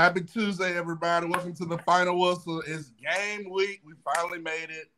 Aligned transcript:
Happy 0.00 0.22
Tuesday, 0.22 0.78
everybody. 0.78 1.26
Welcome 1.26 1.54
to 1.56 1.66
the 1.66 1.76
final 1.76 2.18
whistle. 2.18 2.62
It's 2.66 2.88
game 2.92 3.50
week. 3.50 3.82
We 3.84 3.92
finally 4.02 4.38
made 4.38 4.70
it. 4.70 4.90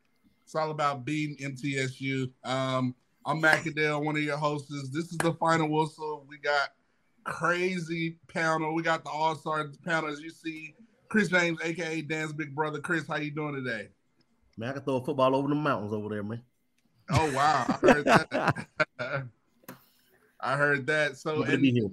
It's 0.45 0.55
all 0.55 0.71
about 0.71 1.05
beating 1.05 1.37
MTSU. 1.39 2.31
Um, 2.45 2.95
I'm 3.27 3.43
Macadale, 3.43 4.01
one 4.01 4.15
of 4.15 4.23
your 4.23 4.37
hosts. 4.37 4.71
This 4.93 5.11
is 5.11 5.19
the 5.19 5.33
final 5.33 5.69
whistle. 5.69 6.25
We 6.29 6.39
got 6.39 6.69
crazy 7.25 8.19
panel. 8.29 8.77
We 8.77 8.85
got 8.85 9.03
the 9.03 9.11
all-star 9.11 9.73
panel. 9.85 10.09
As 10.09 10.21
you 10.21 10.31
see, 10.31 10.77
Chris 11.09 11.31
James, 11.31 11.59
aka 11.65 12.01
Dan's 12.03 12.33
big 12.33 12.55
brother. 12.55 12.79
Chris, 12.79 13.05
how 13.09 13.17
you 13.17 13.33
doing 13.33 13.57
today? 13.57 13.89
Man, 14.57 14.69
I 14.69 14.73
can 14.75 14.83
throw 14.83 14.99
a 14.99 15.05
football 15.05 15.35
over 15.35 15.49
the 15.49 15.57
mountains 15.57 15.93
over 15.93 16.11
there, 16.11 16.23
man. 16.23 16.43
Oh 17.11 17.33
wow, 17.35 17.65
I 17.69 17.73
heard 17.73 18.05
that. 18.05 18.67
I 20.41 20.57
heard 20.57 20.87
that. 20.87 21.17
So 21.17 21.43
and, 21.43 21.93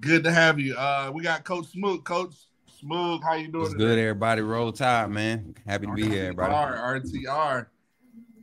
Good 0.00 0.24
to 0.24 0.32
have 0.32 0.58
you. 0.58 0.74
Uh, 0.76 1.10
we 1.12 1.22
got 1.22 1.44
Coach 1.44 1.66
Smook. 1.66 2.04
Coach 2.04 2.34
Smook, 2.80 3.22
how 3.22 3.34
you 3.34 3.48
doing? 3.48 3.66
It's 3.66 3.74
good, 3.74 3.98
everybody. 3.98 4.42
Roll 4.42 4.72
Tide, 4.72 5.10
man. 5.10 5.54
Happy 5.66 5.86
to 5.86 5.92
be 5.92 6.08
here, 6.08 6.24
everybody. 6.24 6.52
RTR. 6.52 7.66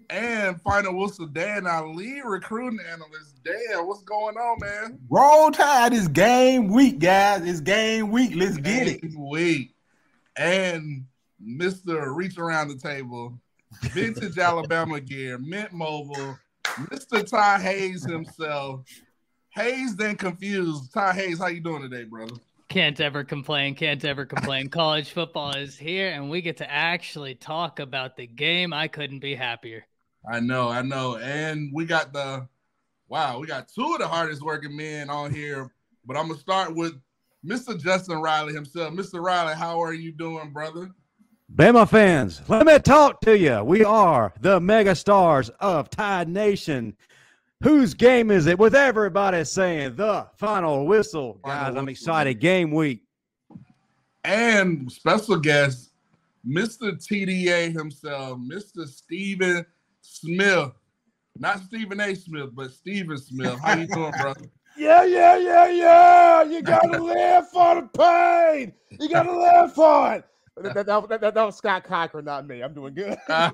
And 0.09 0.62
final 0.62 0.98
whistle, 1.00 1.26
Dan, 1.26 1.66
our 1.66 1.88
lead 1.88 2.22
recruiting 2.26 2.80
analyst. 2.92 3.44
Dan, 3.44 3.88
what's 3.88 4.03
going 4.03 4.38
on, 4.38 4.59
man? 4.59 5.00
Roll 5.09 5.52
Tide 5.52 5.94
is 5.94 6.08
game 6.08 6.68
week, 6.68 7.00
guys. 7.00 7.46
It's 7.46 7.59
game 7.59 8.12
week. 8.12 8.31
Let's 8.36 8.58
game 8.58 8.86
get 8.86 9.03
it. 9.03 9.16
Week. 9.18 9.73
And 10.36 11.06
Mr. 11.44 12.14
Reach 12.16 12.38
Around 12.38 12.70
the 12.70 12.78
Table, 12.78 13.40
Vintage 13.81 14.38
Alabama 14.38 15.00
Gear, 15.00 15.38
Mint 15.38 15.73
Mobile, 15.73 16.38
Mr. 16.64 17.28
Ty 17.28 17.59
Hayes 17.59 18.03
himself. 18.03 18.81
Hayes 19.56 19.95
then 19.95 20.17
confused. 20.17 20.94
Ty 20.94 21.14
Hayes, 21.14 21.39
how 21.39 21.48
you 21.48 21.61
doing 21.61 21.81
today, 21.81 22.03
brother? 22.03 22.34
Can't 22.67 23.00
ever 23.00 23.23
complain. 23.23 23.73
Can't 23.73 24.03
ever 24.03 24.25
complain. 24.25 24.67
College 24.67 25.12
football 25.12 25.56
is 25.56 25.78
here, 25.78 26.09
and 26.09 26.30
we 26.30 26.42
get 26.42 26.58
to 26.58 26.70
actually 26.70 27.36
talk 27.36 27.80
about 27.80 28.17
the 28.17 28.28
game. 28.28 28.73
I 28.73 28.89
couldn't 28.89 29.20
be 29.20 29.34
happier. 29.34 29.86
I 30.30 30.42
know, 30.42 30.67
I 30.67 30.81
know. 30.81 31.17
And 31.17 31.72
we 31.73 31.86
got 31.86 32.12
the 32.12 32.47
wow, 33.08 33.39
we 33.39 33.47
got 33.47 33.70
two 33.70 33.94
of 33.94 34.00
the 34.00 34.08
hardest 34.08 34.42
working 34.42 34.75
men 34.75 35.09
on 35.09 35.34
here. 35.34 35.72
But 36.06 36.17
I'm 36.17 36.28
gonna 36.28 36.40
start 36.40 36.75
with 36.75 36.94
Mr. 37.45 37.81
Justin 37.81 38.17
Riley 38.17 38.53
himself. 38.53 38.94
Mr. 38.94 39.23
Riley, 39.23 39.56
how 39.56 39.81
are 39.81 39.94
you 39.94 40.12
doing, 40.12 40.52
brother? 40.52 40.92
Bama 41.53 41.88
fans, 41.88 42.42
let 42.50 42.66
me 42.66 42.78
talk 42.80 43.22
to 43.22 43.38
you. 43.38 43.64
We 43.64 43.86
are 43.86 44.34
the 44.42 44.59
mega 44.59 44.95
stars 44.95 45.50
of 45.62 45.90
Tide 45.90 46.28
Nation. 46.28 46.97
Whose 47.66 47.95
game 47.95 48.30
is 48.30 48.45
it? 48.45 48.59
With 48.59 48.75
everybody 48.75 49.44
saying 49.44 49.95
the 49.95 50.27
final 50.38 50.85
whistle. 50.85 51.40
Final 51.41 51.57
Guys, 51.57 51.66
whistle. 51.69 51.79
I'm 51.79 51.90
excited. 51.90 52.40
Game 52.40 52.69
week. 52.69 53.01
And 54.23 54.91
special 54.91 55.38
guest, 55.38 55.90
Mr. 56.47 56.91
TDA 56.91 57.75
himself, 57.75 58.38
Mr. 58.38 58.88
Stephen 58.88 59.66
Smith. 60.01 60.73
Not 61.40 61.59
Stephen 61.62 62.00
A. 62.01 62.13
Smith, 62.13 62.51
but 62.53 62.72
Stephen 62.72 63.17
Smith. 63.17 63.59
How 63.63 63.75
you 63.79 63.88
doing, 63.88 64.13
brother? 64.22 64.41
Yeah, 64.78 65.06
yeah, 65.06 65.38
yeah, 65.38 65.67
yeah. 65.69 66.44
You 66.44 66.61
gotta 66.61 67.01
live 67.03 67.50
for 67.50 67.75
the 67.75 67.88
pain. 67.97 68.73
You 69.00 69.07
gotta 69.07 69.31
live 69.31 69.73
for 69.73 70.16
it. 70.16 70.25
That, 70.57 70.73
that, 70.73 70.85
that, 70.85 71.09
that, 71.21 71.33
that 71.33 71.45
was 71.45 71.57
Scott 71.57 71.83
Cochran, 71.83 72.23
not 72.25 72.47
me. 72.47 72.61
I'm 72.61 72.73
doing 72.73 72.93
good. 72.93 73.17
I 73.29 73.51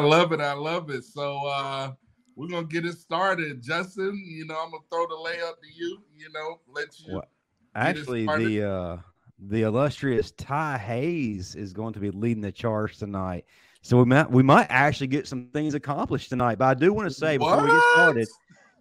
love 0.00 0.32
it. 0.32 0.40
I 0.40 0.54
love 0.54 0.90
it. 0.90 1.04
So 1.04 1.46
uh 1.46 1.92
we're 2.34 2.48
gonna 2.48 2.66
get 2.66 2.84
it 2.84 2.98
started. 2.98 3.62
Justin, 3.62 4.22
you 4.26 4.44
know, 4.44 4.56
I'm 4.60 4.72
gonna 4.72 4.82
throw 4.90 5.06
the 5.06 5.14
layup 5.14 5.60
to 5.60 5.68
you, 5.72 6.02
you 6.16 6.28
know, 6.32 6.60
let 6.68 6.98
you 6.98 7.14
well, 7.14 7.28
actually 7.76 8.26
the 8.26 8.68
uh 8.68 8.96
the 9.38 9.62
illustrious 9.62 10.32
Ty 10.32 10.78
Hayes 10.78 11.54
is 11.54 11.72
going 11.72 11.92
to 11.92 12.00
be 12.00 12.10
leading 12.10 12.42
the 12.42 12.50
charge 12.50 12.98
tonight. 12.98 13.44
So 13.82 13.98
we 13.98 14.04
might 14.04 14.28
we 14.28 14.42
might 14.42 14.66
actually 14.68 15.06
get 15.06 15.28
some 15.28 15.46
things 15.52 15.74
accomplished 15.74 16.28
tonight. 16.28 16.58
But 16.58 16.64
I 16.64 16.74
do 16.74 16.92
want 16.92 17.08
to 17.08 17.14
say 17.14 17.36
before 17.36 17.56
what? 17.56 17.64
we 17.64 17.70
get 17.70 17.82
started, 17.92 18.28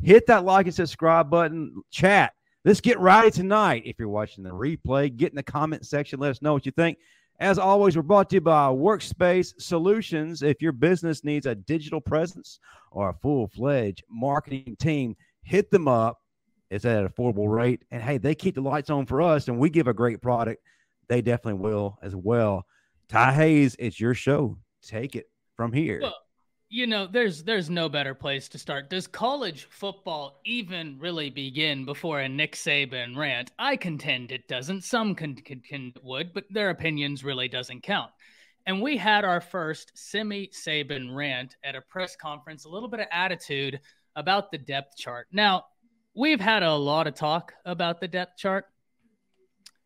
hit 0.02 0.26
that 0.28 0.46
like 0.46 0.66
and 0.66 0.74
subscribe 0.74 1.30
button, 1.30 1.84
chat 1.92 2.34
Let's 2.66 2.82
get 2.82 3.00
right 3.00 3.32
tonight. 3.32 3.84
If 3.86 4.00
you're 4.00 4.10
watching 4.10 4.44
the 4.44 4.50
replay, 4.50 5.16
get 5.16 5.32
in 5.32 5.36
the 5.36 5.44
comment 5.44 5.86
section. 5.86 6.20
Let 6.20 6.32
us 6.32 6.42
know 6.42 6.54
what 6.54 6.66
you 6.66 6.72
think. 6.72 6.98
As 7.40 7.60
always, 7.60 7.96
we're 7.96 8.02
brought 8.02 8.28
to 8.32 8.38
you 8.38 8.42
by 8.42 8.70
Workspace 8.70 9.54
Solutions. 9.62 10.42
If 10.42 10.64
your 10.64 10.72
business 10.72 11.24
needs 11.24 11.46
a 11.46 11.54
digital 11.54 12.02
presence 12.02 12.60
or 12.90 13.10
a 13.10 13.14
full 13.14 13.50
fledged 13.50 14.04
marketing 14.10 14.78
team, 14.80 15.16
hit 15.44 15.70
them 15.70 15.88
up. 15.88 16.24
It's 16.72 16.86
at 16.86 17.04
an 17.04 17.08
affordable 17.08 17.56
rate. 17.56 17.84
And 17.92 18.02
hey, 18.02 18.18
they 18.18 18.34
keep 18.34 18.56
the 18.56 18.62
lights 18.62 18.90
on 18.90 19.06
for 19.06 19.22
us 19.22 19.48
and 19.48 19.60
we 19.60 19.70
give 19.70 19.88
a 19.88 19.94
great 19.94 20.20
product. 20.20 20.64
They 21.08 21.22
definitely 21.22 21.62
will 21.62 22.00
as 22.02 22.16
well. 22.16 22.66
Ty 23.10 23.34
Hayes, 23.34 23.76
it's 23.78 24.00
your 24.00 24.16
show. 24.16 24.58
Take 24.82 25.16
it 25.16 25.30
from 25.56 25.72
here. 25.72 26.02
You 26.70 26.88
know, 26.88 27.08
there's 27.08 27.44
there's 27.44 27.70
no 27.70 27.90
better 27.90 28.14
place 28.14 28.50
to 28.50 28.58
start. 28.58 28.90
Does 28.90 29.08
college 29.08 29.68
football 29.70 30.42
even 30.46 30.98
really 31.00 31.30
begin 31.30 31.86
before 31.86 32.22
a 32.22 32.30
Nick 32.30 32.56
Saban 32.56 33.16
rant? 33.16 33.52
I 33.60 33.76
contend 33.76 34.32
it 34.32 34.48
doesn't. 34.48 34.84
Some 34.84 35.16
can, 35.16 35.36
can 35.36 35.94
would, 36.04 36.34
but 36.34 36.46
their 36.50 36.72
opinions 36.72 37.24
really 37.24 37.48
doesn't 37.48 37.84
count. 37.84 38.12
And 38.66 38.82
we 38.82 38.98
had 38.98 39.24
our 39.24 39.42
first 39.42 39.92
semi 39.96 40.48
Saban 40.48 41.16
rant 41.16 41.56
at 41.64 41.76
a 41.76 41.82
press 41.82 42.16
conference, 42.16 42.66
a 42.66 42.70
little 42.70 42.90
bit 42.90 43.00
of 43.00 43.08
attitude 43.12 43.80
about 44.16 44.52
the 44.52 44.58
depth 44.58 44.98
chart. 44.98 45.28
Now, 45.32 45.66
we've 46.16 46.42
had 46.42 46.64
a 46.64 46.74
lot 46.74 47.06
of 47.06 47.14
talk 47.14 47.54
about 47.64 48.02
the 48.02 48.08
depth 48.08 48.38
chart. 48.38 48.66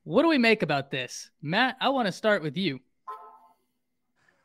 What 0.03 0.21
do 0.21 0.29
we 0.29 0.37
make 0.37 0.63
about 0.63 0.91
this? 0.91 1.29
Matt, 1.41 1.75
I 1.81 1.89
want 1.89 2.05
to 2.05 2.11
start 2.11 2.41
with 2.41 2.55
you. 2.55 2.79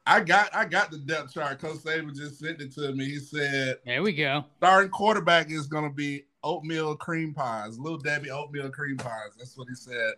I 0.06 0.20
got 0.20 0.54
I 0.54 0.64
got 0.66 0.90
the 0.90 0.98
depth 0.98 1.32
chart. 1.32 1.58
Coach 1.58 1.78
Saban 1.78 2.14
just 2.14 2.38
sent 2.38 2.60
it 2.60 2.72
to 2.74 2.92
me. 2.92 3.06
He 3.06 3.18
said, 3.18 3.78
"There 3.86 4.02
we 4.02 4.12
go. 4.12 4.44
Starting 4.58 4.90
quarterback 4.90 5.50
is 5.50 5.66
going 5.66 5.84
to 5.84 5.94
be 5.94 6.24
oatmeal 6.42 6.94
cream 6.96 7.32
pies, 7.32 7.78
little 7.78 7.98
Debbie 7.98 8.30
oatmeal 8.30 8.70
cream 8.70 8.98
pies. 8.98 9.30
That's 9.38 9.56
what 9.56 9.68
he 9.68 9.74
said. 9.74 10.14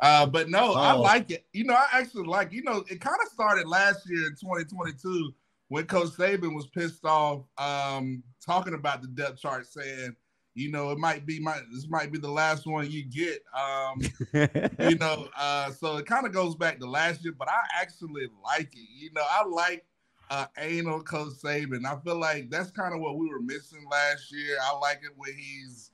Uh, 0.00 0.26
but 0.26 0.48
no, 0.48 0.72
oh. 0.72 0.74
I 0.74 0.92
like 0.92 1.30
it. 1.30 1.46
You 1.52 1.64
know, 1.64 1.74
I 1.74 1.86
actually 1.92 2.26
like. 2.26 2.52
You 2.52 2.64
know, 2.64 2.84
it 2.88 3.00
kind 3.00 3.16
of 3.22 3.28
started 3.28 3.68
last 3.68 4.08
year 4.08 4.26
in 4.26 4.32
2022 4.32 5.32
when 5.68 5.86
Coach 5.86 6.10
Saban 6.10 6.54
was 6.54 6.66
pissed 6.66 7.04
off 7.04 7.44
um, 7.58 8.22
talking 8.44 8.74
about 8.74 9.02
the 9.02 9.08
depth 9.08 9.40
chart, 9.40 9.66
saying 9.66 10.16
you 10.58 10.72
know, 10.72 10.90
it 10.90 10.98
might 10.98 11.24
be 11.24 11.38
my 11.38 11.60
this 11.72 11.88
might 11.88 12.10
be 12.10 12.18
the 12.18 12.30
last 12.30 12.66
one 12.66 12.90
you 12.90 13.04
get. 13.04 13.44
Um, 13.54 14.00
you 14.90 14.96
know, 14.96 15.28
uh, 15.36 15.70
so 15.70 15.98
it 15.98 16.06
kind 16.06 16.26
of 16.26 16.32
goes 16.32 16.56
back 16.56 16.80
to 16.80 16.86
last 16.90 17.22
year, 17.22 17.32
but 17.38 17.48
I 17.48 17.60
actually 17.80 18.26
like 18.42 18.74
it. 18.74 18.88
You 18.98 19.10
know, 19.14 19.22
I 19.30 19.44
like 19.46 19.86
uh 20.30 20.46
anal 20.58 21.00
Coach 21.02 21.34
Saban. 21.44 21.86
I 21.86 21.96
feel 22.00 22.18
like 22.18 22.50
that's 22.50 22.72
kind 22.72 22.92
of 22.92 23.00
what 23.00 23.16
we 23.16 23.28
were 23.28 23.40
missing 23.40 23.86
last 23.88 24.32
year. 24.32 24.56
I 24.60 24.76
like 24.78 25.00
it 25.04 25.12
when 25.16 25.32
he's 25.32 25.92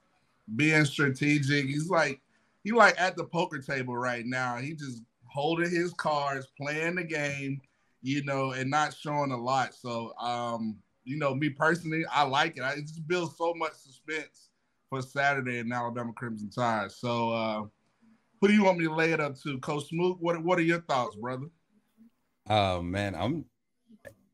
being 0.57 0.87
strategic. 0.87 1.67
He's 1.67 1.91
like 1.91 2.23
he 2.63 2.73
like 2.73 2.99
at 2.99 3.17
the 3.17 3.25
poker 3.25 3.59
table 3.59 3.97
right 3.99 4.25
now. 4.25 4.57
He 4.57 4.73
just 4.73 5.03
holding 5.27 5.71
his 5.71 5.93
cards, 5.93 6.47
playing 6.57 6.95
the 6.95 7.05
game, 7.05 7.61
you 8.01 8.25
know, 8.25 8.53
and 8.53 8.71
not 8.71 8.95
showing 8.95 9.31
a 9.31 9.37
lot. 9.37 9.75
So 9.75 10.15
um, 10.19 10.79
you 11.05 11.19
know, 11.19 11.35
me 11.35 11.51
personally, 11.51 12.07
I 12.11 12.23
like 12.23 12.57
it. 12.57 12.63
I, 12.63 12.73
it 12.73 12.87
just 12.87 13.07
builds 13.07 13.37
so 13.37 13.53
much 13.53 13.75
suspense 13.75 14.49
for 14.95 15.03
Saturday 15.03 15.59
in 15.59 15.73
Alabama 15.73 16.13
Crimson 16.13 16.51
Tide. 16.51 16.93
So, 16.93 17.31
uh, 17.31 17.65
who 18.41 18.49
do 18.49 18.55
you 18.55 18.65
want 18.65 18.79
me 18.79 18.85
to 18.85 18.95
lay 18.95 19.13
it 19.13 19.21
up 19.21 19.39
to, 19.41 19.59
Coach 19.59 19.89
Smook? 19.89 20.19
What 20.21 20.43
What 20.43 20.59
are 20.59 20.63
your 20.63 20.81
thoughts, 20.83 21.17
brother? 21.17 21.47
Oh 22.49 22.83
man, 22.83 23.15
I'm, 23.15 23.45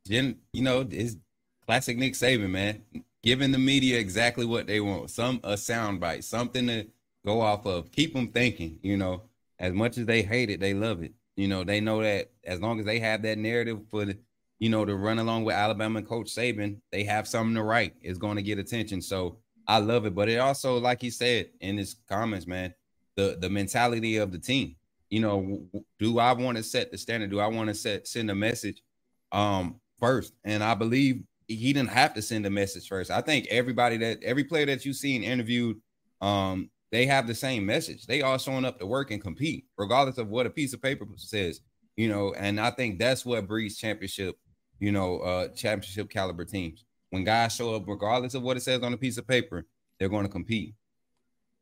you 0.09 0.35
know, 0.55 0.87
it's 0.91 1.17
classic 1.65 1.97
Nick 1.97 2.15
Saban, 2.15 2.51
man. 2.51 2.83
Giving 3.23 3.53
the 3.53 3.59
media 3.59 3.99
exactly 3.99 4.47
what 4.47 4.67
they 4.67 4.81
want, 4.81 5.11
some 5.11 5.41
a 5.45 5.53
soundbite, 5.53 6.25
something 6.25 6.67
to 6.67 6.87
go 7.25 7.41
off 7.41 7.67
of. 7.67 7.93
Keep 7.93 8.15
them 8.15 8.29
thinking. 8.29 8.79
You 8.83 8.97
know, 8.97 9.23
as 9.59 9.73
much 9.73 9.99
as 9.99 10.07
they 10.07 10.23
hate 10.23 10.51
it, 10.51 10.61
they 10.61 10.75
love 10.75 11.03
it. 11.03 11.13
You 11.37 11.49
know, 11.49 11.65
they 11.65 11.81
know 11.81 12.03
that 12.03 12.31
as 12.45 12.61
long 12.61 12.81
as 12.81 12.87
they 12.87 12.99
have 12.99 13.23
that 13.23 13.39
narrative 13.39 13.81
for 13.91 14.05
the 14.05 14.19
you 14.61 14.69
know, 14.69 14.85
to 14.85 14.95
run 14.95 15.19
along 15.19 15.45
with 15.45 15.55
Alabama 15.57 16.03
Coach 16.03 16.27
Saban, 16.27 16.81
they 16.93 17.05
have 17.05 17.27
something 17.27 17.55
to 17.55 17.63
write. 17.63 17.95
It's 18.03 18.19
going 18.19 18.37
to 18.37 18.43
get 18.43 18.59
attention. 18.59 19.01
So 19.01 19.39
I 19.71 19.79
love 19.79 20.07
it. 20.07 20.15
But 20.15 20.29
it 20.31 20.39
also, 20.39 20.79
like 20.79 21.03
he 21.03 21.11
said 21.11 21.51
in 21.61 21.79
his 21.79 21.97
comments, 22.09 22.47
man, 22.47 22.75
the 23.17 23.39
the 23.41 23.51
mentality 23.51 24.19
of 24.19 24.33
the 24.33 24.41
team. 24.41 24.77
You 25.11 25.21
know, 25.21 25.65
do 25.99 26.19
I 26.21 26.33
want 26.35 26.59
to 26.59 26.65
set 26.65 26.93
the 26.93 26.99
standard? 26.99 27.31
Do 27.31 27.41
I 27.41 27.49
want 27.49 27.69
to 27.69 27.75
set 27.75 28.09
send 28.09 28.31
a 28.31 28.37
message 28.37 28.83
um 29.33 29.81
first? 30.01 30.35
And 30.45 30.65
I 30.65 30.75
believe 30.75 31.25
he 31.49 31.73
didn't 31.73 31.91
have 31.91 32.15
to 32.15 32.23
send 32.23 32.47
a 32.47 32.51
message 32.51 32.89
first. 32.89 33.11
I 33.11 33.23
think 33.23 33.49
everybody 33.51 33.99
that 33.99 34.23
every 34.25 34.45
player 34.45 34.67
that 34.67 34.87
you've 34.87 34.97
seen 34.97 35.25
interviewed, 35.25 35.79
um, 36.23 36.71
they 36.93 37.07
have 37.07 37.27
the 37.29 37.35
same 37.37 37.67
message. 37.67 38.07
They 38.07 38.23
all 38.23 38.39
showing 38.39 38.67
up 38.67 38.81
to 38.81 38.87
work 38.87 39.13
and 39.13 39.23
compete, 39.23 39.67
regardless 39.79 40.19
of 40.19 40.29
what 40.31 40.47
a 40.47 40.51
piece 40.51 40.75
of 40.75 40.83
paper 40.83 41.07
says. 41.17 41.61
You 41.97 42.09
know, 42.11 42.35
and 42.35 42.61
I 42.61 42.71
think 42.73 42.99
that's 43.01 43.27
what 43.27 43.49
breeds 43.49 43.79
championship 43.79 44.37
you 44.81 44.93
know, 44.93 45.21
uh, 45.21 45.49
championship 45.49 46.11
caliber 46.11 46.45
teams. 46.45 46.85
When 47.11 47.25
guys 47.25 47.55
show 47.55 47.75
up, 47.75 47.85
regardless 47.87 48.35
of 48.35 48.43
what 48.43 48.57
it 48.57 48.61
says 48.61 48.83
on 48.83 48.93
a 48.93 48.97
piece 48.97 49.19
of 49.19 49.27
paper, 49.27 49.67
they're 49.99 50.09
going 50.09 50.25
to 50.25 50.31
compete. 50.31 50.75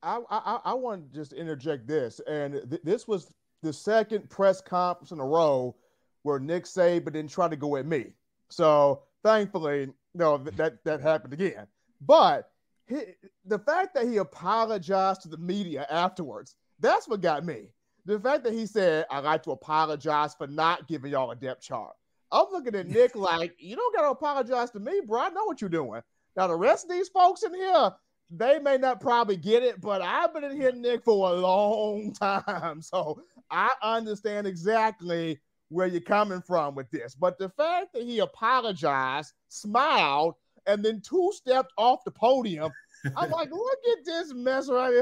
I, 0.02 0.20
I, 0.30 0.60
I 0.64 0.74
want 0.74 1.10
to 1.10 1.18
just 1.18 1.32
interject 1.32 1.88
this, 1.88 2.20
and 2.28 2.62
th- 2.70 2.82
this 2.84 3.08
was 3.08 3.34
the 3.62 3.72
second 3.72 4.30
press 4.30 4.60
conference 4.60 5.10
in 5.10 5.18
a 5.18 5.24
row 5.24 5.74
where 6.22 6.38
Nick 6.38 6.64
Saban 6.64 7.12
didn't 7.12 7.30
try 7.30 7.48
to 7.48 7.56
go 7.56 7.76
at 7.76 7.86
me. 7.86 8.12
So 8.48 9.02
thankfully, 9.24 9.88
no, 10.14 10.38
that 10.38 10.84
that 10.84 11.00
happened 11.00 11.32
again. 11.32 11.66
But 12.00 12.50
he, 12.86 13.00
the 13.44 13.58
fact 13.58 13.94
that 13.94 14.06
he 14.06 14.18
apologized 14.18 15.22
to 15.22 15.28
the 15.28 15.36
media 15.36 15.86
afterwards, 15.90 16.54
that's 16.78 17.08
what 17.08 17.20
got 17.20 17.44
me. 17.44 17.70
The 18.04 18.20
fact 18.20 18.44
that 18.44 18.52
he 18.52 18.66
said, 18.66 19.06
I'd 19.10 19.24
like 19.24 19.42
to 19.44 19.50
apologize 19.50 20.34
for 20.34 20.46
not 20.46 20.86
giving 20.86 21.10
y'all 21.10 21.30
a 21.30 21.36
depth 21.36 21.62
chart. 21.62 21.94
I'm 22.30 22.46
looking 22.52 22.74
at 22.74 22.88
Nick 22.88 23.16
like, 23.16 23.54
you 23.58 23.76
don't 23.76 23.94
got 23.94 24.02
to 24.02 24.10
apologize 24.10 24.70
to 24.72 24.80
me, 24.80 25.00
bro. 25.06 25.20
I 25.20 25.28
know 25.30 25.44
what 25.44 25.60
you're 25.60 25.70
doing. 25.70 26.02
Now, 26.36 26.46
the 26.46 26.56
rest 26.56 26.84
of 26.84 26.90
these 26.90 27.08
folks 27.08 27.42
in 27.42 27.54
here, 27.54 27.90
they 28.30 28.58
may 28.58 28.76
not 28.76 29.00
probably 29.00 29.36
get 29.36 29.62
it, 29.62 29.80
but 29.80 30.02
I've 30.02 30.34
been 30.34 30.44
in 30.44 30.60
here, 30.60 30.72
Nick, 30.72 31.04
for 31.04 31.30
a 31.30 31.32
long 31.32 32.12
time. 32.20 32.82
So 32.82 33.22
I 33.50 33.70
understand 33.82 34.46
exactly 34.46 35.40
where 35.70 35.86
you're 35.86 36.00
coming 36.00 36.42
from 36.42 36.74
with 36.74 36.90
this. 36.90 37.14
But 37.14 37.38
the 37.38 37.48
fact 37.50 37.92
that 37.94 38.02
he 38.02 38.18
apologized, 38.18 39.32
smiled, 39.48 40.34
and 40.66 40.84
then 40.84 41.00
two 41.00 41.30
stepped 41.34 41.72
off 41.76 42.04
the 42.04 42.10
podium, 42.10 42.70
I'm 43.16 43.30
like, 43.30 43.50
look 43.50 43.78
at 43.92 44.04
this 44.04 44.34
mess 44.34 44.68
right 44.68 44.92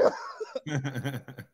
here. 0.65 1.25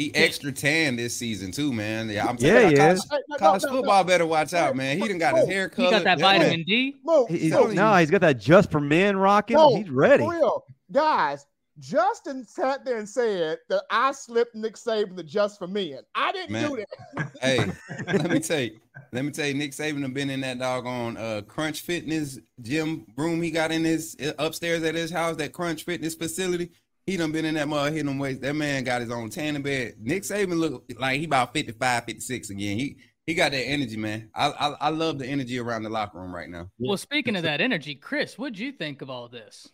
He 0.00 0.14
extra 0.14 0.50
tan 0.50 0.96
this 0.96 1.14
season 1.14 1.52
too, 1.52 1.74
man. 1.74 2.08
Yeah, 2.08 2.26
I'm 2.26 2.38
yeah, 2.38 2.70
yeah. 2.70 2.96
College, 2.96 3.00
college 3.38 3.62
no, 3.64 3.68
football 3.68 4.02
no, 4.02 4.08
better 4.08 4.24
watch 4.24 4.54
out, 4.54 4.74
man. 4.74 4.98
He 4.98 5.06
done 5.06 5.18
got 5.18 5.36
his 5.36 5.46
hair 5.46 5.68
colored. 5.68 5.88
He 5.88 5.92
got 5.92 6.04
that 6.04 6.18
vitamin 6.18 6.64
D. 6.64 6.96
Mo, 7.04 7.26
he's, 7.26 7.52
no, 7.52 7.94
he's 7.96 8.10
got 8.10 8.22
that 8.22 8.40
just 8.40 8.70
for 8.70 8.80
men 8.80 9.18
rocking. 9.18 9.58
he's 9.76 9.90
ready. 9.90 10.26
real. 10.26 10.64
Guys, 10.90 11.44
Justin 11.80 12.46
sat 12.46 12.82
there 12.86 12.96
and 12.96 13.06
said 13.06 13.58
that 13.68 13.82
I 13.90 14.12
slipped 14.12 14.54
Nick 14.54 14.76
Saban 14.76 15.16
the 15.16 15.22
just 15.22 15.58
for 15.58 15.66
men. 15.66 15.98
I 16.14 16.32
didn't 16.32 16.52
man. 16.52 16.70
do 16.70 16.76
that. 16.76 17.32
hey, 17.42 17.70
let 18.06 18.30
me 18.30 18.40
tell 18.40 18.60
you. 18.60 18.80
Let 19.12 19.26
me 19.26 19.32
tell 19.32 19.48
you, 19.48 19.54
Nick 19.54 19.72
Saban 19.72 20.00
have 20.00 20.14
been 20.14 20.30
in 20.30 20.40
that 20.40 20.58
doggone 20.58 21.18
uh, 21.18 21.42
Crunch 21.46 21.82
Fitness 21.82 22.38
gym 22.62 23.04
room 23.18 23.42
he 23.42 23.50
got 23.50 23.70
in 23.70 23.84
his 23.84 24.16
uh, 24.24 24.32
upstairs 24.38 24.82
at 24.82 24.94
his 24.94 25.10
house, 25.10 25.36
that 25.36 25.52
Crunch 25.52 25.84
Fitness 25.84 26.14
facility. 26.14 26.70
He 27.10 27.16
done 27.16 27.32
been 27.32 27.44
in 27.44 27.54
that 27.54 27.66
mud 27.66 27.90
hitting 27.90 28.06
them 28.06 28.20
weights. 28.20 28.38
That 28.38 28.54
man 28.54 28.84
got 28.84 29.00
his 29.00 29.10
own 29.10 29.30
tanning 29.30 29.62
bed. 29.62 29.94
Nick 30.00 30.22
Saban 30.22 30.60
look 30.60 30.84
like 30.96 31.18
he 31.18 31.24
about 31.24 31.52
55, 31.52 32.04
56 32.04 32.50
again. 32.50 32.78
He 32.78 32.98
he 33.26 33.34
got 33.34 33.50
that 33.50 33.64
energy, 33.64 33.96
man. 33.96 34.30
I, 34.32 34.50
I, 34.50 34.68
I 34.80 34.88
love 34.90 35.18
the 35.18 35.26
energy 35.26 35.58
around 35.58 35.82
the 35.82 35.88
locker 35.88 36.20
room 36.20 36.32
right 36.32 36.48
now. 36.48 36.70
Well, 36.78 36.96
speaking 36.96 37.34
of 37.34 37.42
that 37.42 37.60
energy, 37.60 37.96
Chris, 37.96 38.38
what'd 38.38 38.60
you 38.60 38.70
think 38.70 39.02
of 39.02 39.10
all 39.10 39.28
this? 39.28 39.68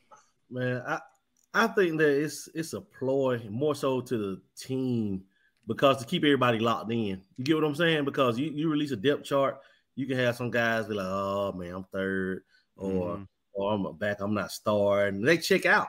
Man, 0.51 0.83
I 0.87 0.99
I 1.53 1.67
think 1.67 1.99
that 1.99 2.09
it's 2.09 2.49
it's 2.55 2.73
a 2.73 2.81
ploy 2.81 3.47
more 3.51 3.75
so 3.75 4.01
to 4.01 4.17
the 4.17 4.41
team 4.59 5.23
because 5.67 5.99
to 5.99 6.07
keep 6.07 6.25
everybody 6.25 6.59
locked 6.59 6.91
in. 6.91 7.21
You 7.37 7.45
get 7.45 7.57
what 7.57 7.65
I'm 7.65 7.75
saying? 7.75 8.07
Because 8.07 8.39
you, 8.39 8.51
you 8.51 8.71
release 8.71 8.93
a 8.93 8.97
depth 8.97 9.25
chart, 9.25 9.59
you 9.95 10.07
can 10.07 10.17
have 10.17 10.37
some 10.37 10.51
guys 10.51 10.87
be 10.87 10.95
like, 10.95 11.07
oh 11.07 11.53
man, 11.53 11.75
I'm 11.75 11.85
third, 11.93 12.45
or 12.77 13.17
mm-hmm. 13.17 13.25
or 13.53 13.75
I'm 13.75 13.97
back, 13.99 14.21
I'm 14.21 14.33
not 14.33 14.53
starting. 14.53 15.21
They 15.21 15.37
check 15.37 15.67
out. 15.67 15.89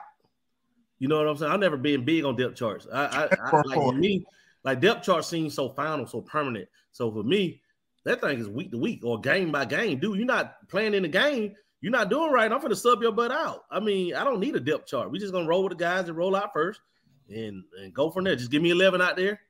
You 0.98 1.08
know 1.08 1.18
what 1.18 1.28
I'm 1.28 1.36
saying? 1.36 1.52
I've 1.52 1.60
never 1.60 1.76
been 1.76 2.04
big 2.04 2.24
on 2.24 2.36
depth 2.36 2.56
charts. 2.56 2.86
I, 2.92 3.04
I, 3.04 3.50
I 3.50 3.62
like 3.64 3.96
me, 3.96 4.24
like 4.64 4.80
depth 4.80 5.04
charts 5.04 5.28
seem 5.28 5.48
so 5.50 5.68
final, 5.70 6.06
so 6.06 6.20
permanent. 6.20 6.68
So 6.92 7.10
for 7.10 7.22
me, 7.22 7.60
that 8.04 8.20
thing 8.20 8.38
is 8.38 8.48
week 8.48 8.70
to 8.72 8.78
week 8.78 9.04
or 9.04 9.20
game 9.20 9.52
by 9.52 9.64
game. 9.64 9.98
Dude, 9.98 10.16
you're 10.16 10.26
not 10.26 10.68
playing 10.68 10.94
in 10.94 11.02
the 11.02 11.08
game. 11.08 11.54
You're 11.80 11.92
not 11.92 12.10
doing 12.10 12.32
right. 12.32 12.50
I'm 12.50 12.60
gonna 12.60 12.74
sub 12.74 13.02
your 13.02 13.12
butt 13.12 13.30
out. 13.30 13.64
I 13.70 13.78
mean, 13.78 14.14
I 14.14 14.24
don't 14.24 14.40
need 14.40 14.56
a 14.56 14.60
depth 14.60 14.86
chart. 14.86 15.10
We 15.10 15.18
just 15.18 15.32
gonna 15.32 15.46
roll 15.46 15.62
with 15.62 15.70
the 15.70 15.84
guys 15.84 16.08
and 16.08 16.16
roll 16.16 16.34
out 16.34 16.52
first, 16.52 16.80
and 17.28 17.62
and 17.80 17.94
go 17.94 18.10
from 18.10 18.24
there. 18.24 18.34
Just 18.34 18.50
give 18.50 18.62
me 18.62 18.70
11 18.70 19.00
out 19.00 19.16
there. 19.16 19.40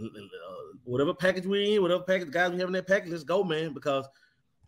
Uh, 0.00 0.08
whatever 0.84 1.14
package 1.14 1.46
we 1.46 1.74
in, 1.74 1.82
whatever 1.82 2.02
package 2.02 2.26
the 2.26 2.32
guys 2.32 2.50
we 2.50 2.58
have 2.58 2.68
in 2.68 2.72
that 2.72 2.88
package, 2.88 3.10
let's 3.10 3.22
go, 3.22 3.44
man. 3.44 3.72
Because 3.72 4.08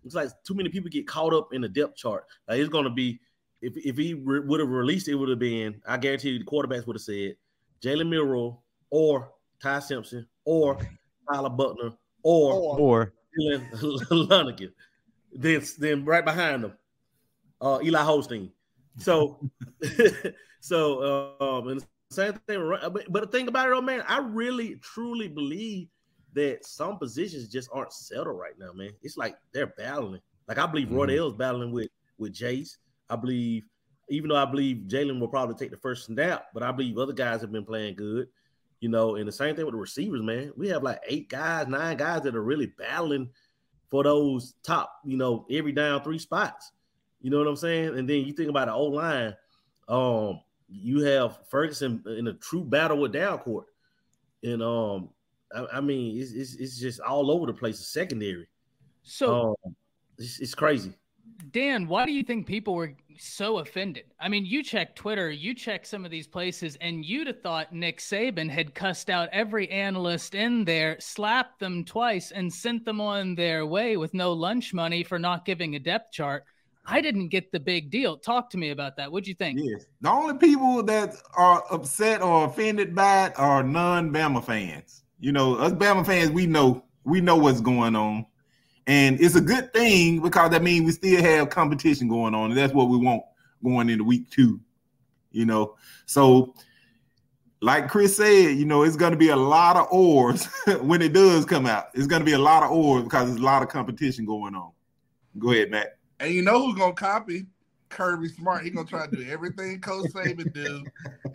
it's 0.05 0.15
like 0.15 0.29
too 0.45 0.55
many 0.55 0.69
people 0.69 0.91
get 0.91 1.09
caught 1.09 1.35
up 1.35 1.53
in 1.53 1.63
the 1.63 1.69
depth 1.69 1.97
chart. 1.97 2.27
Like 2.47 2.61
it's 2.61 2.69
gonna 2.69 2.91
be 2.91 3.19
if 3.63 3.77
if 3.77 3.97
he 3.97 4.15
re- 4.15 4.41
would 4.41 4.61
have 4.61 4.69
released 4.69 5.09
it, 5.09 5.15
would 5.15 5.29
have 5.29 5.39
been 5.39 5.81
I 5.87 5.97
guarantee 5.97 6.31
you 6.31 6.39
the 6.39 6.45
quarterbacks 6.45 6.87
would 6.87 6.97
have 6.97 7.03
said 7.03 7.37
Jalen 7.83 8.09
Milroe 8.09 8.61
or 8.91 9.33
Ty 9.63 9.79
Simpson 9.79 10.27
or 10.45 10.79
Tyler 11.33 11.49
Buchner 11.49 11.93
or 12.23 12.79
or 12.79 13.13
Lonergan. 14.11 14.73
Then 15.35 15.63
then 15.79 16.05
right 16.05 16.23
behind 16.23 16.63
them, 16.63 16.75
uh, 17.59 17.79
Eli 17.83 18.03
Holstein. 18.03 18.53
So 18.99 19.41
so 20.61 21.37
um, 21.41 21.69
and 21.69 21.81
the 21.81 21.87
same 22.11 22.35
thing. 22.47 22.77
But 23.09 23.23
the 23.23 23.27
thing 23.29 23.49
about 23.49 23.69
it, 23.69 23.73
oh 23.73 23.81
man, 23.81 24.05
I 24.07 24.19
really 24.19 24.77
truly 24.83 25.29
believe 25.29 25.89
that 26.35 26.67
some 26.67 26.99
positions 26.99 27.49
just 27.49 27.71
aren't 27.73 27.95
settled 27.95 28.39
right 28.39 28.59
now, 28.59 28.73
man. 28.75 28.91
It's 29.01 29.17
like 29.17 29.37
they're 29.55 29.73
battling. 29.79 30.21
Like 30.49 30.59
I 30.59 30.67
believe 30.67 30.89
mm-hmm. 30.89 30.99
Roydell's 30.99 31.35
battling 31.35 31.73
with 31.73 31.89
with 32.19 32.35
Jace. 32.35 32.77
I 33.13 33.17
believe, 33.17 33.65
even 34.09 34.29
though 34.29 34.37
I 34.37 34.45
believe 34.45 34.89
Jalen 34.89 35.21
will 35.21 35.29
probably 35.29 35.55
take 35.55 35.71
the 35.71 35.77
first 35.77 36.07
snap, 36.07 36.47
but 36.55 36.63
I 36.63 36.73
believe 36.73 36.99
other 36.99 37.13
guys 37.13 37.41
have 37.43 37.53
been 37.53 37.65
playing 37.65 37.97
good. 37.97 38.29
You 38.81 38.89
know, 38.89 39.15
and 39.15 39.29
the 39.29 39.33
same 39.33 39.55
thing 39.55 39.65
with 39.65 39.75
the 39.75 39.81
receivers, 39.81 40.23
man. 40.23 40.53
We 40.57 40.69
have 40.71 40.83
like 40.83 41.01
eight 41.07 41.29
guys, 41.29 41.69
nine 41.69 41.97
guys 41.97 42.23
that 42.23 42.35
are 42.35 42.43
really 42.43 42.67
battling 42.67 43.31
for 43.89 44.03
those 44.03 44.55
top, 44.65 44.93
you 45.05 45.17
know, 45.17 45.47
every 45.51 45.71
down 45.71 46.03
three 46.03 46.19
spots. 46.19 46.73
You 47.21 47.31
know 47.31 47.39
what 47.39 47.47
I'm 47.47 47.57
saying? 47.57 47.97
And 47.97 48.09
then 48.09 48.23
you 48.23 48.33
think 48.33 48.51
about 48.51 48.67
the 48.67 48.73
old 48.73 48.95
line, 48.95 49.37
um, 49.87 50.41
you 50.69 51.05
have 51.05 51.39
Ferguson 51.49 52.03
in 52.07 52.27
a 52.27 52.33
true 52.33 52.65
battle 52.65 52.99
with 52.99 53.13
Dalcourt. 53.13 53.67
And 54.43 54.63
um, 54.63 55.11
I, 55.55 55.67
I 55.75 55.81
mean, 55.81 56.21
it's, 56.21 56.33
it's, 56.33 56.55
it's 56.57 56.79
just 56.81 57.01
all 57.01 57.31
over 57.31 57.47
the 57.47 57.53
place. 57.53 57.79
The 57.79 57.85
secondary, 57.85 58.49
so 59.05 59.55
um, 59.65 59.77
it's, 60.19 60.41
it's 60.41 60.55
crazy. 60.57 60.93
Dan, 61.53 61.87
why 61.87 62.05
do 62.05 62.13
you 62.13 62.25
think 62.25 62.47
people 62.47 62.75
were 62.75 62.95
so 63.19 63.59
offended? 63.59 64.05
I 64.21 64.29
mean, 64.29 64.45
you 64.45 64.63
check 64.63 64.95
Twitter, 64.95 65.31
you 65.31 65.55
check 65.55 65.87
some 65.87 66.05
of 66.05 66.11
these 66.11 66.27
places, 66.27 66.77
and 66.81 67.05
you'd 67.05 67.27
have 67.27 67.41
thought 67.41 67.73
Nick 67.73 67.99
Saban 67.99 68.49
had 68.49 68.75
cussed 68.75 69.11
out 69.11 69.29
every 69.33 69.71
analyst 69.71 70.35
in 70.35 70.65
there, 70.65 70.97
slapped 71.01 71.61
them 71.61 71.85
twice, 71.85 72.31
and 72.31 72.53
sent 72.53 72.85
them 72.85 73.01
on 73.01 73.35
their 73.35 73.67
way 73.67 73.97
with 73.97 74.15
no 74.15 74.33
lunch 74.33 74.75
money 74.75 75.03
for 75.03 75.19
not 75.19 75.45
giving 75.45 75.75
a 75.75 75.79
depth 75.79 76.13
chart. 76.13 76.45
I 76.85 77.01
didn't 77.01 77.29
get 77.29 77.53
the 77.53 77.61
big 77.61 77.91
deal. 77.91 78.17
Talk 78.17 78.51
to 78.51 78.59
me 78.59 78.71
about 78.71 78.97
that. 78.97 79.11
What'd 79.11 79.29
you 79.29 79.35
think? 79.35 79.61
Yes. 79.63 79.87
The 80.01 80.11
only 80.11 80.37
people 80.37 80.83
that 80.83 81.15
are 81.37 81.65
upset 81.71 82.23
or 82.23 82.47
offended 82.47 82.95
by 82.95 83.27
it 83.27 83.33
are 83.39 83.63
non-Bama 83.63 84.45
fans. 84.45 85.05
You 85.21 85.33
know, 85.33 85.55
us 85.55 85.73
Bama 85.73 86.05
fans, 86.05 86.31
we 86.31 86.47
know 86.47 86.85
we 87.05 87.21
know 87.21 87.37
what's 87.37 87.61
going 87.61 87.97
on. 87.97 88.27
And 88.87 89.21
it's 89.21 89.37
a 89.37 89.41
good 89.41 89.73
thing 89.73 90.21
because 90.21 90.51
that 90.51 90.63
means 90.63 90.85
we 90.87 90.93
still 90.93 91.23
have 91.23 91.51
competition 91.51 92.09
going 92.09 92.35
on. 92.35 92.51
And 92.51 92.59
that's 92.59 92.75
what 92.75 92.89
we 92.89 92.97
want 92.97 93.23
going 93.63 93.89
into 93.89 94.05
week 94.05 94.29
two. 94.31 94.61
You 95.31 95.47
know, 95.47 95.77
so 96.05 96.55
like 97.63 97.89
Chris 97.89 98.17
said, 98.17 98.57
you 98.57 98.65
know, 98.65 98.83
it's 98.83 98.97
going 98.97 99.13
to 99.13 99.19
be 99.19 99.29
a 99.29 99.37
lot 99.37 99.77
of 99.77 99.87
oars 99.91 100.47
when 100.83 101.01
it 101.01 101.13
does 101.13 101.45
come 101.45 101.65
out. 101.65 101.87
It's 101.95 102.09
going 102.09 102.21
to 102.21 102.27
be 102.27 102.33
a 102.33 102.39
lot 102.39 102.65
of 102.65 102.73
oars 102.73 103.05
because 103.05 103.29
there's 103.29 103.41
a 103.41 103.45
lot 103.45 103.63
of 103.63 103.69
competition 103.69 104.27
going 104.27 104.55
on. 104.55 104.73
Go 105.39 105.53
ahead, 105.53 105.71
Matt. 105.71 105.97
And 106.21 106.35
you 106.35 106.43
know 106.43 106.67
who's 106.67 106.77
going 106.77 106.95
to 106.95 107.01
copy? 107.01 107.47
Kirby 107.89 108.29
Smart. 108.29 108.65
He's 108.65 108.75
going 108.75 108.87
to 108.87 108.91
try 108.91 109.07
to 109.07 109.17
do 109.17 109.29
everything 109.31 109.81
Coach 109.81 110.11
Saban 110.11 110.53
do 110.53 110.85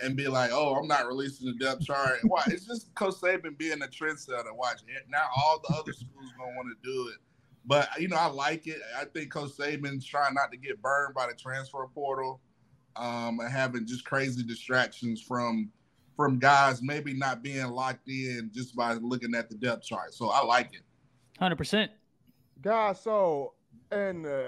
and 0.02 0.18
be 0.18 0.28
like, 0.28 0.52
oh, 0.52 0.76
I'm 0.76 0.88
not 0.88 1.08
releasing 1.08 1.48
the 1.48 1.54
depth 1.54 1.86
chart. 1.86 2.20
Why? 2.24 2.44
It's 2.48 2.66
just 2.66 2.94
Coach 2.96 3.16
Saban 3.16 3.58
being 3.58 3.82
a 3.82 3.88
trendsetter. 3.88 4.54
Watch 4.54 4.82
it. 4.88 5.04
Now 5.10 5.28
all 5.36 5.62
the 5.68 5.76
other 5.76 5.94
schools 5.94 6.32
going 6.38 6.52
to 6.52 6.58
want 6.58 6.70
to 6.70 6.90
do 6.90 7.10
it. 7.10 7.18
But 7.68 7.90
you 8.00 8.08
know, 8.08 8.16
I 8.16 8.28
like 8.28 8.66
it. 8.66 8.80
I 8.98 9.06
think 9.06 9.32
Coach 9.32 9.52
Saban's 9.52 10.06
trying 10.06 10.34
not 10.34 10.52
to 10.52 10.58
get 10.58 10.82
burned 10.82 11.14
by 11.14 11.28
the 11.28 11.34
transfer 11.34 11.86
portal, 11.94 12.40
um, 12.96 13.40
and 13.40 13.52
having 13.52 13.86
just 13.86 14.06
crazy 14.06 14.44
distractions 14.44 15.22
from 15.22 15.70
from 16.16 16.40
guys 16.40 16.82
maybe 16.82 17.14
not 17.14 17.44
being 17.44 17.68
locked 17.68 18.08
in 18.08 18.50
just 18.54 18.76
by 18.76 18.94
looking 18.94 19.36
at 19.36 19.50
the 19.50 19.56
depth 19.56 19.84
chart. 19.84 20.14
So 20.14 20.30
I 20.30 20.44
like 20.44 20.74
it. 20.74 20.82
Hundred 21.38 21.58
percent, 21.58 21.92
guys. 22.62 23.02
So 23.02 23.54
And 23.92 24.26
uh, 24.26 24.48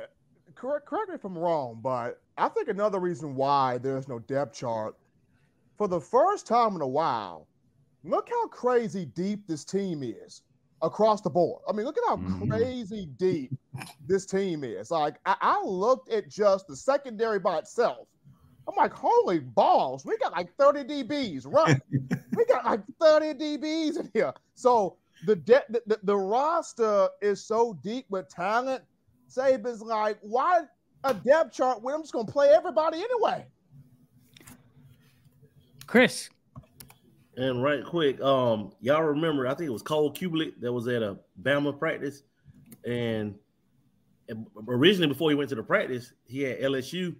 correct, 0.55 0.88
correct 0.88 1.09
me 1.09 1.15
if 1.15 1.25
I'm 1.25 1.38
wrong, 1.38 1.79
but 1.83 2.21
I 2.38 2.47
think 2.47 2.69
another 2.69 2.99
reason 2.99 3.35
why 3.35 3.77
there's 3.77 4.07
no 4.07 4.19
depth 4.19 4.55
chart 4.55 4.95
for 5.77 5.88
the 5.88 5.99
first 5.99 6.47
time 6.47 6.75
in 6.75 6.81
a 6.81 6.88
while, 6.88 7.47
look 8.03 8.29
how 8.29 8.47
crazy 8.47 9.05
deep 9.05 9.47
this 9.47 9.63
team 9.63 10.03
is 10.03 10.41
across 10.81 11.21
the 11.21 11.29
board. 11.29 11.62
I 11.67 11.74
mean, 11.74 11.86
look 11.86 11.98
at 11.98 12.03
how 12.07 12.17
mm-hmm. 12.17 12.50
crazy 12.50 13.07
deep 13.17 13.51
this 14.07 14.25
team 14.25 14.63
is. 14.63 14.91
Like, 14.91 15.15
I, 15.25 15.36
I 15.41 15.63
looked 15.63 16.12
at 16.12 16.29
just 16.29 16.67
the 16.67 16.75
secondary 16.75 17.39
by 17.39 17.59
itself. 17.59 18.07
I'm 18.67 18.75
like, 18.75 18.93
holy 18.93 19.39
balls, 19.39 20.05
we 20.05 20.17
got 20.17 20.31
like 20.31 20.55
30 20.57 20.83
DBs, 20.83 21.51
right? 21.51 21.81
we 22.36 22.45
got 22.45 22.65
like 22.65 22.81
30 23.01 23.33
DBs 23.33 24.00
in 24.00 24.12
here. 24.13 24.33
So 24.53 24.98
the, 25.25 25.36
de- 25.36 25.63
the, 25.69 25.81
the, 25.88 26.00
the 26.03 26.15
roster 26.15 27.09
is 27.21 27.43
so 27.43 27.77
deep 27.83 28.05
with 28.09 28.29
talent. 28.29 28.83
Saban's 29.29 29.81
like, 29.81 30.17
why 30.21 30.62
a 31.03 31.13
depth 31.13 31.53
chart 31.53 31.81
when 31.81 31.95
I'm 31.95 32.01
just 32.01 32.13
gonna 32.13 32.31
play 32.31 32.50
everybody 32.50 33.00
anyway? 33.00 33.45
Chris. 35.88 36.29
And 37.38 37.63
right 37.63 37.86
quick, 37.86 38.19
um, 38.21 38.71
y'all 38.81 39.03
remember, 39.03 39.48
I 39.48 39.53
think 39.53 39.69
it 39.69 39.74
was 39.74 39.81
Cole 39.81 40.13
Cubelic 40.13 40.59
that 40.59 40.74
was 40.74 40.88
at 40.88 41.01
a 41.01 41.17
Bama 41.41 41.77
practice. 41.77 42.24
And 42.86 43.36
originally, 44.67 45.07
before 45.07 45.29
he 45.29 45.36
went 45.36 45.50
to 45.50 45.55
the 45.55 45.63
practice, 45.63 46.13
he 46.25 46.41
had 46.41 46.59
LSU 46.59 47.15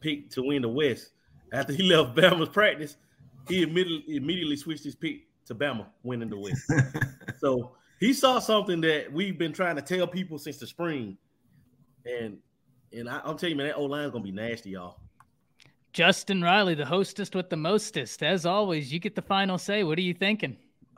picked 0.00 0.32
to 0.32 0.42
win 0.42 0.62
the 0.62 0.68
West. 0.68 1.10
After 1.52 1.72
he 1.72 1.82
left 1.94 2.16
Bama's 2.16 2.48
practice, 2.48 2.96
he 3.48 3.62
immediately 3.62 4.16
immediately 4.16 4.56
switched 4.56 4.84
his 4.84 4.94
pick 4.94 5.26
to 5.46 5.54
Bama 5.54 5.86
winning 6.02 6.30
the 6.30 6.38
West. 6.38 6.72
so 7.38 7.72
he 8.00 8.12
saw 8.12 8.38
something 8.38 8.80
that 8.82 9.12
we've 9.12 9.38
been 9.38 9.52
trying 9.52 9.76
to 9.76 9.82
tell 9.82 10.06
people 10.06 10.38
since 10.38 10.58
the 10.58 10.66
spring. 10.66 11.16
And 12.06 12.38
and 12.92 13.08
I, 13.08 13.20
am 13.24 13.36
telling 13.36 13.52
you, 13.52 13.56
man, 13.56 13.68
that 13.68 13.76
O 13.76 13.84
line's 13.84 14.12
gonna 14.12 14.24
be 14.24 14.32
nasty, 14.32 14.70
y'all. 14.70 15.01
Justin 15.92 16.42
Riley, 16.42 16.74
the 16.74 16.86
hostess 16.86 17.30
with 17.34 17.50
the 17.50 17.56
mostest. 17.56 18.22
As 18.22 18.46
always, 18.46 18.92
you 18.92 18.98
get 18.98 19.14
the 19.14 19.22
final 19.22 19.58
say. 19.58 19.84
What 19.84 19.98
are 19.98 20.02
you 20.02 20.14
thinking? 20.14 20.56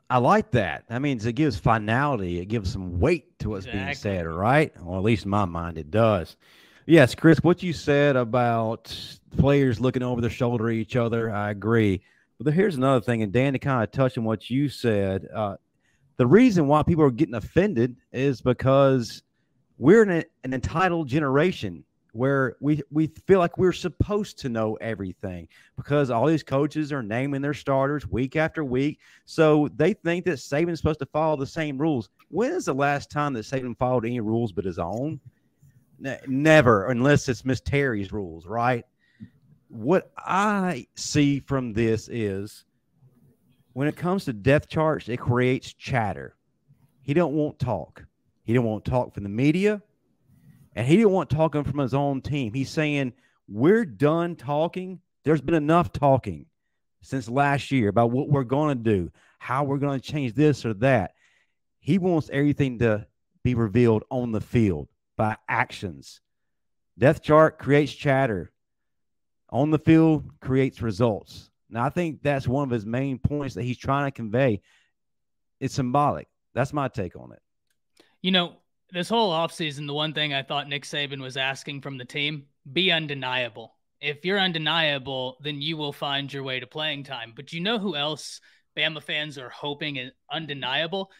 I 0.09 0.19
like 0.19 0.53
that. 0.53 0.85
That 0.89 1.03
means 1.03 1.27
it 1.27 1.33
gives 1.33 1.57
finality. 1.57 2.39
It 2.39 2.47
gives 2.47 2.71
some 2.73 3.01
weight 3.01 3.39
to 3.41 3.51
what's 3.51 3.67
exactly. 3.67 3.85
being 3.85 3.95
said, 3.97 4.27
right? 4.27 4.73
Or 4.85 4.99
at 4.99 5.03
least 5.03 5.25
in 5.25 5.31
my 5.31 5.47
mind, 5.47 5.79
it 5.79 5.91
does. 5.91 6.37
Yes, 6.87 7.15
Chris, 7.15 7.39
what 7.43 7.63
you 7.63 7.73
said 7.73 8.15
about 8.15 8.95
players 9.37 9.81
looking 9.81 10.03
over 10.03 10.21
their 10.21 10.31
shoulder 10.31 10.69
at 10.69 10.75
each 10.75 10.97
other, 10.97 11.31
I 11.31 11.51
agree. 11.51 12.03
But 12.39 12.53
here's 12.53 12.77
another 12.77 13.01
thing, 13.01 13.23
and 13.23 13.33
Dan, 13.33 13.55
to 13.55 13.59
kind 13.59 13.83
of 13.83 13.91
touch 13.91 14.19
on 14.19 14.25
what 14.25 14.51
you 14.51 14.69
said, 14.69 15.27
uh, 15.35 15.57
the 16.19 16.27
reason 16.27 16.69
why 16.69 16.83
people 16.83 17.05
are 17.05 17.11
getting 17.11 17.35
offended 17.35 17.97
is 18.13 18.41
because 18.41 19.23
we're 19.79 20.03
in 20.03 20.11
a, 20.11 20.25
an 20.45 20.53
entitled 20.53 21.09
generation 21.09 21.85
where 22.15 22.57
we 22.61 22.81
we 22.91 23.09
feel 23.27 23.41
like 23.41 23.59
we're 23.59 23.73
supposed 23.73 24.39
to 24.39 24.49
know 24.49 24.75
everything 24.81 25.49
because 25.77 26.11
all 26.11 26.27
these 26.27 26.45
coaches 26.45 26.93
are 26.93 27.03
naming 27.03 27.43
their 27.43 27.55
starters 27.55 28.07
week 28.07 28.37
after 28.37 28.65
week. 28.65 29.01
So 29.25 29.69
they 29.75 29.95
think 29.95 30.25
that 30.27 30.39
Saban's 30.39 30.79
supposed 30.79 31.01
to 31.01 31.07
follow 31.07 31.37
the 31.37 31.47
same 31.47 31.77
rules. 31.77 32.09
When 32.29 32.53
is 32.53 32.67
the 32.67 32.75
last 32.75 33.11
time 33.11 33.33
that 33.35 33.45
Saban 33.45 33.77
followed 33.77 34.07
any 34.07 34.21
rules 34.21 34.53
but 34.53 34.65
his 34.65 34.79
own? 34.79 35.21
never, 36.27 36.89
unless 36.91 37.29
it's 37.29 37.45
Miss 37.45 37.61
Terry's 37.61 38.13
rules, 38.13 38.47
right? 38.47 38.85
What 39.69 40.13
I 40.19 40.87
see 40.95 41.41
from 41.41 41.73
this 41.73 42.09
is 42.09 42.65
when 43.73 43.89
it 43.89 43.97
comes 43.97 44.25
to 44.25 44.33
depth 44.33 44.69
charts, 44.69 45.09
it 45.09 45.19
creates 45.19 45.73
chatter. 45.73 46.37
He 47.03 47.15
don't 47.15 47.35
want 47.35 47.59
talk. 47.59 48.05
He 48.45 48.53
don't 48.53 48.65
want 48.65 48.85
talk 48.85 49.15
from 49.15 49.23
the 49.23 49.29
media. 49.29 49.83
And 50.75 50.87
he 50.87 50.97
didn't 50.97 51.13
want 51.13 51.31
talking 51.31 51.65
from 51.65 51.79
his 51.79 51.95
own 51.95 52.21
team. 52.21 52.53
He's 52.53 52.71
saying, 52.71 53.13
We're 53.49 53.85
done 53.85 54.37
talking. 54.37 55.01
There's 55.25 55.41
been 55.41 55.55
enough 55.55 55.93
talking 55.93 56.47
since 57.01 57.29
last 57.29 57.71
year 57.71 57.89
about 57.89 58.11
what 58.11 58.29
we're 58.29 58.45
going 58.45 58.77
to 58.77 58.83
do, 58.83 59.11
how 59.39 59.65
we're 59.65 59.79
going 59.79 60.01
to 60.01 60.13
change 60.13 60.35
this 60.35 60.65
or 60.65 60.75
that. 60.75 61.15
He 61.81 61.99
wants 61.99 62.31
everything 62.33 62.79
to 62.81 63.07
be 63.43 63.55
revealed 63.55 64.05
on 64.11 64.33
the 64.33 64.41
field 64.41 64.89
by 65.17 65.37
actions. 65.49 66.21
Depth 66.99 67.23
chart 67.23 67.59
creates 67.59 67.93
chatter. 67.93 68.51
On 69.51 69.71
the 69.71 69.79
field 69.79 70.25
creates 70.41 70.83
results. 70.83 71.51
Now, 71.71 71.85
I 71.85 71.91
think 71.91 72.23
that's 72.23 72.49
one 72.49 72.65
of 72.65 72.71
his 72.71 72.87
main 72.87 73.19
points 73.19 73.55
that 73.55 73.63
he's 73.63 73.79
trying 73.79 74.07
to 74.07 74.15
convey. 74.15 74.61
It's 75.61 75.75
symbolic. 75.75 76.29
That's 76.55 76.73
my 76.73 76.89
take 76.89 77.17
on 77.17 77.33
it. 77.33 77.43
You 78.23 78.31
know, 78.31 78.57
this 78.91 79.09
whole 79.09 79.33
offseason, 79.33 79.87
the 79.87 79.95
one 79.95 80.13
thing 80.13 80.33
I 80.33 80.43
thought 80.43 80.69
Nick 80.69 80.85
Saban 80.85 81.21
was 81.21 81.37
asking 81.37 81.81
from 81.81 81.99
the 81.99 82.05
team 82.05 82.47
be 82.73 82.91
undeniable. 82.93 83.75
If 84.01 84.25
you're 84.25 84.41
undeniable, 84.41 85.37
then 85.43 85.61
you 85.61 85.77
will 85.77 85.93
find 85.93 86.33
your 86.33 86.43
way 86.43 86.61
to 86.61 86.67
playing 86.67 87.05
time. 87.05 87.33
But 87.35 87.53
you 87.53 87.61
know 87.61 87.79
who 87.79 87.97
else 87.97 88.41
Bama 88.77 89.03
fans 89.03 89.39
are 89.39 89.49
hoping 89.49 89.97
is 89.97 90.13
undeniable? 90.31 91.11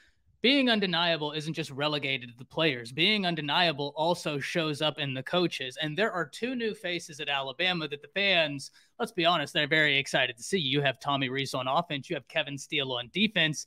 Being 0.43 0.69
undeniable 0.69 1.33
isn't 1.33 1.55
just 1.55 1.71
relegated 1.71 2.29
to 2.29 2.37
the 2.37 2.45
players. 2.45 2.93
Being 2.93 3.25
undeniable 3.25 3.95
also 3.97 4.39
shows 4.39 4.83
up 4.83 4.99
in 4.99 5.15
the 5.15 5.23
coaches. 5.23 5.79
And 5.81 5.97
there 5.97 6.13
are 6.13 6.29
two 6.29 6.55
new 6.55 6.75
faces 6.75 7.19
at 7.19 7.31
Alabama 7.31 7.89
that 7.89 8.03
the 8.03 8.09
fans, 8.09 8.71
let's 8.99 9.13
be 9.13 9.25
honest, 9.25 9.55
they're 9.55 9.67
very 9.67 9.97
excited 9.97 10.37
to 10.37 10.43
see. 10.43 10.59
You 10.59 10.83
have 10.83 11.01
Tommy 11.01 11.31
Rees 11.31 11.55
on 11.55 11.67
offense, 11.67 12.11
you 12.11 12.17
have 12.17 12.29
Kevin 12.29 12.59
Steele 12.59 12.93
on 12.93 13.11
defense 13.15 13.67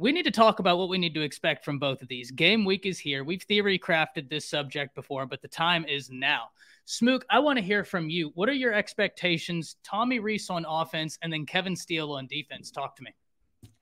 we 0.00 0.12
need 0.12 0.22
to 0.22 0.30
talk 0.30 0.60
about 0.60 0.78
what 0.78 0.88
we 0.88 0.96
need 0.96 1.12
to 1.12 1.20
expect 1.20 1.62
from 1.62 1.78
both 1.78 2.00
of 2.00 2.08
these. 2.08 2.30
Game 2.30 2.64
week 2.64 2.86
is 2.86 2.98
here. 2.98 3.22
We've 3.22 3.42
theory 3.42 3.78
crafted 3.78 4.30
this 4.30 4.48
subject 4.48 4.94
before, 4.94 5.26
but 5.26 5.42
the 5.42 5.48
time 5.48 5.84
is 5.84 6.08
now. 6.10 6.44
Smook, 6.86 7.26
I 7.28 7.38
want 7.38 7.58
to 7.58 7.62
hear 7.62 7.84
from 7.84 8.08
you. 8.08 8.32
What 8.34 8.48
are 8.48 8.54
your 8.54 8.72
expectations? 8.72 9.76
Tommy 9.84 10.18
Rees 10.18 10.48
on 10.48 10.64
offense 10.66 11.18
and 11.20 11.30
then 11.30 11.44
Kevin 11.44 11.76
Steele 11.76 12.12
on 12.12 12.26
defense. 12.28 12.70
Talk 12.70 12.96
to 12.96 13.02
me. 13.02 13.10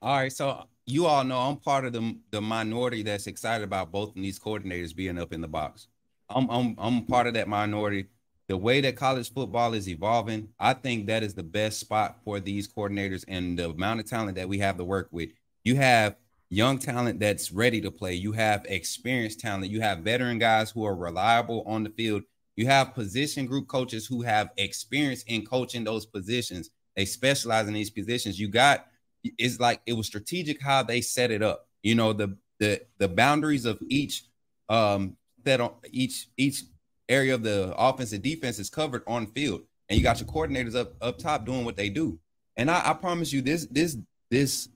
All 0.03 0.17
right. 0.17 0.33
So 0.33 0.65
you 0.87 1.07
all 1.07 1.23
know 1.23 1.39
I'm 1.39 1.57
part 1.57 1.85
of 1.85 1.93
the, 1.93 2.19
the 2.33 2.41
minority 2.41 3.05
that's 3.05 3.29
excited 3.29 3.63
about 3.63 3.93
both 3.93 4.09
of 4.09 4.17
these 4.17 4.41
coordinators 4.41 4.97
being 4.97 5.21
up 5.21 5.33
in 5.33 5.41
the 5.41 5.47
box. 5.47 5.87
I'm, 6.29 6.51
I'm, 6.51 6.75
I'm 6.79 7.07
part 7.07 7.29
of 7.29 7.35
that 7.35 7.47
minority. 7.47 8.07
The 8.49 8.57
way 8.57 8.81
that 8.81 8.97
college 8.97 9.33
football 9.33 9.73
is 9.73 9.89
evolving, 9.89 10.49
I 10.59 10.73
think 10.73 11.07
that 11.07 11.23
is 11.23 11.35
the 11.35 11.45
best 11.45 11.79
spot 11.79 12.17
for 12.25 12.41
these 12.41 12.67
coordinators 12.67 13.25
and 13.29 13.57
the 13.57 13.71
amount 13.71 14.01
of 14.01 14.07
talent 14.07 14.35
that 14.35 14.49
we 14.49 14.59
have 14.59 14.79
to 14.79 14.85
work 14.85 15.11
with 15.13 15.29
you 15.65 15.77
have 15.77 16.17
young 16.51 16.79
talent 16.79 17.21
that's 17.21 17.53
ready 17.53 17.81
to 17.81 17.91
play. 17.91 18.15
You 18.15 18.33
have 18.33 18.65
experienced 18.69 19.41
talent. 19.41 19.71
You 19.71 19.81
have 19.81 19.99
veteran 19.99 20.39
guys 20.39 20.71
who 20.71 20.85
are 20.85 20.97
reliable 20.97 21.63
on 21.67 21.85
the 21.85 21.91
field. 21.91 22.23
You 22.57 22.67
have 22.67 22.95
position 22.95 23.47
group 23.47 23.69
coaches 23.69 24.07
who 24.07 24.23
have 24.23 24.51
experience 24.57 25.23
in 25.25 25.45
coaching 25.45 25.85
those 25.85 26.07
positions. 26.07 26.71
They 26.97 27.05
specialize 27.05 27.69
in 27.69 27.75
these 27.75 27.91
positions. 27.91 28.39
You 28.39 28.49
got 28.49 28.87
it's 29.23 29.61
like 29.61 29.81
it 29.87 29.93
was 29.93 30.07
strategic 30.07 30.63
how 30.63 30.83
they 30.83 31.01
set 31.01 31.31
it 31.31 31.43
up. 31.43 31.69
You 31.83 31.95
know 31.95 32.13
the 32.13 32.37
the 32.59 32.83
the 32.99 33.09
boundaries 33.09 33.65
of 33.65 33.79
each 33.89 34.25
um 34.69 35.17
that 35.45 35.61
on 35.61 35.75
each 35.93 36.29
each 36.37 36.63
area 37.09 37.35
of 37.35 37.43
the 37.43 37.75
offense 37.77 38.13
and 38.13 38.23
defense 38.23 38.59
is 38.59 38.71
covered 38.71 39.03
on 39.07 39.27
field, 39.29 39.63
and 39.89 39.97
you 39.97 40.03
got 40.03 40.21
your 40.21 40.29
coordinators 40.29 40.75
up 40.75 40.95
up 41.01 41.19
top 41.19 41.47
doing 41.47 41.65
what 41.65 41.77
they 41.77 41.89
do. 41.89 42.19
And 42.57 42.71
I, 42.71 42.91
I 42.91 42.93
promise 42.95 43.33
you, 43.33 43.41
this 43.41 43.67
this 43.71 43.97
this 44.31 44.69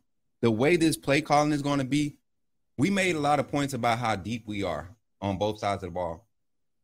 the 0.43 0.51
way 0.51 0.77
this 0.77 0.97
play 0.97 1.23
calling 1.23 1.53
is 1.53 1.63
going 1.63 1.79
to 1.79 1.85
be, 1.85 2.17
we 2.77 2.91
made 2.91 3.17
a 3.17 3.21
lot 3.21 3.39
of 3.39 3.49
points 3.49 3.75
about 3.75 3.99
how 3.99 4.17
deep 4.17 4.45
we 4.47 4.63
are 4.63 4.91
on 5.21 5.39
both 5.39 5.61
sides 5.61 5.83
of 5.83 5.91
the 5.91 5.95
ball. 5.95 6.27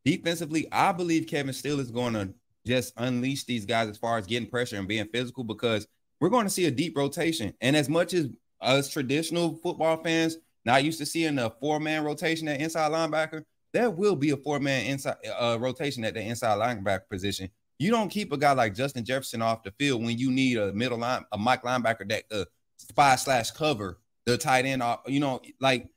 Defensively, 0.05 0.67
I 0.73 0.93
believe 0.93 1.27
Kevin 1.27 1.53
Steele 1.53 1.81
is 1.81 1.91
going 1.91 2.15
to 2.15 2.33
just 2.65 2.95
unleash 2.97 3.45
these 3.45 3.67
guys 3.67 3.89
as 3.89 3.99
far 3.99 4.17
as 4.17 4.27
getting 4.27 4.49
pressure 4.49 4.77
and 4.77 4.89
being 4.89 5.09
physical 5.09 5.45
because 5.45 5.87
we're 6.21 6.29
going 6.29 6.47
to 6.47 6.51
see 6.51 6.67
a 6.67 6.71
deep 6.71 6.97
rotation. 6.97 7.53
And 7.61 7.77
as 7.77 7.89
much 7.89 8.15
as 8.15 8.29
us 8.61 8.89
traditional 8.91 9.57
football 9.57 9.97
fans 10.03 10.39
not 10.65 10.85
used 10.85 10.99
to 10.99 11.07
seeing 11.07 11.39
a 11.39 11.51
four 11.51 11.81
man 11.81 12.05
rotation 12.05 12.49
at 12.49 12.61
inside 12.61 12.93
linebacker, 12.93 13.43
there 13.73 13.91
will 13.91 14.17
be 14.17 14.31
a 14.31 14.37
four 14.37 14.61
man 14.61 14.87
inside 14.87 15.17
uh, 15.39 15.57
rotation 15.61 16.05
at 16.05 16.15
the 16.15 16.21
inside 16.21 16.59
linebacker 16.59 17.09
position. 17.11 17.49
You 17.79 17.91
don't 17.91 18.09
keep 18.09 18.33
a 18.33 18.37
guy 18.37 18.53
like 18.53 18.75
Justin 18.75 19.05
Jefferson 19.05 19.41
off 19.41 19.63
the 19.63 19.71
field 19.73 20.03
when 20.03 20.19
you 20.19 20.31
need 20.31 20.59
a 20.59 20.73
middle 20.73 20.99
line, 20.99 21.25
a 21.33 21.39
Mike 21.39 21.63
linebacker 21.63 22.09
that 22.09 22.25
uh, 22.33 22.45
spy 22.89 23.17
slash 23.17 23.51
cover 23.51 24.01
the 24.27 24.37
tight 24.37 24.67
end, 24.67 24.83
you 25.07 25.21
know, 25.21 25.41
like 25.61 25.89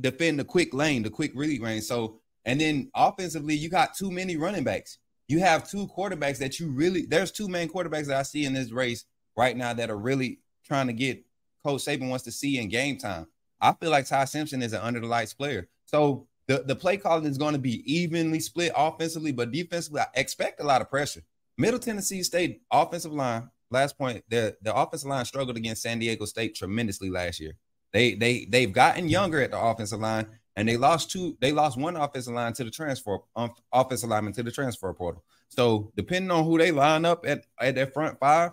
defend 0.00 0.38
the 0.38 0.44
quick 0.44 0.72
lane, 0.72 1.02
the 1.02 1.10
quick 1.10 1.32
really 1.34 1.58
lane. 1.58 1.82
So, 1.82 2.20
and 2.44 2.60
then 2.60 2.90
offensively, 2.94 3.54
you 3.54 3.68
got 3.68 3.94
too 3.94 4.10
many 4.10 4.36
running 4.36 4.64
backs. 4.64 4.98
You 5.28 5.40
have 5.40 5.68
two 5.68 5.86
quarterbacks 5.88 6.38
that 6.38 6.60
you 6.60 6.70
really, 6.70 7.06
there's 7.06 7.30
two 7.30 7.48
main 7.48 7.68
quarterbacks 7.68 8.06
that 8.06 8.18
I 8.18 8.22
see 8.22 8.44
in 8.44 8.52
this 8.52 8.70
race 8.70 9.04
right 9.36 9.56
now 9.56 9.72
that 9.74 9.90
are 9.90 9.98
really 9.98 10.40
trying 10.66 10.86
to 10.86 10.92
get 10.92 11.24
Coach 11.64 11.84
Saban 11.84 12.08
wants 12.08 12.24
to 12.24 12.32
see 12.32 12.58
in 12.58 12.68
game 12.68 12.98
time. 12.98 13.26
I 13.60 13.72
feel 13.72 13.90
like 13.90 14.06
Ty 14.06 14.26
Simpson 14.26 14.62
is 14.62 14.74
an 14.74 14.80
under 14.80 15.00
the 15.00 15.06
lights 15.06 15.32
player. 15.32 15.68
So 15.86 16.26
the, 16.46 16.62
the 16.66 16.76
play 16.76 16.98
calling 16.98 17.24
is 17.24 17.38
going 17.38 17.54
to 17.54 17.58
be 17.58 17.90
evenly 17.90 18.40
split 18.40 18.72
offensively, 18.76 19.32
but 19.32 19.50
defensively, 19.50 20.00
I 20.00 20.06
expect 20.14 20.60
a 20.60 20.64
lot 20.64 20.82
of 20.82 20.90
pressure. 20.90 21.22
Middle 21.56 21.78
Tennessee 21.78 22.22
State 22.22 22.62
offensive 22.70 23.12
line 23.12 23.48
last 23.74 23.98
point, 23.98 24.24
the 24.28 24.56
the 24.62 24.74
offensive 24.74 25.08
line 25.10 25.24
struggled 25.26 25.56
against 25.58 25.82
San 25.82 25.98
Diego 25.98 26.24
State 26.26 26.54
tremendously 26.54 27.10
last 27.10 27.40
year. 27.40 27.54
They 27.92 28.14
they 28.14 28.46
they've 28.46 28.72
gotten 28.72 29.08
younger 29.08 29.40
at 29.42 29.50
the 29.50 29.60
offensive 29.60 30.00
line. 30.00 30.26
and 30.56 30.68
they 30.68 30.76
lost 30.76 31.10
two. 31.10 31.36
They 31.40 31.52
lost 31.52 31.76
one 31.78 31.96
offensive 31.96 32.34
line 32.34 32.52
to 32.54 32.64
the 32.64 32.70
transfer 32.70 33.18
um, 33.36 33.50
offensive 33.72 34.08
lineman 34.08 34.32
to 34.34 34.42
the 34.42 34.50
transfer 34.52 34.92
portal. 34.94 35.24
So 35.48 35.92
depending 35.96 36.30
on 36.30 36.44
who 36.44 36.58
they 36.58 36.70
line 36.72 37.04
up 37.04 37.26
at 37.26 37.44
at 37.60 37.74
their 37.74 37.86
front 37.88 38.18
five, 38.18 38.52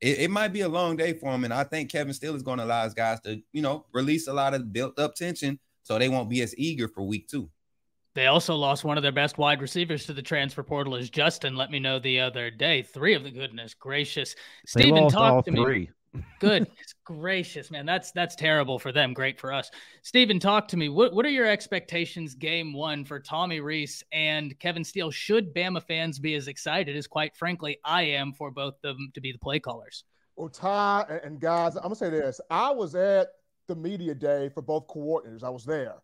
it, 0.00 0.18
it 0.20 0.30
might 0.30 0.52
be 0.52 0.62
a 0.62 0.68
long 0.68 0.96
day 0.96 1.12
for 1.14 1.32
them. 1.32 1.44
And 1.44 1.52
I 1.52 1.64
think 1.64 1.90
Kevin 1.90 2.14
Steele 2.14 2.36
is 2.36 2.42
going 2.42 2.58
to 2.58 2.64
allow 2.64 2.84
his 2.84 2.94
guys 2.94 3.20
to, 3.20 3.42
you 3.52 3.62
know, 3.62 3.86
release 3.92 4.28
a 4.28 4.32
lot 4.32 4.54
of 4.54 4.72
built 4.72 4.98
up 4.98 5.14
tension 5.14 5.58
so 5.82 5.98
they 5.98 6.08
won't 6.08 6.30
be 6.30 6.42
as 6.42 6.54
eager 6.58 6.88
for 6.88 7.02
week 7.02 7.28
two. 7.28 7.50
They 8.16 8.28
also 8.28 8.54
lost 8.56 8.82
one 8.82 8.96
of 8.96 9.02
their 9.02 9.12
best 9.12 9.36
wide 9.36 9.60
receivers 9.60 10.06
to 10.06 10.14
the 10.14 10.22
transfer 10.22 10.62
portal, 10.62 10.96
as 10.96 11.10
Justin 11.10 11.54
let 11.54 11.70
me 11.70 11.78
know 11.78 11.98
the 11.98 12.20
other 12.20 12.50
day. 12.50 12.80
Three 12.80 13.12
of 13.12 13.24
the 13.24 13.30
goodness 13.30 13.74
gracious. 13.74 14.34
Stephen 14.66 15.10
talked 15.10 15.48
to 15.48 15.52
three. 15.52 15.90
me. 16.14 16.24
Goodness 16.40 16.94
gracious, 17.04 17.70
man. 17.70 17.84
That's 17.84 18.12
that's 18.12 18.34
terrible 18.34 18.78
for 18.78 18.90
them. 18.90 19.12
Great 19.12 19.38
for 19.38 19.52
us. 19.52 19.70
Stephen, 20.00 20.40
talk 20.40 20.66
to 20.68 20.78
me. 20.78 20.88
What 20.88 21.12
what 21.12 21.26
are 21.26 21.30
your 21.30 21.44
expectations 21.44 22.34
game 22.34 22.72
one 22.72 23.04
for 23.04 23.20
Tommy 23.20 23.60
Rees 23.60 24.02
and 24.12 24.58
Kevin 24.60 24.82
Steele? 24.82 25.10
Should 25.10 25.54
Bama 25.54 25.82
fans 25.82 26.18
be 26.18 26.34
as 26.36 26.48
excited 26.48 26.96
as 26.96 27.06
quite 27.06 27.36
frankly 27.36 27.76
I 27.84 28.04
am 28.04 28.32
for 28.32 28.50
both 28.50 28.76
of 28.82 28.96
them 28.96 29.10
to 29.12 29.20
be 29.20 29.30
the 29.30 29.38
play 29.38 29.60
callers? 29.60 30.04
Well, 30.36 30.48
Ty 30.48 31.20
and 31.22 31.38
guys, 31.38 31.76
I'm 31.76 31.82
gonna 31.82 31.96
say 31.96 32.08
this. 32.08 32.40
I 32.48 32.70
was 32.70 32.94
at 32.94 33.28
the 33.66 33.76
media 33.76 34.14
day 34.14 34.48
for 34.54 34.62
both 34.62 34.86
coordinators. 34.86 35.44
I 35.44 35.50
was 35.50 35.66
there 35.66 35.96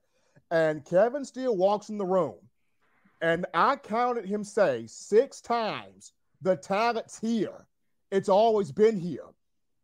and 0.52 0.85
Kevin 0.85 1.25
Steele 1.25 1.56
walks 1.56 1.88
in 1.88 1.97
the 1.97 2.04
room, 2.04 2.37
and 3.23 3.47
I 3.54 3.76
counted 3.76 4.26
him 4.26 4.44
say 4.44 4.85
six 4.87 5.40
times, 5.40 6.12
the 6.42 6.56
talent's 6.56 7.18
here. 7.18 7.66
It's 8.11 8.28
always 8.28 8.71
been 8.71 9.00
here. 9.00 9.25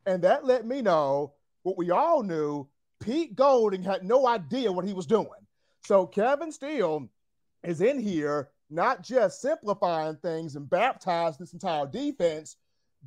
And 0.04 0.22
that 0.22 0.44
let 0.44 0.66
me 0.66 0.82
know 0.82 1.32
what 1.62 1.78
we 1.78 1.90
all 1.90 2.22
knew 2.22 2.68
Pete 3.00 3.34
Golding 3.34 3.82
had 3.82 4.04
no 4.04 4.26
idea 4.26 4.70
what 4.70 4.84
he 4.84 4.92
was 4.92 5.06
doing. 5.06 5.28
So 5.84 6.04
Kevin 6.06 6.52
Steele 6.52 7.08
is 7.62 7.80
in 7.80 7.98
here, 7.98 8.50
not 8.68 9.02
just 9.02 9.40
simplifying 9.40 10.16
things 10.16 10.54
and 10.54 10.68
baptizing 10.68 11.38
this 11.40 11.54
entire 11.54 11.86
defense, 11.86 12.56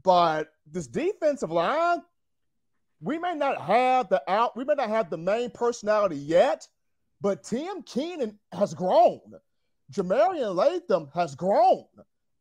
but 0.01 0.51
this 0.65 0.88
defensive 0.88 1.51
line, 1.51 2.01
we 3.01 3.20
may 3.20 3.36
not 3.36 3.62
have 3.62 4.10
the 4.10 4.24
out, 4.27 4.58
we 4.58 4.63
may 4.63 4.74
not 4.74 4.89
have 4.89 5.12
the 5.12 5.18
main 5.18 5.51
personality 5.51 6.15
yet, 6.15 6.68
but 7.22 7.44
Tim 7.44 7.84
Keenan 7.84 8.38
has 8.51 8.74
grown. 8.74 9.22
Jah-Marien 9.92 10.56
Latham 10.56 11.10
has 11.13 11.36
grown. 11.36 11.86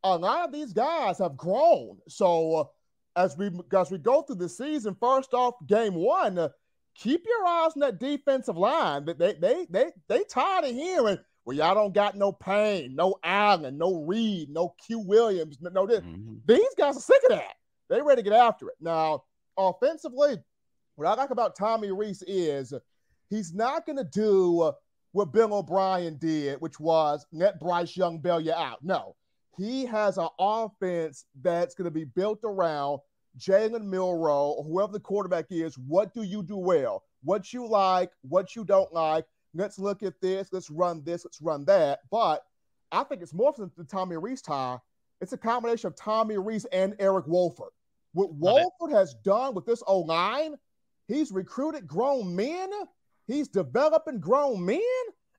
A 0.02 0.16
lot 0.16 0.46
of 0.46 0.52
these 0.52 0.72
guys 0.72 1.18
have 1.18 1.36
grown. 1.36 1.98
So 2.08 2.54
uh, 2.54 2.64
as 3.16 3.36
we 3.36 3.50
as 3.76 3.90
we 3.90 3.98
go 3.98 4.22
through 4.22 4.36
the 4.36 4.48
season, 4.48 4.96
first 4.98 5.34
off, 5.34 5.54
game 5.66 5.94
one, 5.94 6.38
uh, 6.38 6.48
keep 6.94 7.24
your 7.26 7.46
eyes 7.46 7.72
on 7.76 7.80
that 7.80 8.00
defensive 8.00 8.56
line. 8.56 9.04
They 9.04 9.12
they 9.12 9.34
they 9.34 9.66
they, 9.68 9.86
they 10.08 10.24
tired 10.24 10.64
of 10.64 10.70
hearing, 10.70 11.18
well, 11.44 11.56
y'all 11.56 11.74
don't 11.74 11.92
got 11.92 12.16
no 12.16 12.32
Payne, 12.32 12.94
no 12.94 13.16
Allen, 13.22 13.76
no 13.76 14.04
Reed, 14.04 14.48
no 14.48 14.74
Q 14.86 15.00
Williams, 15.00 15.58
no 15.60 15.86
this. 15.86 16.00
Mm-hmm. 16.00 16.36
These 16.46 16.74
guys 16.78 16.96
are 16.96 17.00
sick 17.00 17.20
of 17.24 17.36
that. 17.36 17.54
They 17.88 18.00
ready 18.00 18.22
to 18.22 18.30
get 18.30 18.38
after 18.38 18.68
it. 18.68 18.76
Now, 18.80 19.24
offensively, 19.58 20.36
what 20.94 21.08
I 21.08 21.14
like 21.14 21.30
about 21.30 21.56
Tommy 21.56 21.90
Rees 21.90 22.22
is 22.26 22.72
He's 23.30 23.54
not 23.54 23.86
going 23.86 23.98
to 23.98 24.04
do 24.04 24.72
what 25.12 25.32
Bill 25.32 25.54
O'Brien 25.54 26.18
did, 26.18 26.60
which 26.60 26.78
was 26.78 27.24
let 27.32 27.58
Bryce 27.58 27.96
Young 27.96 28.18
bail 28.18 28.40
you 28.40 28.52
out. 28.52 28.84
No, 28.84 29.16
he 29.56 29.86
has 29.86 30.18
an 30.18 30.28
offense 30.38 31.24
that's 31.40 31.74
going 31.74 31.86
to 31.86 31.90
be 31.90 32.04
built 32.04 32.40
around 32.44 33.00
Jalen 33.38 33.84
Milroe 33.84 34.50
or 34.58 34.64
whoever 34.64 34.92
the 34.92 35.00
quarterback 35.00 35.46
is. 35.50 35.78
What 35.78 36.12
do 36.12 36.22
you 36.22 36.42
do 36.42 36.56
well? 36.56 37.04
What 37.22 37.52
you 37.52 37.66
like, 37.66 38.10
what 38.22 38.56
you 38.56 38.64
don't 38.64 38.92
like. 38.92 39.26
Let's 39.54 39.78
look 39.78 40.02
at 40.02 40.20
this. 40.20 40.48
Let's 40.52 40.70
run 40.70 41.02
this. 41.04 41.24
Let's 41.24 41.40
run 41.40 41.64
that. 41.66 42.00
But 42.10 42.42
I 42.92 43.04
think 43.04 43.22
it's 43.22 43.34
more 43.34 43.52
than 43.56 43.70
the 43.76 43.84
Tommy 43.84 44.16
Rees 44.16 44.42
tie. 44.42 44.78
It's 45.20 45.32
a 45.32 45.38
combination 45.38 45.88
of 45.88 45.96
Tommy 45.96 46.38
Rees 46.38 46.64
and 46.66 46.94
Eric 46.98 47.26
Wolford. 47.26 47.70
What 48.12 48.32
Wolford 48.34 48.90
has 48.92 49.14
done 49.24 49.54
with 49.54 49.66
this 49.66 49.82
O 49.86 50.00
line, 50.00 50.56
he's 51.06 51.30
recruited 51.30 51.86
grown 51.86 52.34
men 52.34 52.70
He's 53.30 53.48
developing 53.48 54.18
grown 54.18 54.64
men, 54.64 54.80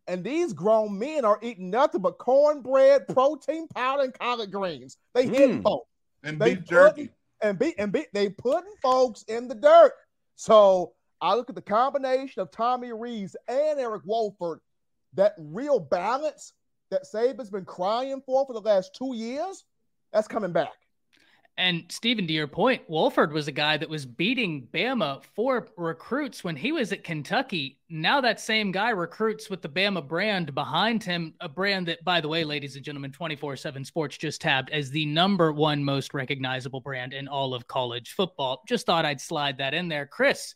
and 0.08 0.24
these 0.24 0.54
grown 0.54 0.98
men 0.98 1.26
are 1.26 1.40
eating 1.42 1.70
nothing 1.70 2.02
but 2.02 2.18
cornbread, 2.18 3.08
protein 3.10 3.68
powder, 3.68 4.04
and 4.04 4.14
collard 4.14 4.52
greens. 4.52 4.98
They 5.14 5.28
mm. 5.28 5.34
hit 5.34 5.64
folks. 5.64 5.90
And 6.24 6.40
they 6.40 6.56
beef 6.56 6.66
jerky. 6.66 7.10
And 7.44 7.58
be 7.58 7.78
and 7.80 7.92
be 7.92 8.06
they 8.14 8.30
putting 8.30 8.74
folks 8.84 9.24
in 9.24 9.48
the 9.48 9.56
dirt. 9.56 9.94
So 10.36 10.94
I 11.20 11.36
look 11.36 11.50
at 11.50 11.56
the 11.56 11.62
combination 11.62 12.42
of 12.42 12.52
Tommy 12.52 12.94
Rees 12.94 13.36
and 13.48 13.80
Eric 13.80 14.04
Wolford, 14.06 14.60
that 15.16 15.34
real 15.38 15.80
balance 15.80 16.54
that 16.92 17.04
Saban's 17.12 17.50
been 17.50 17.66
crying 17.66 18.22
for 18.26 18.46
for 18.46 18.54
the 18.54 18.62
last 18.62 18.96
two 18.96 19.16
years, 19.16 19.64
that's 20.14 20.28
coming 20.28 20.52
back. 20.52 20.74
And 21.58 21.84
Stephen, 21.90 22.26
to 22.28 22.34
your 22.34 22.48
point, 22.48 22.82
Wolford 22.88 23.34
was 23.34 23.48
a 23.48 23.52
guy 23.52 23.78
that 23.78 23.90
was 23.90 24.06
beating 24.06 24.68
Bama 24.74 25.24
for 25.36 25.68
recruits 25.78 26.44
when 26.44 26.56
he 26.56 26.72
was 26.72 26.92
at 26.92 27.04
Kentucky. 27.04 27.78
Now 27.90 28.22
that 28.22 28.40
same 28.40 28.72
guy 28.72 28.90
recruits 28.92 29.50
with 29.50 29.62
the 29.62 29.70
Bama 29.70 30.08
brand 30.08 30.56
behind 30.56 31.04
him, 31.04 31.36
a 31.40 31.50
brand 31.50 31.88
that, 31.88 32.04
by 32.04 32.22
the 32.22 32.30
way, 32.30 32.46
ladies 32.46 32.78
and 32.78 32.86
gentlemen, 32.86 33.12
24-7 33.12 33.86
Sports 33.86 34.18
just 34.18 34.42
tabbed 34.42 34.72
as 34.72 34.90
the 34.90 35.06
number 35.06 35.52
one 35.52 35.84
most 35.84 36.14
recognizable 36.14 36.80
brand 36.80 37.14
in 37.14 37.28
all 37.28 37.54
of 37.54 37.68
college 37.68 38.14
football. 38.14 38.64
Just 38.68 38.86
thought 38.86 39.06
I'd 39.06 39.22
slide 39.22 39.58
that 39.58 39.74
in 39.74 39.90
there. 39.90 40.08
Chris, 40.08 40.56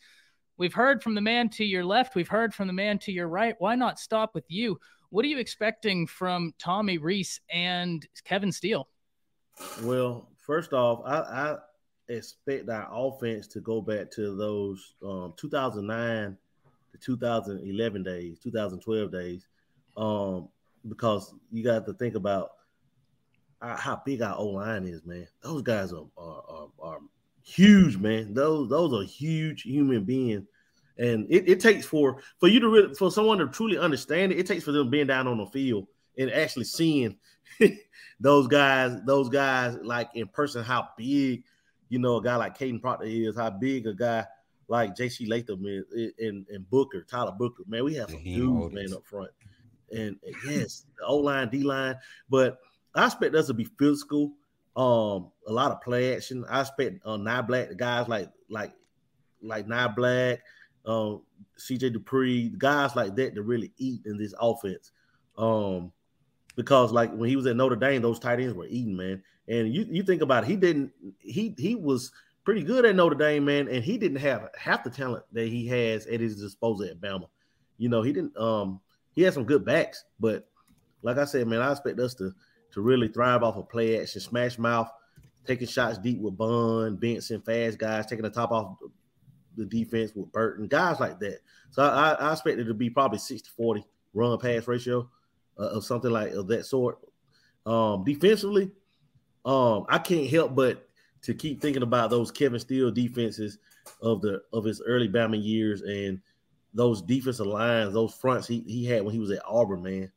we've 0.58 0.74
heard 0.74 1.04
from 1.04 1.14
the 1.14 1.22
man 1.22 1.50
to 1.50 1.66
your 1.66 1.84
left. 1.84 2.16
We've 2.16 2.28
heard 2.28 2.54
from 2.54 2.68
the 2.68 2.74
man 2.74 3.00
to 3.00 3.12
your 3.12 3.28
right. 3.28 3.56
Why 3.60 3.76
not 3.76 4.00
stop 4.00 4.34
with 4.34 4.46
you? 4.48 4.80
What 5.10 5.26
are 5.26 5.30
you 5.30 5.38
expecting 5.38 6.08
from 6.08 6.54
Tommy 6.58 6.98
Rees 6.98 7.42
and 7.50 8.08
Kevin 8.24 8.52
Steele? 8.52 8.88
Well, 9.84 10.30
first 10.46 10.74
off, 10.74 11.02
I, 11.06 11.18
I 11.18 11.56
expect 12.10 12.70
our 12.70 12.88
offense 12.92 13.48
to 13.48 13.60
go 13.60 13.82
back 13.82 14.12
to 14.12 14.36
those 14.36 14.96
um, 15.04 15.34
2009 15.38 16.38
to 16.92 16.98
2011 16.98 18.04
days, 18.04 18.40
2012 18.40 19.12
days, 19.12 19.48
um, 19.98 20.50
because 20.88 21.34
you 21.52 21.64
got 21.64 21.86
to 21.86 21.94
think 21.94 22.16
about 22.16 22.52
our, 23.62 23.76
how 23.76 24.02
big 24.06 24.22
our 24.22 24.36
O 24.38 24.46
line 24.48 24.86
is, 24.86 25.06
man. 25.06 25.28
Those 25.42 25.62
guys 25.62 25.94
are, 25.94 26.06
are, 26.18 26.44
are, 26.48 26.68
are, 26.80 27.00
huge, 27.44 27.98
man. 27.98 28.34
Those 28.34 28.70
those 28.70 28.92
are 28.94 29.06
huge 29.06 29.62
human 29.64 30.04
beings. 30.04 30.48
And 30.98 31.28
it, 31.30 31.48
it 31.48 31.60
takes 31.60 31.86
for 31.86 32.22
for 32.40 32.48
you 32.48 32.60
to 32.60 32.70
really 32.70 32.94
for 32.96 33.12
someone 33.12 33.38
to 33.38 33.48
truly 33.48 33.78
understand 33.78 34.32
it, 34.32 34.40
it 34.40 34.48
takes 34.48 34.64
for 34.64 34.72
them 34.72 34.90
being 34.90 35.08
down 35.08 35.28
on 35.28 35.38
the 35.38 35.46
field 35.46 35.88
and 36.18 36.32
actually 36.32 36.66
seeing 36.66 37.18
those 38.20 38.48
guys, 38.48 39.00
those 39.06 39.30
guys 39.30 39.78
like 39.82 40.10
in 40.14 40.28
person, 40.28 40.64
how 40.64 40.90
big, 40.98 41.44
you 41.90 42.00
know, 42.00 42.18
a 42.18 42.24
guy 42.24 42.36
like 42.36 42.58
Kadyn 42.58 42.82
Proctor 42.82 43.06
is, 43.06 43.38
how 43.38 43.50
big 43.50 43.88
a 43.88 43.94
guy 43.94 44.26
like 44.68 44.96
JC 44.96 45.28
Latham 45.28 45.64
is, 45.66 46.14
and, 46.20 46.46
and 46.50 46.70
Booker, 46.70 47.04
Tyler 47.04 47.34
Booker. 47.38 47.64
Man, 47.68 47.84
we 47.84 47.96
have 47.96 48.10
some 48.10 48.24
dudes, 48.24 48.74
man, 48.74 48.94
up 48.94 49.06
front. 49.06 49.32
And, 49.92 50.18
and 50.24 50.36
yes, 50.48 50.86
the 50.98 51.06
O 51.06 51.18
line, 51.18 51.50
D 51.50 51.64
line, 51.64 51.96
but 52.30 52.58
I 52.96 53.06
expect 53.06 53.36
us 53.36 53.48
to 53.48 53.54
be 53.54 53.68
physical. 53.78 54.34
Um, 54.76 55.32
a 55.48 55.54
lot 55.54 55.72
of 55.72 55.82
play 55.82 56.16
action. 56.16 56.44
I 56.50 56.62
expect 56.62 57.02
uh, 57.06 57.18
Niblack, 57.18 57.78
guys 57.78 58.08
like 58.08 58.30
like 58.50 58.74
like 59.42 59.68
Niblack, 59.68 60.40
um, 60.86 61.22
CJ 61.58 61.96
Dippre, 61.96 62.58
guys 62.58 62.96
like 62.96 63.16
that 63.16 63.36
to 63.36 63.42
really 63.42 63.72
eat 63.78 64.02
in 64.06 64.18
this 64.18 64.34
offense. 64.40 64.92
Um, 65.38 65.92
because 66.56 66.92
like 66.92 67.14
when 67.14 67.30
he 67.30 67.36
was 67.36 67.46
at 67.46 67.56
Notre 67.56 67.76
Dame, 67.76 68.02
those 68.02 68.20
tight 68.20 68.40
ends 68.40 68.54
were 68.54 68.68
eating, 68.68 68.96
man. 68.96 69.22
And 69.48 69.74
you 69.74 69.86
you 69.90 70.04
think 70.04 70.22
about 70.22 70.44
it, 70.44 70.48
he 70.48 70.56
didn't 70.56 70.92
he 71.20 71.54
he 71.58 71.76
was 71.76 72.12
pretty 72.44 72.64
good 72.64 72.86
at 72.86 72.96
Notre 72.96 73.16
Dame, 73.16 73.46
man, 73.46 73.68
and 73.68 73.84
he 73.84 73.98
didn't 73.98 74.20
have 74.20 74.50
half 74.58 74.84
the 74.84 74.90
talent 74.90 75.26
that 75.34 75.48
he 75.48 75.68
has 75.68 76.06
at 76.08 76.20
his 76.20 76.40
disposal 76.40 76.88
at 76.88 77.00
Bama. 77.00 77.28
You 77.78 77.90
know, 77.90 78.02
he 78.02 78.14
didn't 78.14 78.36
um 78.38 78.80
he 79.14 79.22
had 79.22 79.34
some 79.34 79.46
good 79.46 79.66
backs, 79.66 80.04
but 80.20 80.48
like 81.02 81.18
I 81.18 81.26
said, 81.26 81.48
man, 81.48 81.62
I 81.62 81.72
expect 81.72 82.00
us 82.00 82.14
to 82.16 82.34
to 82.72 82.82
really 82.82 83.08
thrive 83.08 83.44
off 83.44 83.58
of 83.58 83.70
play 83.70 84.02
action, 84.02 84.22
smash 84.22 84.58
mouth, 84.58 84.90
taking 85.46 85.68
shots 85.68 85.98
deep 85.98 86.20
with 86.20 86.38
Bun, 86.38 86.96
Benson, 86.96 87.42
fast 87.42 87.78
guys, 87.78 88.06
taking 88.06 88.24
the 88.24 88.30
top 88.30 88.52
off 88.52 88.78
the 89.56 89.66
defense 89.66 90.12
with 90.16 90.32
Burton, 90.32 90.68
guys 90.68 91.00
like 91.00 91.20
that. 91.20 91.40
So 91.72 91.84
I, 91.84 92.14
I 92.14 92.32
expect 92.32 92.60
it 92.60 92.66
to 92.66 92.74
be 92.74 92.90
probably 92.90 93.20
60 93.20 93.50
40 93.56 93.86
run 94.14 94.40
pass 94.40 94.68
ratio 94.68 95.10
uh, 95.60 95.70
of 95.70 95.86
something 95.86 96.12
like 96.12 96.32
of 96.34 96.48
that 96.48 96.66
sort. 96.66 97.00
Um, 97.66 98.04
defensively, 98.04 98.72
um, 99.46 99.86
I 99.90 99.98
can't 99.98 100.30
help 100.30 100.56
but 100.56 100.88
to 101.24 101.34
keep 101.34 101.62
thinking 101.62 101.84
about 101.84 102.10
those 102.10 102.32
Kevin 102.32 102.60
Steele 102.60 102.92
defenses 102.92 103.58
of 104.02 104.22
the 104.22 104.42
of 104.54 104.64
his 104.64 104.82
early 104.86 105.10
Bama 105.10 105.42
years 105.42 105.82
and 105.82 106.20
those 106.74 107.02
defensive 107.02 107.48
lines, 107.48 107.94
those 107.94 108.14
fronts 108.14 108.48
he, 108.48 108.62
he 108.68 108.86
had 108.86 109.04
when 109.04 109.14
he 109.14 109.20
was 109.20 109.32
at 109.32 109.42
Auburn, 109.48 109.82
man. 109.82 110.12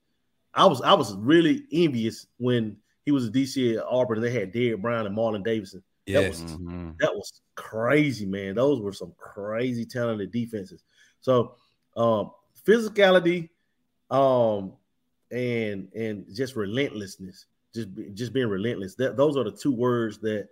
I 0.54 0.66
was 0.66 0.82
I 0.82 0.94
was 0.94 1.14
really 1.16 1.64
envious 1.72 2.26
when 2.38 2.76
he 3.04 3.12
was 3.12 3.28
a 3.28 3.30
DC 3.30 3.76
at 3.76 3.84
Auburn 3.84 4.18
and 4.18 4.26
they 4.26 4.38
had 4.38 4.52
Derrick 4.52 4.82
Brown 4.82 5.06
and 5.06 5.16
Marlon 5.16 5.44
Davidson. 5.44 5.82
Yes. 6.06 6.40
That 6.40 6.44
was 6.44 6.52
mm-hmm. 6.52 6.90
that 7.00 7.14
was 7.14 7.40
crazy, 7.54 8.26
man. 8.26 8.56
Those 8.56 8.80
were 8.80 8.92
some 8.92 9.12
crazy 9.16 9.84
talented 9.84 10.32
defenses. 10.32 10.82
So 11.20 11.54
um 11.96 12.32
physicality 12.66 13.48
um, 14.10 14.72
and 15.30 15.92
and 15.94 16.26
just 16.34 16.56
relentlessness, 16.56 17.46
just 17.74 17.88
just 18.14 18.32
being 18.32 18.48
relentless. 18.48 18.94
That 18.94 19.16
those 19.16 19.36
are 19.36 19.44
the 19.44 19.52
two 19.52 19.72
words 19.72 20.18
that 20.18 20.48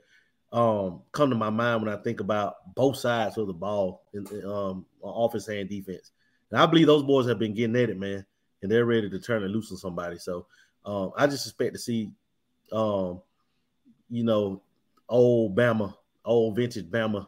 um 0.52 1.02
come 1.12 1.30
to 1.30 1.36
my 1.36 1.50
mind 1.50 1.82
when 1.82 1.92
I 1.92 2.00
think 2.02 2.20
about 2.20 2.74
both 2.74 2.96
sides 2.96 3.36
of 3.36 3.46
the 3.46 3.52
ball 3.52 4.04
in, 4.14 4.26
um 4.44 4.86
offense 5.02 5.48
and 5.48 5.68
defense. 5.68 6.12
And 6.50 6.60
I 6.60 6.66
believe 6.66 6.86
those 6.86 7.02
boys 7.02 7.26
have 7.26 7.38
been 7.38 7.54
getting 7.54 7.76
at 7.76 7.90
it, 7.90 7.98
man, 7.98 8.24
and 8.62 8.70
they're 8.70 8.84
ready 8.84 9.10
to 9.10 9.18
turn 9.18 9.42
and 9.42 9.52
loose 9.52 9.70
on 9.72 9.78
somebody. 9.78 10.18
So 10.18 10.46
um, 10.84 11.12
I 11.16 11.26
just 11.26 11.46
expect 11.46 11.74
to 11.74 11.80
see, 11.80 12.12
um, 12.72 13.20
you 14.08 14.22
know, 14.22 14.62
old 15.08 15.56
Bama, 15.56 15.92
old 16.24 16.56
vintage 16.56 16.88
Bama 16.88 17.26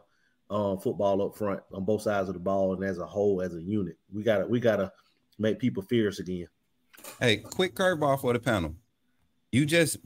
um, 0.50 0.78
football 0.78 1.22
up 1.22 1.36
front 1.36 1.60
on 1.72 1.84
both 1.84 2.02
sides 2.02 2.28
of 2.28 2.34
the 2.34 2.40
ball 2.40 2.74
and 2.74 2.84
as 2.84 2.98
a 2.98 3.06
whole, 3.06 3.42
as 3.42 3.54
a 3.54 3.62
unit. 3.62 3.96
We 4.12 4.22
gotta 4.22 4.46
we 4.46 4.60
gotta 4.60 4.92
make 5.38 5.58
people 5.58 5.82
fierce 5.82 6.20
again. 6.20 6.46
Hey, 7.20 7.38
quick 7.38 7.74
curveball 7.74 8.20
for 8.20 8.32
the 8.32 8.38
panel. 8.38 8.74
You 9.50 9.66
just 9.66 9.98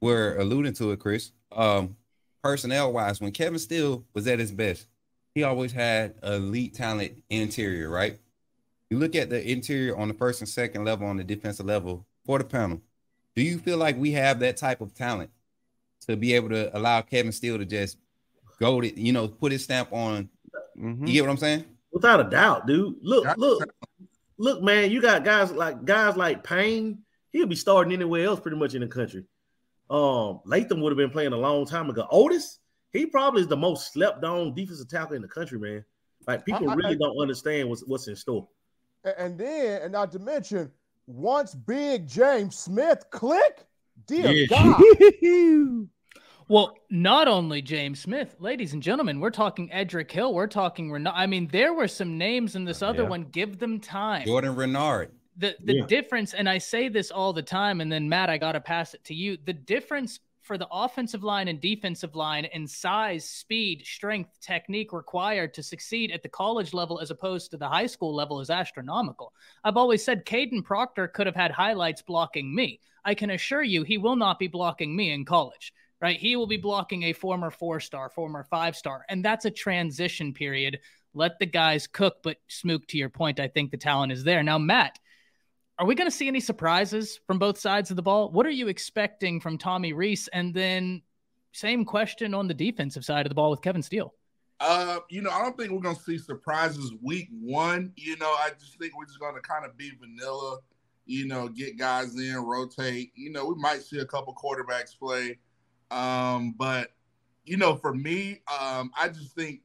were 0.00 0.36
alluding 0.38 0.74
to 0.74 0.90
it, 0.92 1.00
Chris. 1.00 1.32
Um, 1.52 1.96
personnel 2.42 2.92
wise, 2.92 3.20
when 3.20 3.32
Kevin 3.32 3.58
Steele 3.58 4.04
was 4.14 4.26
at 4.26 4.38
his 4.38 4.52
best, 4.52 4.86
he 5.34 5.42
always 5.42 5.72
had 5.72 6.14
elite 6.22 6.74
talent 6.74 7.22
interior, 7.28 7.88
right? 7.88 8.18
You 8.90 8.98
look 8.98 9.14
at 9.14 9.30
the 9.30 9.50
interior 9.50 9.96
on 9.96 10.08
the 10.08 10.14
first 10.14 10.40
and 10.40 10.48
second 10.48 10.84
level 10.84 11.06
on 11.06 11.16
the 11.16 11.24
defensive 11.24 11.66
level 11.66 12.06
for 12.24 12.38
the 12.38 12.44
panel. 12.44 12.80
Do 13.34 13.42
you 13.42 13.58
feel 13.58 13.76
like 13.76 13.98
we 13.98 14.12
have 14.12 14.40
that 14.40 14.56
type 14.56 14.80
of 14.80 14.94
talent 14.94 15.30
to 16.06 16.16
be 16.16 16.32
able 16.34 16.48
to 16.50 16.76
allow 16.76 17.02
Kevin 17.02 17.32
Steele 17.32 17.58
to 17.58 17.64
just 17.64 17.98
go 18.58 18.80
to, 18.80 19.00
you 19.00 19.12
know, 19.12 19.28
put 19.28 19.52
his 19.52 19.64
stamp 19.64 19.92
on? 19.92 20.28
Mm-hmm. 20.78 21.06
You 21.06 21.12
get 21.12 21.22
what 21.22 21.30
I'm 21.30 21.36
saying? 21.36 21.64
Without 21.92 22.20
a 22.20 22.24
doubt, 22.24 22.66
dude. 22.66 22.96
Look, 23.02 23.26
look, 23.36 23.62
look, 24.38 24.62
man. 24.62 24.90
You 24.90 25.00
got 25.00 25.24
guys 25.24 25.52
like 25.52 25.84
guys 25.84 26.16
like 26.16 26.44
Payne. 26.44 26.98
He'll 27.32 27.46
be 27.46 27.56
starting 27.56 27.92
anywhere 27.92 28.26
else 28.26 28.40
pretty 28.40 28.56
much 28.56 28.74
in 28.74 28.80
the 28.80 28.88
country. 28.88 29.24
Um, 29.90 30.40
Latham 30.44 30.80
would 30.80 30.90
have 30.90 30.96
been 30.96 31.10
playing 31.10 31.32
a 31.32 31.36
long 31.36 31.66
time 31.66 31.90
ago. 31.90 32.06
Oatis, 32.12 32.58
he 32.92 33.06
probably 33.06 33.42
is 33.42 33.48
the 33.48 33.56
most 33.56 33.92
slept 33.92 34.24
on 34.24 34.54
defensive 34.54 34.88
tackle 34.88 35.16
in 35.16 35.22
the 35.22 35.28
country, 35.28 35.58
man. 35.58 35.84
Like 36.26 36.44
people 36.44 36.68
I, 36.70 36.74
really 36.74 36.94
I, 36.94 36.98
don't 36.98 37.20
understand 37.20 37.68
what's 37.68 37.82
what's 37.86 38.08
in 38.08 38.16
store. 38.16 38.48
And 39.18 39.38
then, 39.38 39.82
and 39.82 39.92
not 39.92 40.10
to 40.12 40.18
mention, 40.18 40.72
once 41.06 41.54
Big 41.54 42.08
James 42.08 42.58
Smith 42.58 43.04
click, 43.10 43.66
dear 44.06 44.32
yeah. 44.32 44.46
God. 44.46 45.88
well, 46.48 46.76
not 46.90 47.28
only 47.28 47.62
James 47.62 48.00
Smith, 48.00 48.36
ladies 48.38 48.72
and 48.72 48.82
gentlemen, 48.82 49.20
we're 49.20 49.30
talking 49.30 49.70
Edric 49.72 50.10
Hill. 50.10 50.32
We're 50.32 50.46
talking 50.46 50.90
Renard. 50.90 51.14
I 51.16 51.26
mean, 51.26 51.48
there 51.48 51.74
were 51.74 51.88
some 51.88 52.18
names 52.18 52.54
in 52.54 52.64
this 52.64 52.82
other 52.82 53.02
yeah. 53.02 53.08
one. 53.08 53.24
Give 53.24 53.58
them 53.58 53.80
time. 53.80 54.26
Jordan 54.26 54.54
Renard. 54.54 55.12
The 55.38 55.56
the 55.64 55.76
yeah. 55.76 55.86
difference, 55.86 56.34
and 56.34 56.48
I 56.48 56.58
say 56.58 56.88
this 56.88 57.10
all 57.10 57.32
the 57.32 57.42
time, 57.42 57.80
and 57.80 57.90
then 57.90 58.08
Matt, 58.08 58.30
I 58.30 58.38
gotta 58.38 58.60
pass 58.60 58.94
it 58.94 59.04
to 59.04 59.14
you. 59.14 59.36
The 59.44 59.52
difference 59.52 60.20
for 60.46 60.56
the 60.56 60.68
offensive 60.70 61.24
line 61.24 61.48
and 61.48 61.60
defensive 61.60 62.14
line 62.14 62.44
in 62.44 62.68
size, 62.68 63.28
speed, 63.28 63.84
strength, 63.84 64.40
technique 64.40 64.92
required 64.92 65.52
to 65.52 65.62
succeed 65.62 66.12
at 66.12 66.22
the 66.22 66.28
college 66.28 66.72
level 66.72 67.00
as 67.00 67.10
opposed 67.10 67.50
to 67.50 67.56
the 67.56 67.68
high 67.68 67.86
school 67.86 68.14
level 68.14 68.40
is 68.40 68.48
astronomical. 68.48 69.32
I've 69.64 69.76
always 69.76 70.04
said 70.04 70.24
Kadyn 70.24 70.64
Proctor 70.64 71.08
could 71.08 71.26
have 71.26 71.34
had 71.34 71.50
highlights 71.50 72.00
blocking 72.00 72.54
me. 72.54 72.78
I 73.04 73.14
can 73.14 73.30
assure 73.30 73.64
you 73.64 73.82
he 73.82 73.98
will 73.98 74.16
not 74.16 74.38
be 74.38 74.46
blocking 74.46 74.94
me 74.94 75.10
in 75.10 75.24
college, 75.24 75.72
right? 76.00 76.18
He 76.18 76.36
will 76.36 76.46
be 76.46 76.56
blocking 76.56 77.04
a 77.04 77.12
former 77.12 77.50
four 77.50 77.80
star, 77.80 78.10
former 78.10 78.44
five 78.44 78.76
star, 78.76 79.04
and 79.08 79.24
that's 79.24 79.44
a 79.44 79.50
transition 79.50 80.32
period. 80.32 80.78
Let 81.14 81.38
the 81.38 81.46
guys 81.46 81.86
cook, 81.86 82.16
but 82.22 82.36
Smook, 82.48 82.86
to 82.88 82.98
your 82.98 83.08
point, 83.08 83.40
I 83.40 83.48
think 83.48 83.70
the 83.70 83.78
talent 83.78 84.12
is 84.12 84.22
there. 84.22 84.42
Now, 84.42 84.58
Matt, 84.58 84.98
are 85.78 85.86
we 85.86 85.94
going 85.94 86.10
to 86.10 86.16
see 86.16 86.28
any 86.28 86.40
surprises 86.40 87.20
from 87.26 87.38
both 87.38 87.58
sides 87.58 87.90
of 87.90 87.96
the 87.96 88.02
ball? 88.02 88.30
What 88.30 88.46
are 88.46 88.50
you 88.50 88.68
expecting 88.68 89.40
from 89.40 89.58
Tommy 89.58 89.92
Rees? 89.92 90.28
And 90.32 90.54
then 90.54 91.02
same 91.52 91.84
question 91.84 92.34
on 92.34 92.48
the 92.48 92.54
defensive 92.54 93.04
side 93.04 93.24
of 93.24 93.30
the 93.30 93.34
ball 93.34 93.50
with 93.50 93.62
Kevin 93.62 93.82
Steele. 93.82 94.12
Uh, 94.60 95.00
you 95.10 95.20
know, 95.20 95.30
I 95.30 95.42
don't 95.42 95.56
think 95.56 95.70
we're 95.70 95.80
gonna 95.80 95.98
see 95.98 96.16
surprises 96.16 96.92
week 97.02 97.28
one. 97.30 97.92
You 97.96 98.16
know, 98.16 98.26
I 98.26 98.50
just 98.58 98.78
think 98.78 98.96
we're 98.96 99.04
just 99.04 99.20
gonna 99.20 99.40
kind 99.40 99.66
of 99.66 99.76
be 99.76 99.92
vanilla. 100.00 100.58
You 101.04 101.26
know, 101.26 101.48
get 101.48 101.78
guys 101.78 102.16
in, 102.16 102.36
rotate. 102.36 103.12
You 103.14 103.30
know, 103.30 103.46
we 103.46 103.54
might 103.56 103.82
see 103.82 103.98
a 103.98 104.06
couple 104.06 104.34
quarterbacks 104.34 104.98
play, 104.98 105.38
um, 105.90 106.54
but 106.56 106.92
you 107.44 107.56
know, 107.56 107.76
for 107.76 107.94
me, 107.94 108.40
um, 108.60 108.90
I 108.98 109.08
just 109.08 109.34
think, 109.34 109.60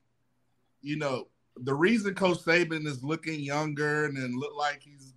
you 0.82 0.98
know, 0.98 1.28
the 1.58 1.74
reason 1.74 2.14
Coach 2.14 2.40
Saban 2.40 2.86
is 2.86 3.04
looking 3.04 3.40
younger 3.40 4.06
and, 4.06 4.18
and 4.18 4.40
look 4.40 4.56
like 4.56 4.82
he's 4.84 5.14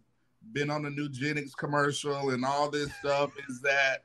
been 0.53 0.71
on 0.71 0.83
the 0.83 0.91
Nugenix 0.91 1.57
commercial 1.57 2.31
and 2.31 2.45
all 2.45 2.71
this 2.71 2.93
stuff 2.97 3.31
is 3.49 3.61
that 3.61 4.05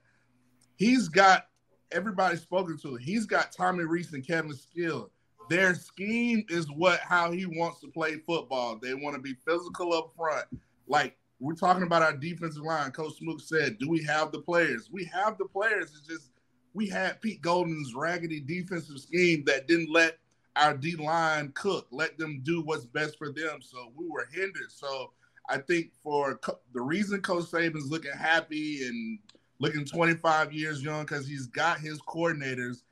he's 0.75 1.07
got 1.07 1.47
everybody 1.91 2.37
spoken 2.37 2.77
to. 2.79 2.95
He's 2.95 3.25
got 3.25 3.51
Tommy 3.51 3.83
Rees 3.83 4.13
and 4.13 4.25
Kevin 4.25 4.53
Steele. 4.53 5.09
Their 5.49 5.73
scheme 5.73 6.45
is 6.49 6.69
what 6.71 6.99
how 6.99 7.31
he 7.31 7.45
wants 7.45 7.79
to 7.81 7.87
play 7.87 8.17
football. 8.17 8.77
They 8.79 8.93
want 8.93 9.15
to 9.15 9.21
be 9.21 9.33
physical 9.45 9.93
up 9.93 10.11
front. 10.15 10.45
Like 10.87 11.17
we're 11.39 11.55
talking 11.55 11.83
about 11.83 12.03
our 12.03 12.15
defensive 12.15 12.63
line. 12.63 12.91
Coach 12.91 13.17
Smook 13.17 13.41
said, 13.41 13.79
"Do 13.79 13.89
we 13.89 14.03
have 14.03 14.31
the 14.31 14.41
players? 14.41 14.89
We 14.91 15.05
have 15.05 15.37
the 15.37 15.45
players. 15.45 15.91
It's 15.97 16.07
just 16.07 16.31
we 16.73 16.87
had 16.87 17.21
Pete 17.21 17.41
Golding's 17.41 17.93
raggedy 17.95 18.39
defensive 18.39 18.99
scheme 18.99 19.43
that 19.45 19.67
didn't 19.67 19.91
let 19.91 20.17
our 20.55 20.75
D 20.75 20.95
line 20.95 21.51
cook, 21.55 21.87
let 21.91 22.17
them 22.17 22.41
do 22.43 22.61
what's 22.61 22.85
best 22.85 23.17
for 23.17 23.31
them. 23.31 23.59
So 23.61 23.91
we 23.95 24.07
were 24.07 24.27
hindered. 24.31 24.71
So 24.71 25.11
I 25.49 25.57
think 25.57 25.91
for 26.03 26.39
the 26.73 26.81
reason 26.81 27.21
Coach 27.21 27.45
Saban's 27.45 27.89
looking 27.89 28.11
happy 28.11 28.85
and 28.85 29.19
looking 29.59 29.85
25 29.85 30.53
years 30.53 30.83
young 30.83 31.03
because 31.03 31.27
he's 31.27 31.47
got 31.47 31.79
his 31.79 31.99
coordinators 32.01 32.83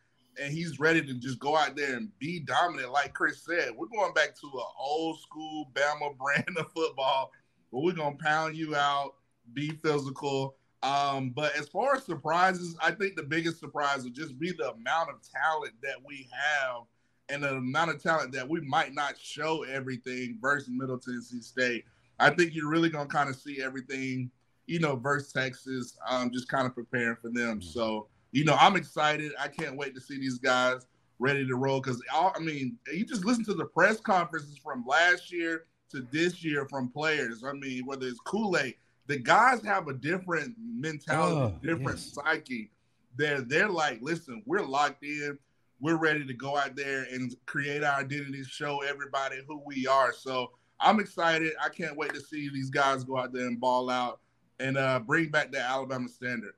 and 0.42 0.54
he's 0.54 0.80
ready 0.80 1.02
to 1.02 1.14
just 1.16 1.40
go 1.40 1.56
out 1.56 1.76
there 1.76 1.96
and 1.96 2.10
be 2.20 2.40
dominant. 2.40 2.92
Like 2.92 3.14
Chris 3.14 3.44
said, 3.44 3.70
we're 3.76 3.88
going 3.88 4.14
back 4.14 4.36
to 4.40 4.48
an 4.48 4.66
old 4.80 5.20
school 5.20 5.70
Bama 5.74 6.18
brand 6.18 6.58
of 6.58 6.72
football 6.72 7.32
where 7.70 7.84
we're 7.84 7.94
going 7.94 8.18
to 8.18 8.24
pound 8.24 8.56
you 8.56 8.76
out, 8.76 9.16
be 9.54 9.70
physical. 9.84 10.56
Um, 10.84 11.32
but 11.32 11.56
as 11.56 11.68
far 11.68 11.96
as 11.96 12.04
surprises, 12.04 12.76
I 12.82 12.92
think 12.92 13.16
the 13.16 13.24
biggest 13.24 13.60
surprise 13.60 14.04
would 14.04 14.14
just 14.14 14.38
be 14.38 14.52
the 14.52 14.72
amount 14.72 15.10
of 15.10 15.16
talent 15.22 15.74
that 15.82 15.96
we 16.06 16.30
have 16.32 16.84
and 17.30 17.44
the 17.44 17.56
amount 17.56 17.92
of 17.92 18.02
talent 18.02 18.32
that 18.34 18.48
we 18.48 18.62
might 18.62 18.94
not 18.94 19.18
show 19.20 19.64
everything 19.64 20.38
versus 20.42 20.70
Middle 20.70 21.00
Tennessee 21.00 21.42
State. 21.42 21.86
I 22.20 22.30
think 22.30 22.54
you're 22.54 22.70
really 22.70 22.90
gonna 22.90 23.10
kind 23.10 23.30
of 23.30 23.36
see 23.36 23.62
everything, 23.62 24.32
you 24.66 24.80
know, 24.80 24.96
versus 24.96 25.34
Texas. 25.34 25.98
Um, 26.08 26.32
just 26.32 26.48
kind 26.48 26.66
of 26.66 26.74
preparing 26.74 27.18
for 27.18 27.30
them. 27.30 27.60
Mm-hmm. 27.60 27.70
So, 27.70 28.08
you 28.32 28.46
know, 28.46 28.56
I'm 28.60 28.76
excited. 28.76 29.34
I 29.40 29.48
can't 29.48 29.78
wait 29.78 29.96
to 29.96 30.02
see 30.02 30.18
these 30.18 30.38
guys 30.38 30.86
ready 31.20 31.46
to 31.46 31.56
roll. 31.56 31.82
Because 31.82 32.02
I 32.14 32.40
mean, 32.40 32.78
you 32.94 33.06
just 33.06 33.26
listen 33.26 33.44
to 33.46 33.54
the 33.54 33.66
press 33.66 34.00
conferences 34.00 34.58
from 34.58 34.86
last 34.88 35.32
year 35.32 35.66
to 35.92 36.06
this 36.12 36.44
year 36.44 36.68
from 36.70 36.90
players. 36.90 37.44
I 37.44 37.54
mean, 37.54 37.86
whether 37.86 38.08
it's 38.08 38.20
Kool 38.20 38.58
Aid, 38.58 38.76
the 39.08 39.18
guys 39.18 39.64
have 39.64 39.88
a 39.88 39.94
different 39.94 40.56
mentality, 40.60 41.56
oh, 41.56 41.60
different 41.62 41.98
yes. 41.98 42.14
psyche. 42.14 42.72
They're 43.16 43.42
they're 43.42 43.70
like, 43.70 44.00
listen, 44.02 44.44
we're 44.46 44.66
locked 44.66 45.04
in. 45.04 45.38
We're 45.80 45.98
ready 45.98 46.26
to 46.26 46.34
go 46.34 46.58
out 46.58 46.76
there 46.76 47.06
and 47.12 47.36
create 47.46 47.84
our 47.84 48.00
identity, 48.00 48.44
show 48.44 48.82
everybody 48.84 49.38
who 49.48 49.62
we 49.66 49.88
are. 49.88 50.12
So 50.12 50.52
I'm 50.80 51.00
excited. 51.00 51.54
I 51.64 51.70
can't 51.70 51.96
wait 51.96 52.14
to 52.14 52.20
see 52.20 52.50
these 52.50 52.70
guys 52.70 53.04
go 53.04 53.18
out 53.18 53.34
there 53.34 53.46
and 53.46 53.60
ball 53.60 53.90
out 53.90 54.20
and 54.60 54.78
uh, 54.78 55.00
bring 55.00 55.30
back 55.30 55.52
the 55.52 55.60
Alabama 55.60 56.10
standard. 56.10 56.54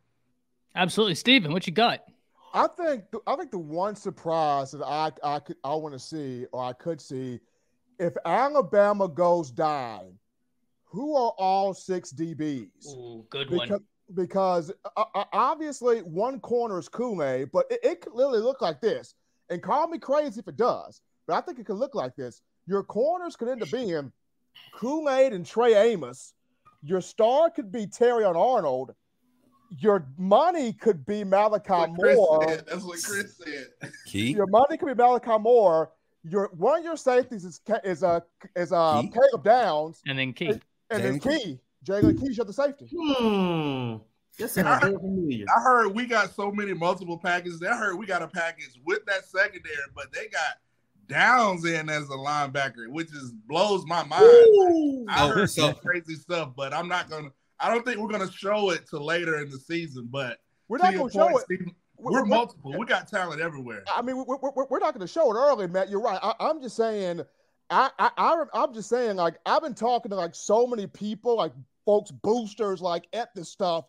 Absolutely, 0.75 1.15
Steven. 1.15 1.51
What 1.51 1.67
you 1.67 1.73
got? 1.73 2.03
I 2.53 2.67
think 2.67 3.03
I 3.27 3.35
think 3.35 3.51
the 3.51 3.59
one 3.59 3.95
surprise 3.95 4.71
that 4.71 4.83
I 4.83 5.11
I 5.23 5.39
could 5.39 5.57
I 5.63 5.75
want 5.75 5.93
to 5.93 5.99
see 5.99 6.45
or 6.51 6.63
I 6.63 6.73
could 6.73 6.99
see 6.99 7.39
if 7.99 8.13
Alabama 8.25 9.07
goes 9.07 9.51
down, 9.51 10.13
who 10.89 11.15
are 11.15 11.33
all 11.37 11.73
six 11.73 12.11
DBs? 12.11 12.87
Ooh, 12.87 13.25
good 13.29 13.49
because, 13.49 13.69
one. 13.69 13.83
Because 14.15 14.71
uh, 14.97 15.03
uh, 15.13 15.23
obviously 15.31 15.99
one 15.99 16.39
corner 16.39 16.79
is 16.79 16.89
Kool 16.89 17.23
Aid, 17.23 17.51
but 17.53 17.65
it, 17.69 17.79
it 17.83 18.01
could 18.01 18.13
literally 18.13 18.41
look 18.41 18.61
like 18.61 18.81
this. 18.81 19.13
And 19.49 19.61
call 19.61 19.87
me 19.87 19.97
crazy 19.97 20.39
if 20.39 20.47
it 20.47 20.57
does, 20.57 21.01
but 21.27 21.35
I 21.35 21.41
think 21.41 21.59
it 21.59 21.65
could 21.65 21.77
look 21.77 21.95
like 21.95 22.15
this. 22.15 22.41
Your 22.67 22.83
corners 22.83 23.35
could 23.35 23.47
end 23.47 23.63
up 23.63 23.71
being 23.71 24.11
Kool 24.73 25.09
Aid 25.09 25.33
and 25.33 25.45
Trey 25.45 25.75
Amos. 25.91 26.33
Your 26.83 27.01
star 27.01 27.49
could 27.49 27.71
be 27.71 27.85
Terrion 27.87 28.35
Arnold. 28.35 28.93
Your 29.79 30.07
money 30.17 30.73
could 30.73 31.05
be 31.05 31.23
Malachi 31.23 31.91
Moore. 31.91 32.47
Said. 32.47 32.65
That's 32.67 32.83
what 32.83 33.01
Chris 33.03 33.37
said. 33.81 33.91
Key. 34.07 34.31
Your 34.31 34.47
money 34.47 34.77
could 34.77 34.87
be 34.87 34.95
Malachi 34.95 35.37
Moore. 35.39 35.91
Your 36.23 36.49
one 36.53 36.79
of 36.79 36.85
your 36.85 36.97
safeties 36.97 37.45
is 37.45 37.61
is 37.83 38.03
a 38.03 38.07
uh, 38.07 38.19
is 38.55 38.71
a 38.71 38.75
uh, 38.75 39.01
Caleb 39.03 39.43
Downs, 39.43 40.01
and 40.05 40.19
then 40.19 40.33
Key, 40.33 40.59
and, 40.89 41.03
and 41.03 41.21
then 41.21 41.39
Key. 41.39 41.59
Jaylen 41.85 42.19
Key's 42.19 42.37
the 42.37 42.53
safety. 42.53 42.89
Hmm. 42.91 43.97
Yes, 44.37 44.57
I, 44.57 44.79
heard, 44.79 44.95
I 44.95 45.61
heard 45.61 45.89
we 45.89 46.05
got 46.05 46.33
so 46.33 46.49
many 46.49 46.73
multiple 46.73 47.17
packages. 47.17 47.61
I 47.61 47.75
heard 47.75 47.97
we 47.97 48.05
got 48.05 48.21
a 48.21 48.27
package 48.27 48.79
with 48.85 49.05
that 49.05 49.25
secondary, 49.25 49.75
but 49.93 50.13
they 50.13 50.27
got 50.27 50.55
Downs 51.07 51.65
in 51.65 51.89
as 51.89 52.03
a 52.05 52.13
linebacker, 52.13 52.87
which 52.87 53.07
is 53.07 53.33
blows 53.47 53.85
my 53.85 54.03
mind. 54.05 55.05
Like, 55.07 55.17
I 55.17 55.27
heard 55.27 55.49
some 55.49 55.73
crazy 55.75 56.15
stuff, 56.15 56.51
but 56.55 56.73
I'm 56.73 56.87
not 56.87 57.09
gonna. 57.09 57.29
I 57.59 57.69
don't 57.69 57.83
think 57.83 57.97
we're 57.97 58.07
gonna 58.07 58.31
show 58.31 58.69
it 58.69 58.87
till 58.89 59.03
later 59.03 59.41
in 59.41 59.49
the 59.49 59.57
season. 59.57 60.07
But 60.09 60.37
we're 60.69 60.77
not 60.77 60.93
gonna 60.93 61.11
show 61.11 61.37
it. 61.37 61.43
Steve, 61.43 61.71
we're, 61.97 62.21
we're, 62.21 62.25
multiple. 62.25 62.73
We 62.77 62.85
got 62.85 63.07
talent 63.07 63.41
everywhere. 63.41 63.83
I 63.93 64.01
mean, 64.01 64.17
we're, 64.17 64.37
we're, 64.37 64.65
we're 64.69 64.79
not 64.79 64.93
going 64.93 65.05
to 65.05 65.07
show 65.07 65.31
it 65.31 65.35
early, 65.35 65.67
Matt. 65.67 65.89
You're 65.89 66.01
right. 66.01 66.19
I, 66.21 66.49
am 66.49 66.61
just 66.61 66.77
saying. 66.77 67.21
I, 67.69 67.89
I 67.99 68.09
I 68.17 68.43
I'm 68.53 68.73
just 68.73 68.89
saying. 68.89 69.15
Like 69.15 69.35
I've 69.45 69.61
been 69.61 69.75
talking 69.75 70.09
to 70.09 70.15
like 70.15 70.35
so 70.35 70.65
many 70.65 70.87
people, 70.87 71.37
like 71.37 71.53
folks, 71.85 72.11
boosters, 72.11 72.81
like 72.81 73.07
at 73.13 73.33
this 73.35 73.49
stuff, 73.49 73.85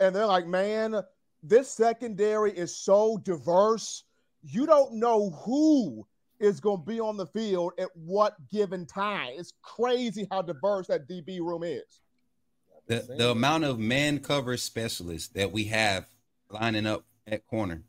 and 0.00 0.14
they're 0.14 0.26
like, 0.26 0.46
man, 0.46 1.02
this 1.42 1.70
secondary 1.70 2.52
is 2.52 2.76
so 2.76 3.18
diverse. 3.18 4.04
You 4.42 4.66
don't 4.66 4.94
know 4.94 5.30
who 5.30 6.06
is 6.38 6.60
going 6.60 6.80
to 6.80 6.86
be 6.86 7.00
on 7.00 7.16
the 7.16 7.26
field 7.26 7.72
at 7.78 7.88
what 7.94 8.34
given 8.50 8.86
time. 8.86 9.32
It's 9.36 9.52
crazy 9.62 10.26
how 10.30 10.42
diverse 10.42 10.88
that 10.88 11.08
DB 11.08 11.40
room 11.40 11.62
is. 11.62 12.00
The, 12.86 13.06
the 13.16 13.30
amount 13.30 13.64
of 13.64 13.78
man 13.78 14.18
cover 14.18 14.56
specialists 14.56 15.28
that 15.28 15.52
we 15.52 15.64
have 15.64 16.06
lining 16.50 16.86
up 16.86 17.04
at 17.26 17.46
corner 17.46 17.82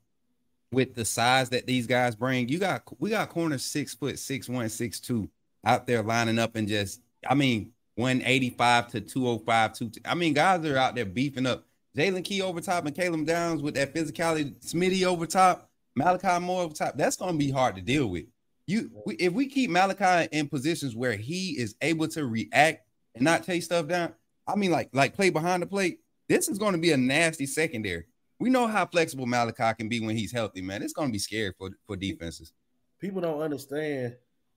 with 0.71 0.95
the 0.95 1.05
size 1.05 1.49
that 1.49 1.65
these 1.65 1.85
guys 1.87 2.15
bring, 2.15 2.47
you 2.47 2.59
got 2.59 2.83
we 2.99 3.09
got 3.09 3.29
corners 3.29 3.63
six 3.63 3.93
foot 3.93 4.19
six 4.19 4.47
one, 4.47 4.69
six 4.69 4.99
two 4.99 5.29
out 5.65 5.87
there 5.87 6.03
lining 6.03 6.39
up 6.39 6.55
and 6.55 6.67
just 6.67 7.01
I 7.27 7.33
mean 7.35 7.71
185 7.95 8.89
to 8.89 9.01
205, 9.01 9.73
two, 9.73 9.91
oh 9.95 10.09
I 10.09 10.15
mean, 10.15 10.33
guys 10.33 10.65
are 10.65 10.77
out 10.77 10.95
there 10.95 11.05
beefing 11.05 11.45
up 11.45 11.65
Jaylen 11.95 12.25
Key 12.25 12.41
over 12.41 12.59
top 12.59 12.85
and 12.85 12.95
Caleb 12.95 13.25
Downs 13.25 13.61
with 13.61 13.75
that 13.75 13.93
physicality, 13.93 14.53
Smitty 14.65 15.05
over 15.05 15.25
top, 15.25 15.69
Malachi 15.95 16.39
Moore 16.43 16.63
over 16.63 16.73
top. 16.73 16.97
That's 16.97 17.15
gonna 17.15 17.37
be 17.37 17.51
hard 17.51 17.75
to 17.75 17.81
deal 17.81 18.07
with. 18.07 18.25
You 18.67 18.91
we, 19.05 19.15
if 19.15 19.31
we 19.33 19.47
keep 19.47 19.69
Malachi 19.69 20.27
in 20.31 20.49
positions 20.49 20.95
where 20.95 21.13
he 21.13 21.57
is 21.57 21.75
able 21.81 22.07
to 22.09 22.25
react 22.25 22.85
and 23.13 23.23
not 23.23 23.43
take 23.43 23.63
stuff 23.63 23.87
down, 23.87 24.13
I 24.47 24.55
mean, 24.55 24.71
like 24.71 24.89
like 24.93 25.15
play 25.15 25.29
behind 25.29 25.63
the 25.63 25.67
plate. 25.67 25.99
This 26.27 26.49
is 26.49 26.57
going 26.57 26.73
to 26.73 26.79
be 26.79 26.91
a 26.91 26.97
nasty 26.97 27.45
secondary. 27.45 28.05
We 28.39 28.49
know 28.49 28.67
how 28.67 28.85
flexible 28.87 29.27
Malachi 29.27 29.75
can 29.77 29.87
be 29.87 30.01
when 30.01 30.17
he's 30.17 30.31
healthy, 30.31 30.61
man. 30.61 30.81
It's 30.81 30.93
going 30.93 31.07
to 31.07 31.13
be 31.13 31.19
scary 31.19 31.53
for 31.57 31.69
for 31.85 31.95
defenses. 31.95 32.51
People 32.99 33.21
don't 33.21 33.41
understand 33.41 34.15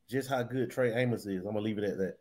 just 0.09 0.29
how 0.29 0.43
good 0.43 0.71
Trey 0.71 0.95
Amos 0.95 1.27
is. 1.27 1.45
I'm 1.45 1.53
gonna 1.53 1.61
leave 1.61 1.79
it 1.79 1.85
at 1.85 1.99
that. 1.99 2.17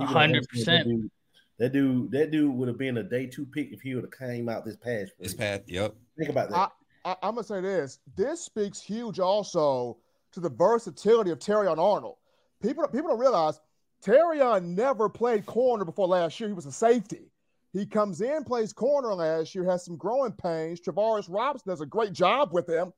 hundred 0.00 0.46
percent. 0.48 1.10
That 1.58 1.72
dude, 1.72 2.10
that 2.10 2.32
dude 2.32 2.52
would 2.52 2.66
have 2.66 2.78
been 2.78 2.98
a 2.98 3.02
day 3.02 3.26
two 3.26 3.46
pick 3.46 3.72
if 3.72 3.80
he 3.80 3.94
would 3.94 4.04
have 4.04 4.18
came 4.18 4.48
out 4.48 4.64
this 4.64 4.76
past. 4.76 5.12
This 5.20 5.34
past, 5.34 5.62
yep. 5.66 5.94
Think 6.18 6.30
about 6.30 6.50
that. 6.50 6.72
I, 7.04 7.10
I, 7.10 7.16
I'm 7.22 7.34
gonna 7.34 7.44
say 7.44 7.60
this. 7.60 8.00
This 8.16 8.40
speaks 8.40 8.80
huge 8.80 9.20
also 9.20 9.98
to 10.32 10.40
the 10.40 10.50
versatility 10.50 11.30
of 11.30 11.38
Terrion 11.38 11.78
Arnold. 11.78 12.16
People, 12.60 12.86
people 12.88 13.10
don't 13.10 13.20
realize 13.20 13.60
Terrion 14.04 14.74
never 14.74 15.08
played 15.08 15.46
corner 15.46 15.84
before 15.84 16.08
last 16.08 16.40
year. 16.40 16.48
He 16.48 16.54
was 16.54 16.66
a 16.66 16.72
safety. 16.72 17.30
He 17.72 17.86
comes 17.86 18.20
in, 18.20 18.44
plays 18.44 18.72
corner 18.72 19.14
last 19.14 19.54
year, 19.54 19.64
has 19.64 19.84
some 19.84 19.96
growing 19.96 20.32
pains. 20.32 20.80
Travaris 20.80 21.26
Robinson 21.28 21.70
does 21.70 21.80
a 21.80 21.86
great 21.86 22.12
job 22.12 22.50
with 22.52 22.68
him. 22.68 22.92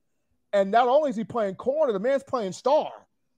And 0.52 0.70
not 0.70 0.86
only 0.86 1.10
is 1.10 1.16
he 1.16 1.24
playing 1.24 1.54
corner, 1.54 1.92
the 1.92 1.98
man's 1.98 2.22
playing 2.22 2.52
star. 2.52 2.90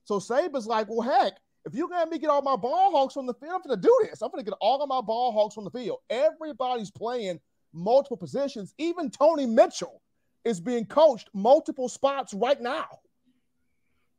So 0.05 0.19
Saban's 0.19 0.65
like, 0.65 0.87
well, 0.89 1.01
heck, 1.01 1.33
if 1.65 1.75
you 1.75 1.87
let 1.89 2.09
me 2.09 2.19
get 2.19 2.29
all 2.29 2.41
my 2.41 2.55
ball 2.55 2.91
hawks 2.91 3.17
on 3.17 3.25
the 3.25 3.33
field, 3.33 3.53
I'm 3.55 3.61
going 3.61 3.79
to 3.79 3.87
do 3.87 3.95
this. 4.09 4.21
I'm 4.21 4.31
going 4.31 4.43
to 4.43 4.49
get 4.49 4.57
all 4.61 4.81
of 4.81 4.89
my 4.89 5.01
ball 5.01 5.31
hawks 5.31 5.57
on 5.57 5.63
the 5.63 5.71
field. 5.71 5.99
Everybody's 6.09 6.91
playing 6.91 7.39
multiple 7.73 8.17
positions. 8.17 8.73
Even 8.77 9.11
Tony 9.11 9.45
Mitchell 9.45 10.01
is 10.45 10.59
being 10.59 10.85
coached 10.85 11.29
multiple 11.33 11.89
spots 11.89 12.33
right 12.33 12.59
now. 12.61 12.87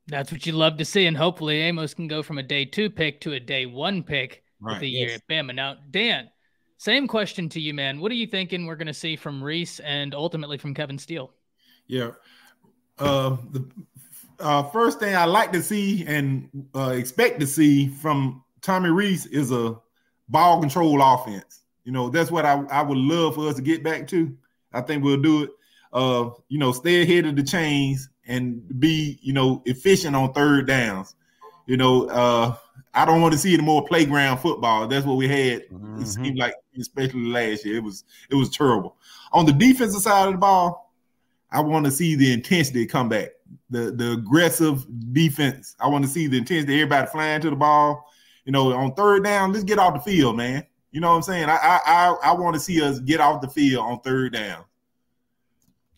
That's 0.06 0.30
what 0.32 0.44
you 0.44 0.52
love 0.52 0.76
to 0.78 0.84
see. 0.84 1.06
And 1.06 1.16
hopefully 1.16 1.60
Amos 1.60 1.94
can 1.94 2.08
go 2.08 2.22
from 2.22 2.38
a 2.38 2.42
day 2.42 2.64
two 2.64 2.90
pick 2.90 3.20
to 3.22 3.32
a 3.32 3.40
day 3.40 3.66
one 3.66 4.02
pick 4.02 4.44
right, 4.60 4.72
with 4.72 4.80
the 4.80 4.88
yes. 4.88 5.08
year 5.08 5.14
at 5.16 5.28
Bama. 5.28 5.54
Now, 5.54 5.76
Dan, 5.90 6.28
same 6.78 7.06
question 7.06 7.48
to 7.50 7.60
you, 7.60 7.74
man. 7.74 8.00
What 8.00 8.12
are 8.12 8.16
you 8.16 8.26
thinking 8.26 8.66
we're 8.66 8.76
going 8.76 8.86
to 8.86 8.94
see 8.94 9.16
from 9.16 9.42
Rees 9.42 9.80
and 9.80 10.14
ultimately 10.14 10.58
from 10.58 10.74
Kevin 10.74 10.98
Steele? 10.98 11.32
Yeah. 11.86 12.12
Uh, 12.98 13.36
the 13.50 13.68
uh, 14.40 14.62
first 14.64 14.98
thing 14.98 15.14
I 15.14 15.24
like 15.24 15.52
to 15.52 15.62
see 15.62 16.04
and 16.06 16.48
uh, 16.74 16.90
expect 16.90 17.40
to 17.40 17.46
see 17.46 17.88
from 17.88 18.42
Tommy 18.62 18.90
Rees 18.90 19.26
is 19.26 19.52
a 19.52 19.76
ball 20.28 20.60
control 20.60 21.00
offense. 21.02 21.60
You 21.84 21.92
know, 21.92 22.08
that's 22.08 22.30
what 22.30 22.44
I, 22.44 22.62
I 22.70 22.82
would 22.82 22.98
love 22.98 23.34
for 23.34 23.48
us 23.48 23.56
to 23.56 23.62
get 23.62 23.82
back 23.82 24.06
to. 24.08 24.36
I 24.72 24.80
think 24.80 25.02
we'll 25.02 25.20
do 25.20 25.44
it. 25.44 25.50
Uh, 25.92 26.30
you 26.48 26.58
know, 26.58 26.72
stay 26.72 27.02
ahead 27.02 27.26
of 27.26 27.36
the 27.36 27.42
chains 27.42 28.08
and 28.26 28.62
be, 28.78 29.18
you 29.22 29.32
know, 29.32 29.62
efficient 29.66 30.14
on 30.14 30.32
third 30.32 30.66
downs. 30.66 31.16
You 31.66 31.76
know, 31.76 32.06
uh, 32.08 32.54
I 32.94 33.04
don't 33.04 33.20
want 33.20 33.32
to 33.32 33.38
see 33.38 33.54
any 33.54 33.62
more 33.62 33.84
playground 33.84 34.38
football. 34.38 34.86
That's 34.86 35.06
what 35.06 35.16
we 35.16 35.28
had. 35.28 35.68
Mm-hmm. 35.68 36.02
It 36.02 36.06
seemed 36.06 36.38
like, 36.38 36.54
especially 36.78 37.26
last 37.26 37.64
year, 37.64 37.76
it 37.76 37.84
was 37.84 38.04
it 38.30 38.34
was 38.34 38.50
terrible. 38.50 38.96
On 39.32 39.46
the 39.46 39.52
defensive 39.52 40.02
side 40.02 40.26
of 40.26 40.34
the 40.34 40.38
ball, 40.38 40.89
I 41.52 41.60
want 41.60 41.84
to 41.86 41.90
see 41.90 42.14
the 42.14 42.32
intensity 42.32 42.86
come 42.86 43.08
back. 43.08 43.30
The 43.70 43.90
the 43.92 44.12
aggressive 44.12 44.86
defense. 45.12 45.74
I 45.80 45.88
want 45.88 46.04
to 46.04 46.10
see 46.10 46.26
the 46.26 46.38
intensity. 46.38 46.74
Everybody 46.74 47.06
flying 47.08 47.40
to 47.42 47.50
the 47.50 47.56
ball. 47.56 48.10
You 48.44 48.52
know, 48.52 48.72
on 48.72 48.94
third 48.94 49.24
down, 49.24 49.52
let's 49.52 49.64
get 49.64 49.78
off 49.78 49.94
the 49.94 50.10
field, 50.10 50.36
man. 50.36 50.66
You 50.92 51.00
know 51.00 51.10
what 51.10 51.16
I'm 51.16 51.22
saying? 51.22 51.48
I 51.48 51.80
I 51.86 52.16
I, 52.24 52.32
want 52.32 52.54
to 52.54 52.60
see 52.60 52.82
us 52.82 52.98
get 53.00 53.20
off 53.20 53.40
the 53.40 53.48
field 53.48 53.84
on 53.84 54.00
third 54.00 54.32
down. 54.32 54.64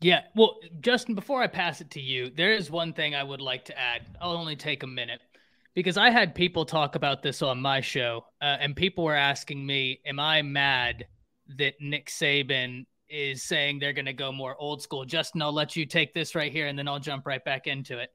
Yeah. 0.01 0.23
Well, 0.35 0.59
Justin, 0.81 1.15
before 1.15 1.43
I 1.43 1.47
pass 1.47 1.81
it 1.81 1.91
to 1.93 2.01
you, 2.01 2.31
there 2.31 2.53
is 2.53 2.71
one 2.71 2.93
thing 2.93 3.15
I 3.15 3.23
would 3.23 3.41
like 3.41 3.65
to 3.67 3.79
add. 3.79 4.03
I'll 4.21 4.33
only 4.33 4.57
take 4.57 4.83
a 4.83 4.87
minute 4.87 5.21
because 5.75 5.97
I 5.97 6.11
had 6.11 6.35
people 6.35 6.65
talk 6.65 6.97
about 6.97 7.23
this 7.23 7.41
on 7.41 7.63
my 7.63 7.81
show, 7.81 8.27
uh, 8.41 8.57
and 8.61 8.77
people 8.77 9.05
were 9.05 9.17
asking 9.17 9.65
me, 9.65 10.01
Am 10.05 10.19
I 10.19 10.43
mad 10.43 11.07
that 11.59 11.75
Nick 11.81 12.09
Saban 12.09 12.87
is 13.13 13.43
saying 13.43 13.79
they're 13.79 13.93
going 13.93 14.07
to 14.07 14.15
go 14.15 14.33
more 14.33 14.57
old 14.59 14.81
school? 14.83 15.05
Justin, 15.05 15.43
I'll 15.43 15.53
let 15.53 15.77
you 15.77 15.85
take 15.85 16.15
this 16.15 16.35
right 16.35 16.51
here 16.51 16.67
and 16.67 16.79
then 16.79 16.89
I'll 16.89 16.99
jump 16.99 17.27
right 17.27 17.45
back 17.45 17.67
into 17.67 17.99
it. 17.99 18.11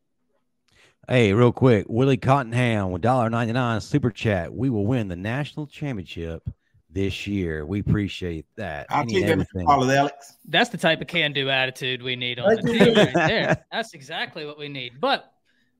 Hey, 1.07 1.31
real 1.31 1.51
quick, 1.51 1.85
Willie 1.87 2.17
Cottonham 2.17 2.91
with 2.91 3.03
$1.99 3.03 3.81
super 3.81 4.09
chat. 4.09 4.53
We 4.53 4.69
will 4.69 4.85
win 4.85 5.07
the 5.07 5.15
national 5.15 5.67
championship 5.67 6.49
this 6.89 7.27
year. 7.27 7.65
We 7.65 7.79
appreciate 7.79 8.45
that. 8.57 8.87
I'll 8.89 9.05
take 9.05 9.25
everything. 9.25 9.67
All 9.67 9.83
of 9.83 9.89
Alex. 9.89 10.37
That's 10.45 10.69
the 10.69 10.77
type 10.77 10.99
of 10.99 11.07
can-do 11.07 11.49
attitude 11.49 12.01
we 12.01 12.15
need 12.15 12.39
on 12.39 12.55
the 12.55 12.61
team 12.63 12.95
right 12.95 13.13
there. 13.13 13.65
That's 13.71 13.93
exactly 13.93 14.45
what 14.45 14.57
we 14.57 14.67
need. 14.67 14.99
But 14.99 15.31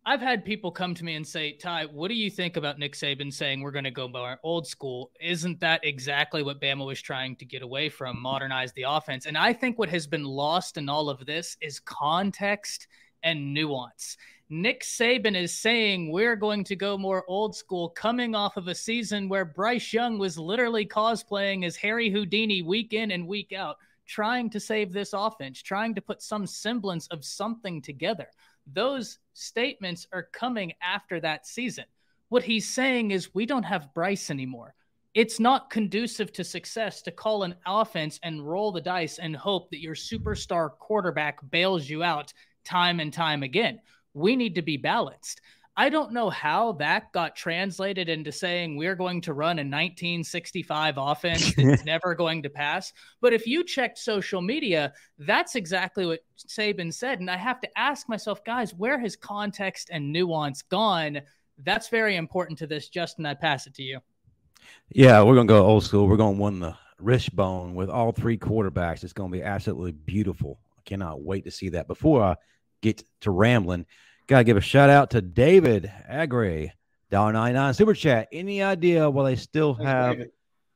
I've 0.10 0.22
had 0.22 0.46
people 0.46 0.72
come 0.72 0.96
to 0.96 1.04
me 1.04 1.16
and 1.16 1.28
say, 1.28 1.52
Ty, 1.52 1.88
what 1.88 2.08
do 2.08 2.14
you 2.14 2.30
think 2.30 2.56
about 2.56 2.80
Nick 2.80 2.94
Saban 2.94 3.32
saying 3.32 3.60
we're 3.60 3.72
going 3.72 3.84
to 3.84 3.92
go 3.92 4.08
more 4.08 4.40
old 4.42 4.66
school? 4.66 5.12
Isn't 5.20 5.60
that 5.60 5.84
exactly 5.84 6.44
what 6.44 6.62
Bama 6.62 6.86
was 6.86 7.02
trying 7.02 7.36
to 7.36 7.44
get 7.46 7.62
away 7.62 7.90
from, 7.90 8.22
modernize 8.22 8.72
the 8.72 8.86
offense? 8.88 9.26
And 9.26 9.38
I 9.38 9.52
think 9.52 9.78
what 9.78 9.90
has 9.90 10.08
been 10.08 10.24
lost 10.24 10.78
in 10.78 10.88
all 10.88 11.10
of 11.10 11.26
this 11.26 11.58
is 11.60 11.82
context 11.82 12.88
and 13.24 13.54
nuance. 13.54 14.16
Nick 14.50 14.84
Saban 14.84 15.36
is 15.36 15.54
saying 15.54 16.10
we're 16.10 16.38
going 16.38 16.64
to 16.64 16.78
go 16.78 16.98
more 16.98 17.26
old 17.28 17.54
school, 17.54 17.90
coming 17.90 18.34
off 18.34 18.56
of 18.56 18.70
a 18.70 18.76
season 18.76 19.28
where 19.28 19.44
Bryce 19.44 19.92
Young 19.92 20.18
was 20.18 20.38
literally 20.40 20.86
cosplaying 20.86 21.66
as 21.66 21.76
Harry 21.76 22.10
Houdini 22.10 22.62
week 22.62 22.94
in 22.94 23.12
and 23.12 23.28
week 23.28 23.52
out, 23.52 23.76
trying 24.06 24.50
to 24.52 24.60
save 24.62 24.94
this 24.94 25.12
offense, 25.12 25.62
trying 25.62 25.94
to 25.96 26.02
put 26.02 26.22
some 26.22 26.48
semblance 26.48 27.08
of 27.08 27.26
something 27.26 27.82
together. 27.82 28.28
Those 28.74 29.20
statements 29.38 30.08
are 30.12 30.30
coming 30.34 30.74
after 30.82 31.20
that 31.20 31.48
season. 31.48 31.86
What 32.30 32.44
he's 32.44 32.68
saying 32.68 33.12
is 33.12 33.34
we 33.34 33.46
don't 33.46 33.64
have 33.64 33.94
Bryce 33.94 34.30
anymore. 34.30 34.74
It's 35.14 35.40
not 35.40 35.70
conducive 35.70 36.32
to 36.34 36.44
success 36.44 37.02
to 37.04 37.12
call 37.12 37.44
an 37.44 37.56
offense 37.66 38.20
and 38.24 38.48
roll 38.48 38.72
the 38.72 38.82
dice 38.82 39.18
and 39.18 39.36
hope 39.36 39.70
that 39.72 39.82
your 39.82 39.96
superstar 39.96 40.70
quarterback 40.78 41.40
bails 41.50 41.90
you 41.90 42.04
out 42.04 42.34
time 42.64 43.00
and 43.00 43.14
time 43.14 43.44
again 43.44 43.80
we 44.18 44.36
need 44.36 44.56
to 44.56 44.62
be 44.62 44.78
balanced. 44.78 45.42
I 45.80 45.90
don't 45.90 46.12
know 46.12 46.32
how 46.32 46.72
that 46.74 47.12
got 47.12 47.36
translated 47.36 48.10
into 48.10 48.32
saying 48.32 48.76
we're 48.76 48.96
going 48.96 49.22
to 49.22 49.34
run 49.34 49.60
a 49.60 49.62
1965 49.62 50.96
offense 50.98 51.54
that's 51.54 51.86
never 51.86 52.16
going 52.16 52.42
to 52.42 52.50
pass. 52.50 52.92
But 53.22 53.32
if 53.32 53.46
you 53.46 53.64
checked 53.64 54.00
social 54.00 54.42
media, 54.42 54.94
that's 55.20 55.54
exactly 55.54 56.08
what 56.08 56.22
Saban 56.36 56.92
said. 56.92 57.20
And 57.20 57.30
I 57.30 57.38
have 57.38 57.62
to 57.62 57.78
ask 57.78 58.10
myself, 58.10 58.44
guys, 58.44 58.74
where 58.74 59.00
has 59.00 59.16
context 59.16 59.92
and 59.92 60.12
nuance 60.12 60.64
gone? 60.64 61.22
That's 61.64 61.90
very 61.90 62.16
important 62.16 62.58
to 62.60 62.68
this. 62.68 62.90
Justin, 62.90 63.28
I 63.28 63.36
pass 63.36 63.68
it 63.68 63.76
to 63.76 63.84
you. 63.84 64.00
Yeah, 64.90 65.22
we're 65.22 65.36
going 65.36 65.48
to 65.48 65.54
go 65.54 65.64
old 65.64 65.84
school. 65.84 66.08
We're 66.08 66.18
going 66.18 66.38
to 66.38 66.42
win 66.42 66.60
the 66.60 66.76
wishbone 67.00 67.76
with 67.76 67.92
all 67.92 68.12
three 68.12 68.40
quarterbacks. 68.40 69.04
It's 69.04 69.14
going 69.14 69.32
to 69.32 69.38
be 69.38 69.44
absolutely 69.44 69.92
beautiful. 69.92 70.60
I 70.76 70.82
cannot 70.86 71.22
wait 71.22 71.44
to 71.44 71.52
see 71.52 71.70
that. 71.70 71.88
Before 71.88 72.24
I 72.24 72.36
get 72.82 73.04
to 73.22 73.30
rambling, 73.30 73.86
Got 74.28 74.40
to 74.40 74.44
give 74.44 74.58
a 74.58 74.62
shout 74.62 74.90
out 74.90 75.12
to 75.12 75.22
David 75.22 75.92
Agri, 76.06 76.74
$1.99 77.12 77.76
super 77.76 77.94
chat. 77.94 78.28
Any 78.32 78.62
idea 78.62 79.10
will 79.10 79.24
they 79.24 79.38
still 79.38 79.74
have, 79.76 80.18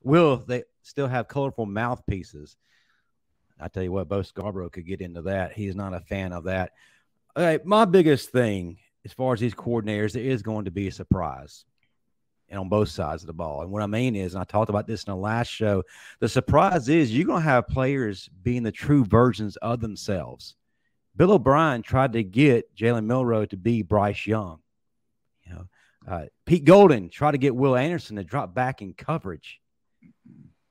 will 0.02 0.38
they 0.38 0.64
still 0.84 1.08
have 1.08 1.28
colorful 1.28 1.66
mouthpieces? 1.66 2.56
I 3.60 3.68
tell 3.68 3.84
you 3.84 3.92
what, 3.92 4.08
Bo 4.08 4.22
Scarborough 4.22 4.70
could 4.70 4.88
get 4.88 5.02
into 5.02 5.24
that. 5.24 5.52
He's 5.52 5.76
not 5.76 5.94
a 5.94 6.00
fan 6.00 6.32
of 6.32 6.46
that. 6.46 6.72
All 7.36 7.44
right, 7.44 7.64
my 7.66 7.86
biggest 7.86 8.30
thing 8.32 8.78
as 9.04 9.12
far 9.12 9.34
as 9.34 9.40
these 9.40 9.54
coordinators, 9.54 10.14
there 10.14 10.24
is 10.24 10.42
going 10.42 10.66
to 10.66 10.72
be 10.72 10.88
a 10.88 10.92
surprise 10.92 11.66
and 12.50 12.60
on 12.60 12.70
both 12.70 12.90
sides 12.90 13.24
of 13.24 13.28
the 13.28 13.34
ball. 13.34 13.62
And 13.62 13.72
what 13.72 13.82
I 13.82 13.88
mean 13.88 14.16
is, 14.16 14.34
and 14.34 14.42
I 14.42 14.46
talked 14.46 14.70
about 14.70 14.88
this 14.88 15.04
in 15.04 15.12
the 15.12 15.18
last 15.18 15.48
show, 15.48 15.84
the 16.20 16.30
surprise 16.30 16.90
is 16.90 17.16
you're 17.16 17.26
going 17.26 17.42
to 17.42 17.50
have 17.50 17.68
players 17.68 18.30
being 18.44 18.64
the 18.64 18.72
true 18.72 19.04
versions 19.06 19.58
of 19.58 19.82
themselves. 19.82 20.56
Bill 21.16 21.34
O'Brien 21.34 21.82
tried 21.82 22.14
to 22.14 22.24
get 22.24 22.76
Jalen 22.76 23.06
Milroe 23.06 23.46
to 23.46 23.58
be 23.58 23.82
Bryce 23.82 24.26
Young. 24.26 24.60
You 25.46 25.54
know, 25.54 25.66
uh, 26.08 26.26
Pete 26.46 26.66
Golding 26.66 27.10
tried 27.10 27.32
to 27.32 27.38
get 27.38 27.56
Will 27.56 27.76
Anderson 27.76 28.16
to 28.16 28.24
drop 28.24 28.54
back 28.54 28.82
in 28.82 28.94
coverage. 28.94 29.60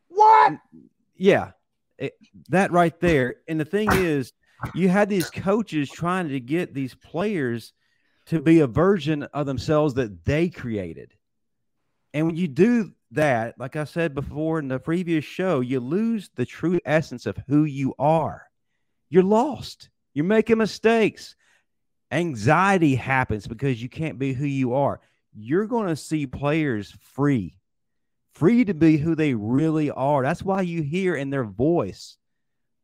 What? 0.08 0.54
Yeah, 1.16 1.52
it, 1.98 2.14
that 2.48 2.72
right 2.72 2.98
there. 3.00 3.36
And 3.46 3.60
the 3.60 3.64
thing 3.64 3.92
is, 3.92 4.32
you 4.74 4.88
had 4.88 5.08
these 5.08 5.30
coaches 5.30 5.90
trying 5.90 6.28
to 6.28 6.40
get 6.40 6.74
these 6.74 6.94
players 6.94 7.72
to 8.26 8.40
be 8.40 8.60
a 8.60 8.66
version 8.66 9.24
of 9.24 9.46
themselves 9.46 9.94
that 9.94 10.24
they 10.24 10.48
created. 10.48 11.14
And 12.12 12.26
when 12.26 12.36
you 12.36 12.48
do 12.48 12.92
that, 13.12 13.58
like 13.58 13.76
I 13.76 13.84
said 13.84 14.14
before 14.14 14.58
in 14.58 14.68
the 14.68 14.78
previous 14.78 15.24
show, 15.24 15.60
you 15.60 15.80
lose 15.80 16.30
the 16.34 16.46
true 16.46 16.80
essence 16.84 17.26
of 17.26 17.38
who 17.48 17.64
you 17.64 17.94
are. 17.98 18.46
You're 19.08 19.22
lost. 19.22 19.90
You're 20.14 20.24
making 20.24 20.58
mistakes. 20.58 21.36
Anxiety 22.10 22.96
happens 22.96 23.46
because 23.46 23.82
you 23.82 23.88
can't 23.88 24.18
be 24.18 24.32
who 24.32 24.46
you 24.46 24.74
are. 24.74 25.00
You're 25.32 25.66
going 25.66 25.88
to 25.88 25.96
see 25.96 26.26
players 26.26 26.92
free, 27.14 27.56
free 28.34 28.64
to 28.64 28.74
be 28.74 28.96
who 28.96 29.14
they 29.14 29.34
really 29.34 29.90
are. 29.90 30.22
That's 30.22 30.42
why 30.42 30.62
you 30.62 30.82
hear 30.82 31.14
in 31.14 31.30
their 31.30 31.44
voice 31.44 32.16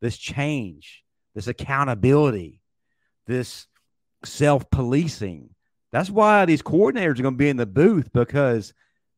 this 0.01 0.17
change, 0.17 1.03
this 1.35 1.49
accountability, 1.49 2.61
this 3.27 3.67
self 4.25 4.71
policing. 4.71 5.51
That's 5.91 6.11
why 6.11 6.45
these 6.45 6.63
coordinators 6.63 7.19
are 7.19 7.23
going 7.23 7.35
to 7.35 7.39
be 7.39 7.49
in 7.49 7.57
the 7.57 7.67
booth 7.67 8.13
because 8.13 8.75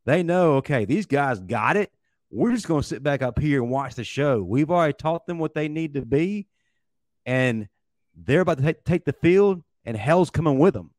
they 0.06 0.22
know, 0.22 0.54
okay, 0.54 0.84
these 0.84 1.06
guys 1.06 1.40
got 1.40 1.76
it. 1.76 1.92
We're 2.30 2.52
just 2.52 2.68
going 2.68 2.82
to 2.82 2.86
sit 2.86 3.02
back 3.02 3.22
up 3.22 3.38
here 3.38 3.62
and 3.62 3.70
watch 3.70 3.94
the 3.94 4.04
show. 4.04 4.42
We've 4.42 4.70
already 4.70 4.92
taught 4.94 5.26
them 5.26 5.38
what 5.38 5.54
they 5.54 5.68
need 5.68 5.94
to 5.94 6.04
be, 6.04 6.46
and 7.26 7.68
they're 8.24 8.40
about 8.40 8.58
to 8.58 8.72
take 8.72 9.04
the 9.04 9.12
field, 9.12 9.62
and 9.84 9.96
hell's 9.96 10.30
coming 10.30 10.58
with 10.58 10.74
them. 10.74 10.90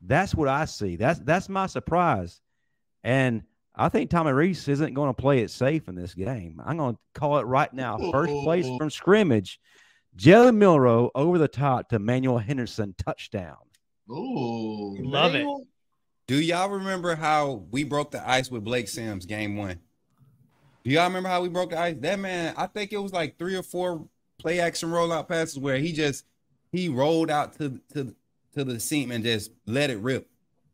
That's 0.00 0.34
what 0.34 0.48
I 0.48 0.66
see. 0.66 0.96
That's 0.96 1.18
that's 1.20 1.48
my 1.48 1.66
surprise, 1.66 2.40
and 3.02 3.42
I 3.74 3.88
think 3.88 4.10
Tommy 4.10 4.32
Rees 4.32 4.68
isn't 4.68 4.94
going 4.94 5.10
to 5.10 5.14
play 5.14 5.40
it 5.40 5.50
safe 5.50 5.88
in 5.88 5.94
this 5.94 6.14
game. 6.14 6.60
I'm 6.64 6.78
going 6.78 6.94
to 6.94 7.00
call 7.14 7.38
it 7.38 7.42
right 7.42 7.72
now. 7.72 7.98
First 8.10 8.32
place 8.44 8.66
from 8.78 8.90
scrimmage, 8.90 9.60
Jalen 10.16 10.56
Milroe 10.56 11.10
over 11.14 11.38
the 11.38 11.48
top 11.48 11.90
to 11.90 11.98
Manuel 11.98 12.38
Henderson 12.38 12.94
touchdown. 13.04 13.56
Ooh, 14.10 14.96
love 15.00 15.34
it. 15.34 15.46
Do 16.26 16.40
y'all 16.40 16.70
remember 16.70 17.14
how 17.14 17.66
we 17.70 17.84
broke 17.84 18.10
the 18.10 18.28
ice 18.28 18.50
with 18.50 18.64
Blake 18.64 18.88
Sims 18.88 19.26
game 19.26 19.56
one? 19.56 19.78
Do 20.84 20.90
y'all 20.90 21.06
remember 21.06 21.28
how 21.28 21.42
we 21.42 21.48
broke 21.48 21.70
the 21.70 21.78
ice? 21.78 21.96
That 22.00 22.18
man, 22.18 22.54
I 22.56 22.66
think 22.66 22.92
it 22.92 22.98
was 22.98 23.12
like 23.12 23.38
three 23.38 23.56
or 23.56 23.62
four 23.62 24.08
play 24.38 24.60
action 24.60 24.90
rollout 24.90 25.28
passes 25.28 25.58
where 25.58 25.78
he 25.78 25.92
just 25.92 26.24
he 26.72 26.88
rolled 26.88 27.30
out 27.30 27.58
to 27.58 27.80
to 27.92 28.14
to 28.54 28.64
the 28.64 28.80
seam 28.80 29.10
and 29.10 29.22
just 29.22 29.50
let 29.66 29.90
it 29.90 29.98
rip, 29.98 30.28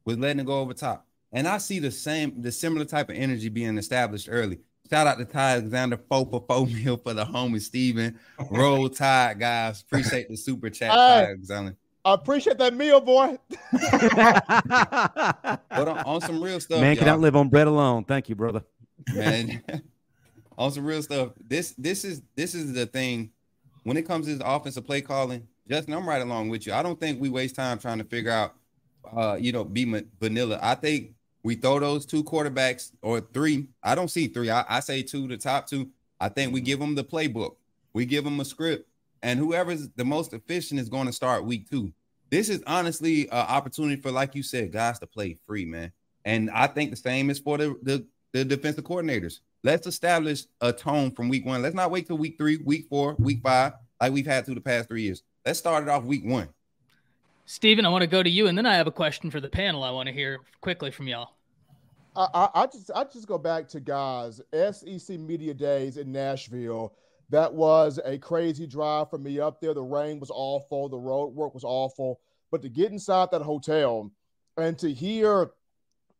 was 0.04 0.18
letting 0.18 0.40
it 0.40 0.46
go 0.46 0.60
over 0.60 0.72
top. 0.72 1.06
And 1.32 1.48
I 1.48 1.58
see 1.58 1.78
the 1.78 1.90
same, 1.90 2.42
the 2.42 2.52
similar 2.52 2.84
type 2.84 3.08
of 3.08 3.16
energy 3.16 3.48
being 3.48 3.78
established 3.78 4.28
early. 4.30 4.58
Shout 4.90 5.06
out 5.06 5.18
to 5.18 5.24
Ty 5.24 5.52
Alexander, 5.52 5.98
four 6.08 6.26
for 6.26 6.44
four 6.46 6.66
mil 6.84 6.98
for 6.98 7.14
the 7.14 7.24
homie 7.24 7.60
Steven. 7.60 8.18
Roll 8.50 8.88
Tide, 8.88 9.40
guys. 9.40 9.82
Appreciate 9.82 10.28
the 10.28 10.36
super 10.36 10.70
chat, 10.70 10.90
uh, 10.90 10.94
Ty 10.94 11.24
Alexander. 11.24 11.76
I 12.04 12.14
appreciate 12.14 12.58
that 12.58 12.74
meal, 12.74 13.00
boy. 13.00 13.38
but 13.70 14.48
on, 15.70 15.98
on, 15.98 16.20
some 16.20 16.42
real 16.42 16.58
stuff, 16.58 16.80
man 16.80 16.96
cannot 16.96 17.20
live 17.20 17.36
on 17.36 17.48
bread 17.48 17.68
alone. 17.68 18.04
Thank 18.04 18.28
you, 18.28 18.34
brother. 18.34 18.64
Man, 19.14 19.62
on 20.58 20.72
some 20.72 20.84
real 20.84 21.02
stuff. 21.02 21.30
This 21.40 21.74
this 21.78 22.04
is 22.04 22.22
this 22.34 22.54
is 22.54 22.72
the 22.72 22.86
thing 22.86 23.30
when 23.84 23.96
it 23.96 24.06
comes 24.06 24.26
to 24.26 24.46
offensive 24.48 24.84
play 24.84 25.00
calling. 25.00 25.46
Justin, 25.68 25.94
I'm 25.94 26.08
right 26.08 26.22
along 26.22 26.48
with 26.48 26.66
you. 26.66 26.72
I 26.72 26.82
don't 26.82 26.98
think 26.98 27.20
we 27.20 27.28
waste 27.28 27.54
time 27.54 27.78
trying 27.78 27.98
to 27.98 28.04
figure 28.04 28.30
out, 28.30 28.54
uh, 29.16 29.36
you 29.40 29.52
know, 29.52 29.64
be 29.64 30.04
vanilla. 30.20 30.58
I 30.60 30.74
think 30.74 31.14
we 31.42 31.54
throw 31.54 31.78
those 31.78 32.06
two 32.06 32.24
quarterbacks 32.24 32.92
or 33.02 33.20
three. 33.20 33.68
I 33.82 33.94
don't 33.94 34.10
see 34.10 34.28
three. 34.28 34.50
I, 34.50 34.64
I 34.68 34.80
say 34.80 35.02
two, 35.02 35.28
the 35.28 35.36
top 35.36 35.66
two. 35.66 35.90
I 36.20 36.28
think 36.28 36.52
we 36.52 36.60
give 36.60 36.78
them 36.78 36.94
the 36.94 37.04
playbook. 37.04 37.56
We 37.92 38.06
give 38.06 38.24
them 38.24 38.40
a 38.40 38.44
script, 38.44 38.88
and 39.22 39.38
whoever's 39.38 39.88
the 39.96 40.04
most 40.04 40.32
efficient 40.32 40.80
is 40.80 40.88
going 40.88 41.06
to 41.06 41.12
start 41.12 41.44
week 41.44 41.68
two. 41.70 41.92
This 42.30 42.48
is 42.48 42.62
honestly 42.66 43.28
an 43.28 43.46
opportunity 43.46 44.00
for, 44.00 44.10
like 44.10 44.34
you 44.34 44.42
said, 44.42 44.72
guys 44.72 44.98
to 45.00 45.06
play 45.06 45.36
free, 45.46 45.66
man. 45.66 45.92
And 46.24 46.50
I 46.50 46.66
think 46.66 46.90
the 46.90 46.96
same 46.96 47.28
is 47.28 47.38
for 47.38 47.58
the, 47.58 47.76
the, 47.82 48.06
the 48.32 48.44
defensive 48.44 48.84
coordinators. 48.84 49.40
Let's 49.64 49.86
establish 49.86 50.46
a 50.60 50.72
tone 50.72 51.12
from 51.12 51.28
week 51.28 51.46
one. 51.46 51.62
Let's 51.62 51.74
not 51.74 51.92
wait 51.92 52.08
till 52.08 52.18
week 52.18 52.36
three, 52.36 52.56
week 52.64 52.86
four, 52.88 53.14
week 53.18 53.42
five, 53.44 53.74
like 54.00 54.12
we've 54.12 54.26
had 54.26 54.44
through 54.44 54.56
the 54.56 54.60
past 54.60 54.88
three 54.88 55.02
years. 55.02 55.22
Let's 55.46 55.60
start 55.60 55.84
it 55.84 55.88
off 55.88 56.02
week 56.02 56.24
one. 56.24 56.48
Steven, 57.46 57.86
I 57.86 57.88
want 57.88 58.02
to 58.02 58.08
go 58.08 58.24
to 58.24 58.30
you, 58.30 58.48
and 58.48 58.58
then 58.58 58.66
I 58.66 58.74
have 58.74 58.88
a 58.88 58.92
question 58.92 59.30
for 59.30 59.40
the 59.40 59.48
panel. 59.48 59.84
I 59.84 59.90
want 59.90 60.08
to 60.08 60.12
hear 60.12 60.40
quickly 60.62 60.90
from 60.90 61.06
y'all. 61.06 61.30
I, 62.16 62.26
I, 62.34 62.48
I 62.62 62.66
just 62.66 62.90
I 62.94 63.04
just 63.04 63.28
go 63.28 63.38
back 63.38 63.68
to 63.68 63.80
guys 63.80 64.40
SEC 64.52 65.18
media 65.18 65.54
days 65.54 65.96
in 65.96 66.10
Nashville. 66.10 66.94
That 67.30 67.54
was 67.54 68.00
a 68.04 68.18
crazy 68.18 68.66
drive 68.66 69.10
for 69.10 69.18
me 69.18 69.38
up 69.38 69.60
there. 69.60 69.74
The 69.74 69.82
rain 69.82 70.18
was 70.18 70.30
awful, 70.32 70.88
the 70.88 70.98
road 70.98 71.34
work 71.34 71.54
was 71.54 71.64
awful, 71.64 72.20
but 72.50 72.62
to 72.62 72.68
get 72.68 72.90
inside 72.90 73.30
that 73.30 73.42
hotel 73.42 74.10
and 74.56 74.76
to 74.80 74.92
hear 74.92 75.52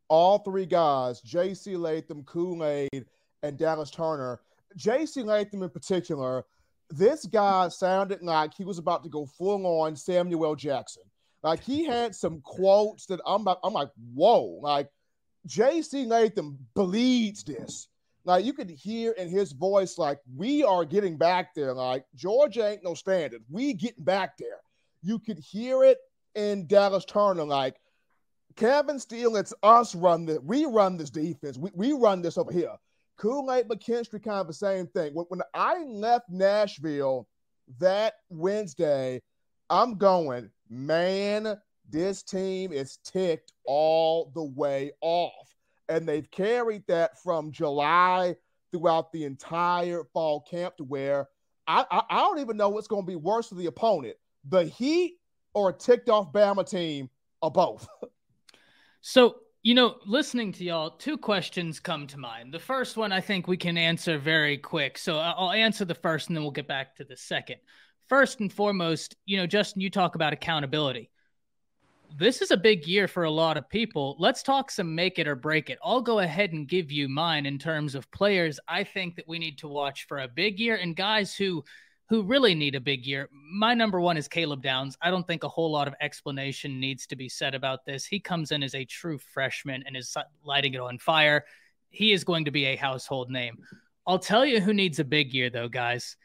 all 0.09 0.39
three 0.39 0.67
guys, 0.67 1.21
J.C. 1.21 1.77
Latham, 1.77 2.23
Kool 2.25 2.65
Aid, 2.65 3.07
and 3.43 3.59
Dallas 3.59 3.91
Turner. 3.91 4.41
J.C. 4.77 5.23
Latham 5.23 5.63
in 5.63 5.71
particular, 5.71 6.45
this 6.91 7.27
guy 7.27 7.69
sounded 7.69 8.23
like 8.23 8.55
he 8.55 8.65
was 8.65 8.79
about 8.79 9.03
to 9.05 9.11
go 9.11 9.27
full 9.27 9.67
on 9.67 9.97
Samuel 9.97 10.55
Jackson. 10.55 11.03
Like 11.43 11.63
he 11.63 11.85
had 11.87 12.15
some 12.15 12.41
quotes 12.41 13.07
that 13.07 13.21
I'm 13.27 13.45
like, 13.45 13.59
I'm 13.63 13.73
like, 13.73 13.91
whoa, 14.15 14.59
like 14.63 14.89
JC 15.47 16.07
Latham 16.07 16.59
bleeds 16.75 17.43
this. 17.45 17.89
Like 18.25 18.45
you 18.45 18.53
could 18.53 18.71
hear 18.71 19.13
in 19.13 19.29
his 19.29 19.53
voice, 19.53 19.99
like 19.99 20.19
we 20.37 20.63
are 20.63 20.85
getting 20.85 21.17
back 21.17 21.55
there. 21.55 21.75
Like 21.75 22.05
Georgia 22.15 22.69
ain't 22.69 22.85
no 22.85 22.95
standard. 22.95 23.43
We 23.51 23.73
getting 23.73 24.05
back 24.05 24.37
there. 24.39 24.61
You 25.03 25.19
could 25.19 25.39
hear 25.39 25.83
it 25.83 25.99
in 26.37 26.67
Dallas 26.69 27.05
Turner, 27.05 27.45
like 27.45 27.75
Kevin 28.57 28.99
Steele, 28.99 29.37
it's 29.37 29.55
us 29.63 29.95
run 29.95 30.27
this. 30.27 30.39
We 30.41 30.67
run 30.67 30.97
this 30.97 31.11
defense. 31.11 31.59
We, 31.59 31.71
we 31.75 31.93
run 31.93 32.23
this 32.23 32.39
over 32.39 32.53
here. 32.53 32.75
Kool-Aid 33.23 33.69
McKinstry, 33.69 34.21
kind 34.21 34.41
of 34.41 34.49
the 34.49 34.53
same 34.53 34.89
thing. 34.89 35.15
When, 35.15 35.27
when 35.29 35.43
I 35.55 35.85
left 35.85 36.29
Nashville 36.29 37.29
that 37.79 38.15
Wednesday, 38.31 39.23
I'm 39.71 39.97
going, 39.97 40.51
man, 40.69 41.57
this 41.89 42.25
team 42.25 42.73
is 42.73 42.99
ticked 43.05 43.53
all 43.65 44.33
the 44.35 44.43
way 44.43 44.91
off. 45.01 45.55
And 45.89 46.05
they've 46.05 46.29
carried 46.33 46.83
that 46.89 47.23
from 47.23 47.53
July 47.53 48.35
throughout 48.73 49.13
the 49.13 49.23
entire 49.23 50.03
fall 50.13 50.41
camp 50.41 50.77
to 50.79 50.85
where 50.85 51.29
I, 51.69 51.85
I, 51.93 52.03
I 52.11 52.19
don't 52.23 52.41
even 52.41 52.57
know 52.57 52.71
what's 52.71 52.89
going 52.89 53.05
to 53.05 53.11
be 53.11 53.15
worse 53.15 53.51
for 53.51 53.55
the 53.55 53.67
opponent 53.67 54.17
the 54.49 54.65
Heat 54.65 55.19
or 55.55 55.69
a 55.69 55.73
ticked 55.73 56.09
off 56.09 56.33
Bama 56.33 56.69
team 56.69 57.09
or 57.41 57.53
both. 57.53 57.87
so, 59.01 59.37
you 59.63 59.75
know, 59.75 59.97
listening 60.07 60.53
to 60.53 60.65
y'all, 60.65 60.91
two 60.91 61.17
questions 61.17 61.81
come 61.81 62.07
to 62.09 62.19
mind. 62.19 62.53
The 62.53 62.59
first 62.59 62.97
one 62.97 63.13
I 63.13 63.21
think 63.21 63.47
we 63.47 63.57
can 63.57 63.79
answer 63.79 64.19
very 64.19 64.59
quick. 64.59 64.99
So 64.99 65.19
I'll 65.19 65.53
answer 65.53 65.85
the 65.85 65.95
first 65.95 66.29
and 66.29 66.37
then 66.37 66.43
we'll 66.43 66.51
get 66.51 66.69
back 66.69 66.97
to 66.97 67.05
the 67.05 67.17
second. 67.17 67.57
First 68.09 68.41
and 68.41 68.53
foremost, 68.53 69.17
you 69.25 69.37
know, 69.37 69.47
Justin, 69.47 69.81
you 69.81 69.91
talk 69.91 70.15
about 70.15 70.33
accountability 70.33 71.11
this 72.17 72.43
is 72.43 72.51
a 72.51 72.57
big 72.57 72.87
year 72.87 73.09
for 73.09 73.25
a 73.25 73.31
lot 73.31 73.57
of 73.57 73.69
people. 73.69 74.17
Let's 74.19 74.43
talk 74.43 74.71
some 74.71 74.95
make 74.95 75.19
it 75.19 75.29
or 75.29 75.35
break 75.35 75.71
it. 75.71 75.79
I'll 75.83 76.03
go 76.03 76.19
ahead 76.19 76.53
and 76.53 76.69
give 76.69 76.93
you 76.93 77.09
mine 77.09 77.47
in 77.47 77.59
terms 77.59 77.95
of 77.95 78.11
players 78.11 78.61
I 78.69 78.85
think 78.85 79.17
that 79.17 79.29
we 79.29 79.39
need 79.39 79.59
to 79.59 79.69
watch 79.69 80.07
for 80.07 80.19
a 80.19 80.29
big 80.29 80.59
year 80.59 80.77
and 80.77 80.95
guys 80.95 81.35
who 81.35 81.65
who 82.13 82.23
really 82.23 82.55
need 82.55 82.75
a 82.75 82.81
big 82.81 83.07
year. 83.07 83.27
My 83.33 83.73
number 83.73 83.99
one 83.99 84.19
is 84.19 84.29
Caleb 84.29 84.63
Downs. 84.63 84.99
I 85.01 85.11
don't 85.11 85.27
think 85.27 85.45
a 85.45 85.49
whole 85.49 85.73
lot 85.73 85.89
of 85.89 85.95
explanation 85.99 86.79
needs 86.79 87.07
to 87.07 87.17
be 87.17 87.27
said 87.27 87.55
about 87.55 87.87
this. 87.87 88.05
He 88.05 88.21
comes 88.21 88.53
in 88.53 88.63
as 88.63 88.75
a 88.75 88.85
true 88.85 89.17
freshman 89.17 89.83
and 89.87 89.97
is 89.97 90.15
lighting 90.45 90.75
it 90.75 90.81
on 90.81 90.99
fire. 90.99 91.47
He 91.89 92.13
is 92.13 92.23
going 92.23 92.45
to 92.45 92.51
be 92.51 92.67
a 92.67 92.77
household 92.77 93.31
name. 93.31 93.57
I'll 94.07 94.19
tell 94.19 94.45
you 94.45 94.61
who 94.61 94.75
needs 94.75 94.99
a 94.99 95.05
big 95.05 95.33
year 95.33 95.49
though, 95.49 95.71
guys. 95.71 96.19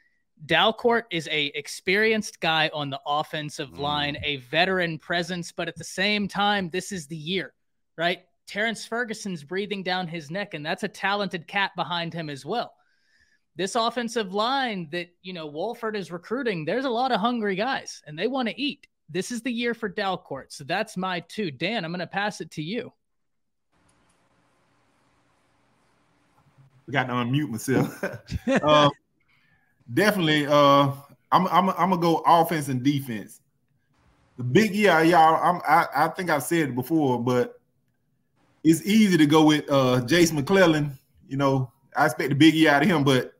Dalcourt 0.46 1.04
is 1.10 1.30
a 1.32 1.46
experienced 1.56 2.42
guy 2.42 2.70
on 2.74 2.90
the 2.90 3.00
offensive 3.08 3.70
mm. 3.70 3.80
line, 3.80 4.18
a 4.26 4.38
veteran 4.52 5.00
presence, 5.00 5.54
but 5.54 5.70
at 5.70 5.78
the 5.78 5.86
same 5.86 6.28
time, 6.28 6.70
this 6.70 6.92
is 6.92 7.08
the 7.08 7.16
year, 7.16 7.54
right? 7.98 8.24
Terrence 8.46 8.86
Ferguson's 8.86 9.46
breathing 9.46 9.84
down 9.84 10.10
his 10.10 10.30
neck, 10.30 10.54
and 10.54 10.66
that's 10.66 10.84
a 10.84 10.90
talented 10.90 11.48
cat 11.48 11.72
behind 11.78 12.14
him 12.14 12.30
as 12.30 12.46
well. 12.46 12.74
This 13.58 13.74
offensive 13.74 14.36
line 14.36 14.88
that 14.92 15.10
you 15.24 15.34
know 15.34 15.48
Wolford 15.48 15.96
is 15.96 16.12
recruiting, 16.12 16.64
there's 16.64 16.86
a 16.86 16.90
lot 16.90 17.12
of 17.12 17.20
hungry 17.20 17.56
guys, 17.56 18.04
and 18.06 18.18
they 18.18 18.28
want 18.28 18.48
to 18.48 18.62
eat. 18.62 18.88
this 19.10 19.32
is 19.32 19.42
the 19.42 19.52
year 19.52 19.74
for 19.74 19.90
Dalcourt. 19.90 20.52
So 20.52 20.64
that's 20.64 20.96
my 20.96 21.22
two. 21.22 21.50
Dan, 21.50 21.84
I'm 21.84 21.92
going 21.92 22.00
to 22.00 22.08
pass 22.08 22.42
it 22.42 22.52
to 22.52 22.62
you. 22.62 22.92
We 26.86 26.92
got 26.92 27.08
to 27.08 27.14
unmute 27.14 27.50
myself. 27.50 28.04
uh, 28.64 28.90
definitely, 29.94 30.46
uh, 30.46 30.92
I'm, 31.32 31.48
I'm, 31.48 31.70
I'm 31.70 31.90
gonna 31.90 31.98
go 31.98 32.18
offense 32.26 32.68
and 32.68 32.84
defense. 32.84 33.42
The 34.38 34.44
big 34.44 34.76
year, 34.76 35.04
y'all. 35.04 35.42
I'm, 35.42 35.62
I, 35.68 36.06
I 36.06 36.08
think 36.10 36.30
I've 36.30 36.44
said 36.44 36.70
it 36.70 36.76
before, 36.76 37.20
but 37.20 37.60
it's 38.64 38.86
easy 38.86 39.18
to 39.18 39.26
go 39.26 39.46
with 39.46 39.70
uh, 39.72 40.02
Jase 40.02 40.32
McClellan. 40.32 40.98
You 41.28 41.38
know, 41.38 41.72
I 41.96 42.06
expect 42.06 42.30
the 42.30 42.36
big 42.36 42.68
out 42.68 42.84
of 42.84 42.88
him, 42.88 43.04
but 43.04 43.34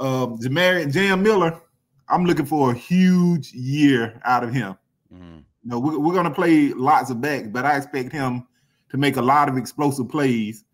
um, 0.00 0.38
Jamari 0.38 0.90
Jam 0.92 1.22
Miller, 1.22 1.60
I'm 2.08 2.24
looking 2.24 2.46
for 2.46 2.72
a 2.72 2.74
huge 2.74 3.52
year 3.52 4.20
out 4.24 4.42
of 4.42 4.52
him. 4.52 4.76
Mm-hmm. 5.14 5.36
You 5.36 5.70
know, 5.70 5.78
we're, 5.78 5.98
we're 5.98 6.14
going 6.14 6.24
to 6.24 6.30
play 6.30 6.70
lots 6.70 7.10
of 7.10 7.20
backs, 7.20 7.48
but 7.48 7.64
I 7.64 7.76
expect 7.76 8.10
him 8.10 8.46
to 8.88 8.96
make 8.96 9.16
a 9.16 9.22
lot 9.22 9.48
of 9.48 9.56
explosive 9.56 10.08
plays. 10.08 10.64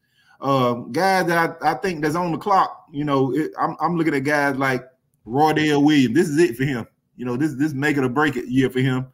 Uh, 0.41 0.75
guys 0.75 1.27
that 1.27 1.59
I, 1.63 1.73
I 1.73 1.75
think 1.75 2.03
that's 2.03 2.15
on 2.15 2.31
the 2.33 2.39
clock, 2.39 2.87
you 2.93 3.05
know, 3.05 3.35
it, 3.35 3.51
I'm, 3.59 3.77
I'm 3.81 3.97
looking 3.97 4.15
at 4.15 4.21
guys 4.21 4.57
like 4.57 4.85
Roydell 5.27 5.83
Williams. 5.83 6.15
This 6.15 6.29
is 6.29 6.39
it 6.39 6.57
for 6.57 6.65
him. 6.65 6.87
You 7.17 7.25
know, 7.25 7.37
this 7.37 7.55
this 7.55 7.73
make 7.73 7.97
it 7.97 8.05
or 8.05 8.11
break 8.11 8.37
it 8.37 8.47
year 8.47 8.71
for 8.71 8.81
him. 8.81 9.07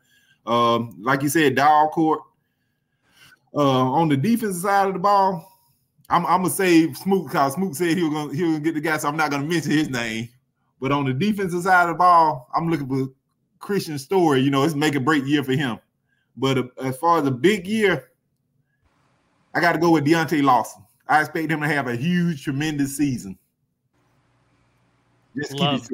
Um, 0.47 0.97
like 1.01 1.23
you 1.23 1.29
said, 1.29 1.57
Dalcourt. 1.57 2.19
Uh, 3.55 3.85
on 3.93 4.09
the 4.09 4.17
defensive 4.17 4.63
side 4.63 4.89
of 4.89 4.95
the 4.95 4.99
ball, 4.99 5.52
I'm, 6.11 6.27
I'm 6.27 6.43
gonna 6.43 6.51
say 6.51 6.93
Smoot 6.93 7.29
because 7.29 7.55
Smoot 7.55 7.75
said 7.75 7.97
he 7.97 8.03
was 8.03 8.13
gonna 8.13 8.35
he 8.35 8.43
was 8.43 8.53
gonna 8.53 8.65
get 8.65 8.75
the 8.75 8.81
guy, 8.81 8.99
so 8.99 9.09
I'm 9.09 9.17
not 9.17 9.31
gonna 9.31 9.45
mention 9.45 9.73
his 9.73 9.89
name. 9.89 10.29
But 10.81 10.93
on 10.93 11.05
the 11.05 11.13
defensive 11.13 11.63
side 11.63 11.85
of 11.85 11.89
the 11.91 11.95
ball, 11.95 12.49
I'm 12.55 12.69
looking 12.69 12.89
for 12.89 13.13
Kristian 13.61 13.99
Story. 13.99 14.41
You 14.41 14.51
know, 14.51 14.65
it's 14.65 14.75
make 14.75 14.95
a 14.95 15.01
break 15.01 15.25
year 15.27 15.45
for 15.45 15.53
him. 15.53 15.79
But 16.37 16.59
uh, 16.59 16.65
as 16.83 16.97
far 16.99 17.19
as 17.19 17.27
a 17.27 17.31
big 17.31 17.67
year, 17.67 18.11
I 19.55 19.61
got 19.61 19.73
to 19.73 19.79
go 19.79 19.91
with 19.91 20.05
Deontae 20.05 20.43
Lawson. 20.43 20.83
I 21.09 21.21
expect 21.21 21.51
him 21.51 21.61
to 21.61 21.69
have 21.69 21.89
a 21.89 21.97
huge, 21.97 22.43
tremendous 22.43 22.97
season. 22.97 23.39
Just 25.37 25.53
love, 25.55 25.89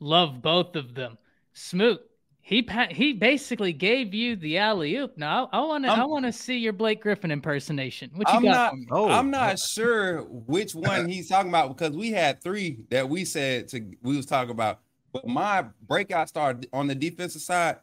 love 0.00 0.42
both 0.42 0.76
of 0.76 0.94
them. 0.94 1.18
Smoot, 1.52 2.00
he 2.46 2.64
he 2.92 3.12
basically 3.12 3.72
gave 3.72 4.14
you 4.14 4.36
the 4.36 4.58
alley 4.58 4.94
oop. 4.94 5.18
Now 5.18 5.48
I 5.52 5.58
want 5.62 5.84
to 5.84 5.90
I 5.90 6.04
want 6.04 6.26
to 6.26 6.32
see 6.32 6.58
your 6.58 6.72
Blake 6.72 7.02
Griffin 7.02 7.32
impersonation. 7.32 8.08
What 8.14 8.28
you 8.28 8.36
I'm 8.36 8.44
got? 8.44 8.72
Not, 8.76 8.96
oh, 8.96 9.08
I'm 9.08 9.32
not 9.32 9.58
sure 9.58 10.20
which 10.20 10.72
one 10.76 11.08
he's 11.08 11.28
talking 11.28 11.48
about 11.48 11.76
because 11.76 11.96
we 11.96 12.12
had 12.12 12.40
three 12.40 12.84
that 12.90 13.08
we 13.08 13.24
said 13.24 13.66
to 13.70 13.84
we 14.00 14.16
was 14.16 14.26
talking 14.26 14.52
about. 14.52 14.78
But 15.12 15.26
my 15.26 15.64
breakout 15.88 16.28
star 16.28 16.60
on 16.72 16.86
the 16.86 16.94
defensive 16.94 17.42
side, 17.42 17.78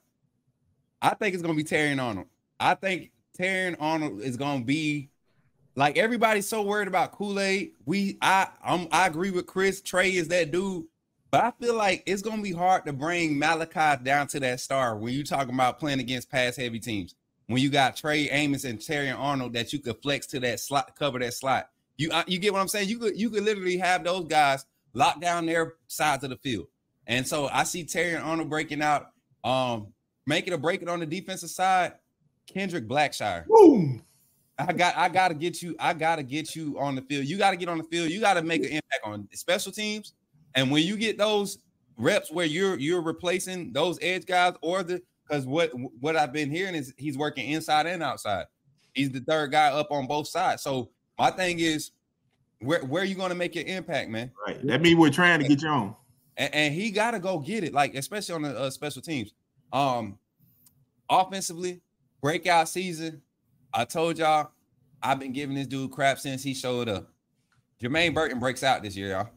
I 1.02 1.14
think 1.16 1.34
it's 1.34 1.44
gonna 1.44 1.56
be 1.56 1.66
Terrion 1.66 2.02
Arnold. 2.02 2.28
I 2.58 2.76
think 2.76 3.12
Terrion 3.38 3.76
Arnold 3.82 4.22
is 4.22 4.38
gonna 4.38 4.64
be 4.64 5.10
like 5.76 5.98
everybody's 5.98 6.48
so 6.48 6.62
worried 6.62 6.88
about 6.88 7.12
Kool 7.12 7.38
Aid. 7.38 7.74
We 7.86 8.18
I 8.22 8.48
I'm, 8.64 8.88
I 8.94 9.08
agree 9.08 9.32
with 9.32 9.46
Chris. 9.46 9.82
Trey 9.82 10.12
is 10.12 10.30
that 10.30 10.52
dude. 10.52 10.86
But 11.34 11.44
I 11.44 11.52
feel 11.60 11.74
like 11.74 12.04
it's 12.06 12.22
gonna 12.22 12.44
be 12.44 12.52
hard 12.52 12.86
to 12.86 12.94
bring 12.94 13.40
Malachi 13.40 14.04
down 14.04 14.28
to 14.28 14.40
that 14.42 14.60
star 14.60 14.96
when 14.96 15.16
you're 15.16 15.24
talking 15.24 15.56
about 15.56 15.80
playing 15.80 16.00
against 16.00 16.30
pass 16.30 16.56
heavy 16.56 16.80
teams. 16.80 17.16
When 17.48 17.60
you 17.60 17.72
got 17.72 17.98
Trey 17.98 18.30
Amos 18.30 18.66
and 18.66 18.78
Terrion 18.78 19.18
Arnold 19.18 19.54
that 19.54 19.74
you 19.74 19.80
could 19.80 20.00
flex 20.04 20.28
to 20.28 20.40
that 20.42 20.60
slot, 20.60 20.96
cover 20.96 21.18
that 21.18 21.34
slot. 21.34 21.72
You 21.98 22.12
uh, 22.12 22.24
you 22.28 22.38
get 22.38 22.54
what 22.54 22.60
I'm 22.60 22.68
saying? 22.68 22.88
You 22.88 23.00
could 23.00 23.20
you 23.20 23.32
could 23.32 23.44
literally 23.44 23.78
have 23.78 24.04
those 24.04 24.26
guys 24.26 24.64
lock 24.94 25.20
down 25.22 25.48
their 25.48 25.74
sides 25.88 26.24
of 26.24 26.30
the 26.30 26.38
field. 26.38 26.68
And 27.08 27.28
so 27.28 27.48
I 27.48 27.64
see 27.64 27.84
Terrion 27.84 28.24
Arnold 28.24 28.52
breaking 28.52 28.84
out, 28.84 29.08
um, 29.44 29.88
making 30.28 30.54
a 30.54 30.58
break 30.60 30.84
it 30.84 30.88
on 30.88 31.00
the 31.00 31.08
defensive 31.08 31.50
side. 31.50 31.94
Kendrick 32.46 32.88
Blackshire. 32.88 33.48
Boom. 33.48 34.04
I 34.60 34.72
got 34.72 34.96
I 34.96 35.10
gotta 35.10 35.34
get 35.34 35.64
you, 35.64 35.76
I 35.80 35.96
gotta 35.96 36.22
get 36.22 36.56
you 36.56 36.78
on 36.78 36.94
the 36.94 37.02
field. 37.02 37.26
You 37.26 37.40
gotta 37.40 37.58
get 37.58 37.70
on 37.70 37.80
the 37.80 37.86
field, 37.86 38.12
you 38.12 38.20
gotta 38.20 38.44
make 38.44 38.62
an 38.62 38.70
impact 38.70 39.02
on 39.04 39.28
special 39.34 39.72
teams 39.72 40.14
and 40.56 40.72
when 40.72 40.84
you 40.84 40.98
get 40.98 41.18
those 41.18 41.60
reps 41.98 42.32
where 42.32 42.46
you're 42.46 42.78
you're 42.80 43.02
replacing 43.02 43.72
those 43.74 44.00
edge 44.02 44.26
guys 44.26 44.54
or 44.62 44.84
the 44.84 45.02
because 45.28 45.46
what 45.46 45.72
what 46.00 46.16
I've 46.16 46.34
been 46.34 46.50
hearing 46.50 46.76
is 46.76 46.94
he's 46.98 47.18
working 47.18 47.50
inside 47.50 47.86
and 47.86 48.04
outside. 48.04 48.46
He's 48.94 49.12
the 49.12 49.22
third 49.22 49.52
guy 49.52 49.68
up 49.70 49.92
on 49.92 50.08
both 50.08 50.28
sides. 50.28 50.62
So 50.62 50.92
my 51.18 51.32
thing 51.32 51.60
is, 51.60 51.92
where 52.60 52.84
where 52.86 53.04
are 53.04 53.06
you 53.06 53.16
going 53.16 53.30
to 53.30 53.36
make 53.36 53.56
your 53.56 53.66
impact, 53.66 54.10
man? 54.10 54.32
Right. 54.46 54.66
That 54.68 54.82
means 54.82 54.98
we're 54.98 55.10
trying 55.10 55.40
to 55.40 55.48
get 55.48 55.62
you 55.62 55.70
on. 55.70 55.96
And, 56.38 56.54
and 56.54 56.74
he 56.74 56.92
got 56.92 57.12
to 57.12 57.20
go 57.20 57.40
get 57.40 57.64
it, 57.64 57.74
like 57.74 57.96
especially 57.96 58.36
on 58.36 58.42
the 58.42 58.58
uh, 58.58 58.70
special 58.70 59.02
teams. 59.02 59.34
Um, 59.72 60.18
offensively, 61.10 61.82
breakout 62.22 62.70
season. 62.70 63.22
I 63.74 63.86
told 63.86 64.20
y'all, 64.20 64.52
I've 65.02 65.20
been 65.20 65.34
giving 65.34 65.56
this 65.56 65.68
dude 65.68 65.92
crap 65.92 66.20
since 66.20 66.44
he 66.44 66.54
showed 66.54 66.90
up. 66.90 67.10
Jermaine 67.82 68.14
Burton 68.14 68.40
breaks 68.40 68.64
out 68.64 68.84
this 68.84 68.96
year, 68.96 69.10
y'all. 69.10 69.30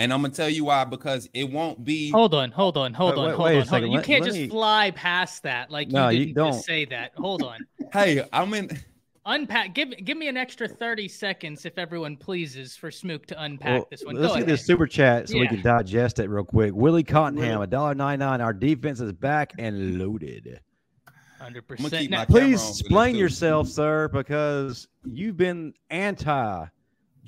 And 0.00 0.14
I'm 0.14 0.22
gonna 0.22 0.32
tell 0.32 0.48
you 0.48 0.64
why 0.64 0.84
because 0.84 1.28
it 1.34 1.44
won't 1.44 1.84
be. 1.84 2.10
Hold 2.10 2.32
on, 2.32 2.50
hold 2.50 2.78
on, 2.78 2.94
hold 2.94 3.18
on, 3.18 3.26
wait, 3.26 3.34
hold 3.34 3.44
wait 3.44 3.60
on, 3.60 3.66
hold 3.66 3.82
on. 3.82 3.90
You 3.90 3.96
let, 3.98 4.06
can't 4.06 4.22
let 4.22 4.28
just 4.28 4.38
me... 4.38 4.48
fly 4.48 4.92
past 4.92 5.42
that 5.42 5.70
like 5.70 5.88
no, 5.88 6.08
you 6.08 6.20
didn't 6.20 6.28
you 6.28 6.34
don't. 6.34 6.54
say 6.54 6.86
that. 6.86 7.12
Hold 7.18 7.42
on. 7.42 7.58
hey, 7.92 8.26
I'm 8.32 8.54
in. 8.54 8.70
Unpack. 9.26 9.74
Give 9.74 9.92
give 10.02 10.16
me 10.16 10.28
an 10.28 10.38
extra 10.38 10.66
thirty 10.66 11.06
seconds, 11.06 11.66
if 11.66 11.76
everyone 11.76 12.16
pleases, 12.16 12.78
for 12.78 12.90
Smook 12.90 13.26
to 13.26 13.42
unpack 13.42 13.80
well, 13.80 13.88
this 13.90 14.02
one. 14.02 14.14
Let's 14.14 14.28
Go 14.28 14.34
get 14.36 14.44
ahead. 14.44 14.54
this 14.54 14.64
super 14.64 14.86
chat 14.86 15.28
so 15.28 15.34
yeah. 15.34 15.42
we 15.42 15.48
can 15.48 15.60
digest 15.60 16.18
it 16.18 16.30
real 16.30 16.44
quick. 16.44 16.72
Willie 16.74 17.04
Cottonham, 17.04 17.60
a 17.60 17.66
dollar 17.66 17.94
ninety 17.94 18.24
nine. 18.24 18.40
Our 18.40 18.54
defense 18.54 19.00
is 19.00 19.12
back 19.12 19.52
and 19.58 19.98
loaded. 19.98 20.60
Hundred 21.38 21.68
percent. 21.68 22.26
Please 22.26 22.66
explain 22.80 23.16
yourself, 23.16 23.68
sir, 23.68 24.08
because 24.08 24.88
you've 25.04 25.36
been 25.36 25.74
anti 25.90 26.64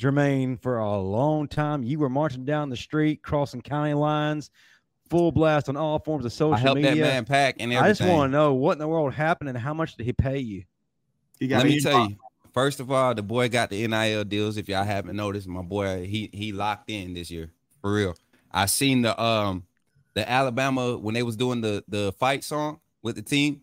Jermaine, 0.02 0.60
for 0.60 0.78
a 0.78 0.98
long 0.98 1.46
time. 1.46 1.84
You 1.84 1.98
were 1.98 2.08
marching 2.08 2.44
down 2.44 2.70
the 2.70 2.76
street, 2.76 3.22
crossing 3.22 3.62
county 3.62 3.94
lines, 3.94 4.50
full 5.08 5.30
blast 5.30 5.68
on 5.68 5.76
all 5.76 5.98
forms 6.00 6.24
of 6.24 6.32
social 6.32 6.54
I 6.54 6.58
helped 6.58 6.80
media. 6.80 6.96
that 6.96 7.00
man 7.00 7.24
pack 7.24 7.56
and 7.60 7.72
everything. 7.72 7.84
I 7.84 7.88
just 7.88 8.02
want 8.02 8.30
to 8.30 8.32
know 8.32 8.54
what 8.54 8.72
in 8.72 8.78
the 8.78 8.88
world 8.88 9.14
happened 9.14 9.50
and 9.50 9.58
how 9.58 9.74
much 9.74 9.96
did 9.96 10.04
he 10.04 10.12
pay 10.12 10.38
you? 10.38 10.64
He 11.38 11.48
Let 11.48 11.66
me 11.66 11.80
tell 11.80 12.08
you. 12.08 12.16
First 12.52 12.80
of 12.80 12.90
all, 12.90 13.14
the 13.14 13.22
boy 13.22 13.48
got 13.48 13.70
the 13.70 13.86
NIL 13.86 14.24
deals. 14.24 14.56
If 14.56 14.68
y'all 14.68 14.84
haven't 14.84 15.16
noticed, 15.16 15.48
my 15.48 15.62
boy 15.62 16.06
he 16.06 16.28
he 16.32 16.52
locked 16.52 16.90
in 16.90 17.14
this 17.14 17.30
year 17.30 17.50
for 17.80 17.92
real. 17.92 18.14
I 18.50 18.66
seen 18.66 19.02
the 19.02 19.20
um 19.20 19.64
the 20.14 20.30
Alabama 20.30 20.98
when 20.98 21.14
they 21.14 21.22
was 21.22 21.36
doing 21.36 21.62
the 21.62 21.82
the 21.88 22.12
fight 22.12 22.44
song 22.44 22.80
with 23.02 23.16
the 23.16 23.22
team. 23.22 23.62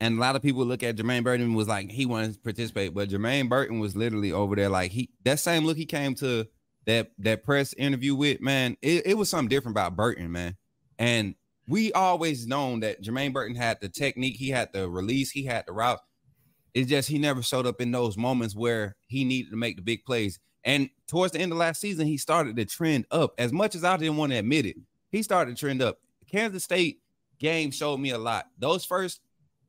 And 0.00 0.16
a 0.16 0.20
lot 0.20 0.36
of 0.36 0.42
people 0.42 0.64
look 0.64 0.82
at 0.82 0.96
Jermaine 0.96 1.24
Burton 1.24 1.54
was 1.54 1.66
like 1.66 1.90
he 1.90 2.06
wanted 2.06 2.34
to 2.34 2.40
participate, 2.40 2.94
but 2.94 3.08
Jermaine 3.08 3.48
Burton 3.48 3.80
was 3.80 3.96
literally 3.96 4.32
over 4.32 4.54
there 4.54 4.68
like 4.68 4.92
he 4.92 5.10
that 5.24 5.40
same 5.40 5.64
look 5.64 5.76
he 5.76 5.86
came 5.86 6.14
to 6.16 6.46
that 6.86 7.10
that 7.18 7.44
press 7.44 7.74
interview 7.74 8.14
with 8.14 8.40
man. 8.40 8.76
It, 8.80 9.06
it 9.06 9.14
was 9.14 9.28
something 9.28 9.48
different 9.48 9.74
about 9.74 9.96
Burton, 9.96 10.30
man. 10.30 10.56
And 10.98 11.34
we 11.66 11.92
always 11.92 12.46
known 12.46 12.80
that 12.80 13.02
Jermaine 13.02 13.32
Burton 13.32 13.56
had 13.56 13.80
the 13.80 13.88
technique, 13.88 14.36
he 14.36 14.50
had 14.50 14.72
the 14.72 14.88
release, 14.88 15.30
he 15.30 15.44
had 15.44 15.66
the 15.66 15.72
route. 15.72 16.00
It's 16.74 16.88
just 16.88 17.08
he 17.08 17.18
never 17.18 17.42
showed 17.42 17.66
up 17.66 17.80
in 17.80 17.90
those 17.90 18.16
moments 18.16 18.54
where 18.54 18.96
he 19.06 19.24
needed 19.24 19.50
to 19.50 19.56
make 19.56 19.76
the 19.76 19.82
big 19.82 20.04
plays. 20.04 20.38
And 20.64 20.90
towards 21.08 21.32
the 21.32 21.40
end 21.40 21.52
of 21.52 21.58
last 21.58 21.80
season, 21.80 22.06
he 22.06 22.16
started 22.16 22.56
to 22.56 22.64
trend 22.64 23.06
up. 23.10 23.34
As 23.38 23.52
much 23.52 23.74
as 23.74 23.84
I 23.84 23.96
didn't 23.96 24.16
want 24.16 24.32
to 24.32 24.38
admit 24.38 24.66
it, 24.66 24.76
he 25.10 25.22
started 25.22 25.56
to 25.56 25.60
trend 25.60 25.82
up. 25.82 25.98
Kansas 26.30 26.64
State 26.64 27.00
game 27.38 27.70
showed 27.70 27.98
me 27.98 28.10
a 28.10 28.18
lot. 28.18 28.46
Those 28.58 28.84
first 28.84 29.20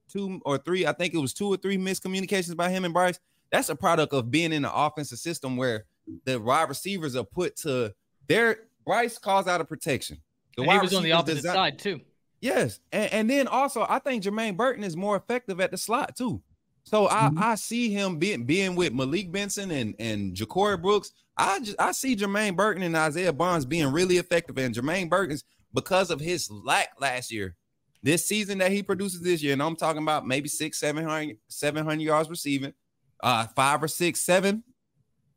two 0.10 0.42
or 0.46 0.58
three, 0.58 0.86
I 0.86 0.94
think 0.94 1.14
it 1.14 1.18
was 1.18 1.34
two 1.34 1.48
or 1.48 1.58
three 1.58 1.78
miscommunications 1.78 2.56
by 2.56 2.70
him 2.70 2.86
and 2.86 2.94
Bryce. 2.94 3.20
That's 3.52 3.70
a 3.70 3.76
product 3.76 4.14
of 4.14 4.30
being 4.30 4.54
in 4.54 4.64
the 4.64 4.74
offensive 4.74 5.20
system 5.20 5.58
where 5.58 5.86
the 6.26 6.40
wide 6.40 6.70
receivers 6.70 7.16
are 7.16 7.24
put 7.24 7.56
to 7.58 7.94
their 8.28 8.58
Bryce 8.86 9.18
calls 9.18 9.48
out 9.48 9.62
of 9.62 9.68
protection. 9.68 10.18
The 10.56 10.64
and 10.64 10.72
he 10.72 10.78
was 10.80 10.94
on 10.94 11.04
the 11.04 11.12
opposite 11.14 11.38
design, 11.38 11.56
side 11.56 11.80
too. 11.80 12.02
Yes, 12.42 12.80
and, 12.92 13.12
and 13.14 13.30
then 13.30 13.48
also 13.48 13.86
I 13.88 14.00
think 14.00 14.24
Jermaine 14.24 14.58
Burton 14.58 14.84
is 14.84 14.96
more 14.96 15.16
effective 15.16 15.60
at 15.60 15.72
the 15.72 15.78
slot 15.78 16.16
too. 16.16 16.42
So 16.84 17.08
mm-hmm. 17.08 17.38
I, 17.38 17.52
I 17.52 17.56
see 17.56 17.92
him 17.92 18.18
being 18.18 18.46
being 18.46 18.76
with 18.76 18.94
Malik 18.94 19.32
Benson 19.32 19.72
and 19.72 19.96
and 20.00 20.36
Ja'Corey 20.36 20.82
Brooks. 20.82 21.12
I 21.38 21.60
just 21.60 21.80
I 21.80 21.92
see 21.92 22.16
Jermaine 22.16 22.56
Burton 22.56 22.84
and 22.84 22.96
Isaiah 22.96 23.34
Bonds 23.34 23.66
being 23.66 23.92
really 23.92 24.18
effective. 24.18 24.58
And 24.58 24.74
Jermaine 24.74 25.10
Burton's 25.10 25.44
because 25.74 26.10
of 26.10 26.20
his 26.20 26.50
lack 26.50 26.90
last 27.00 27.32
year, 27.32 27.56
this 28.02 28.26
season 28.26 28.60
that 28.60 28.72
he 28.72 28.84
produces 28.84 29.22
this 29.22 29.44
year, 29.44 29.54
and 29.54 29.62
I'm 29.62 29.76
talking 29.76 30.02
about 30.02 30.26
maybe 30.26 30.48
six, 30.48 30.80
700, 30.80 31.38
700 31.48 32.02
yards 32.02 32.30
receiving, 32.30 32.74
uh, 33.22 33.48
five 33.56 33.84
or 33.84 33.88
six, 33.88 34.22
seven 34.22 34.64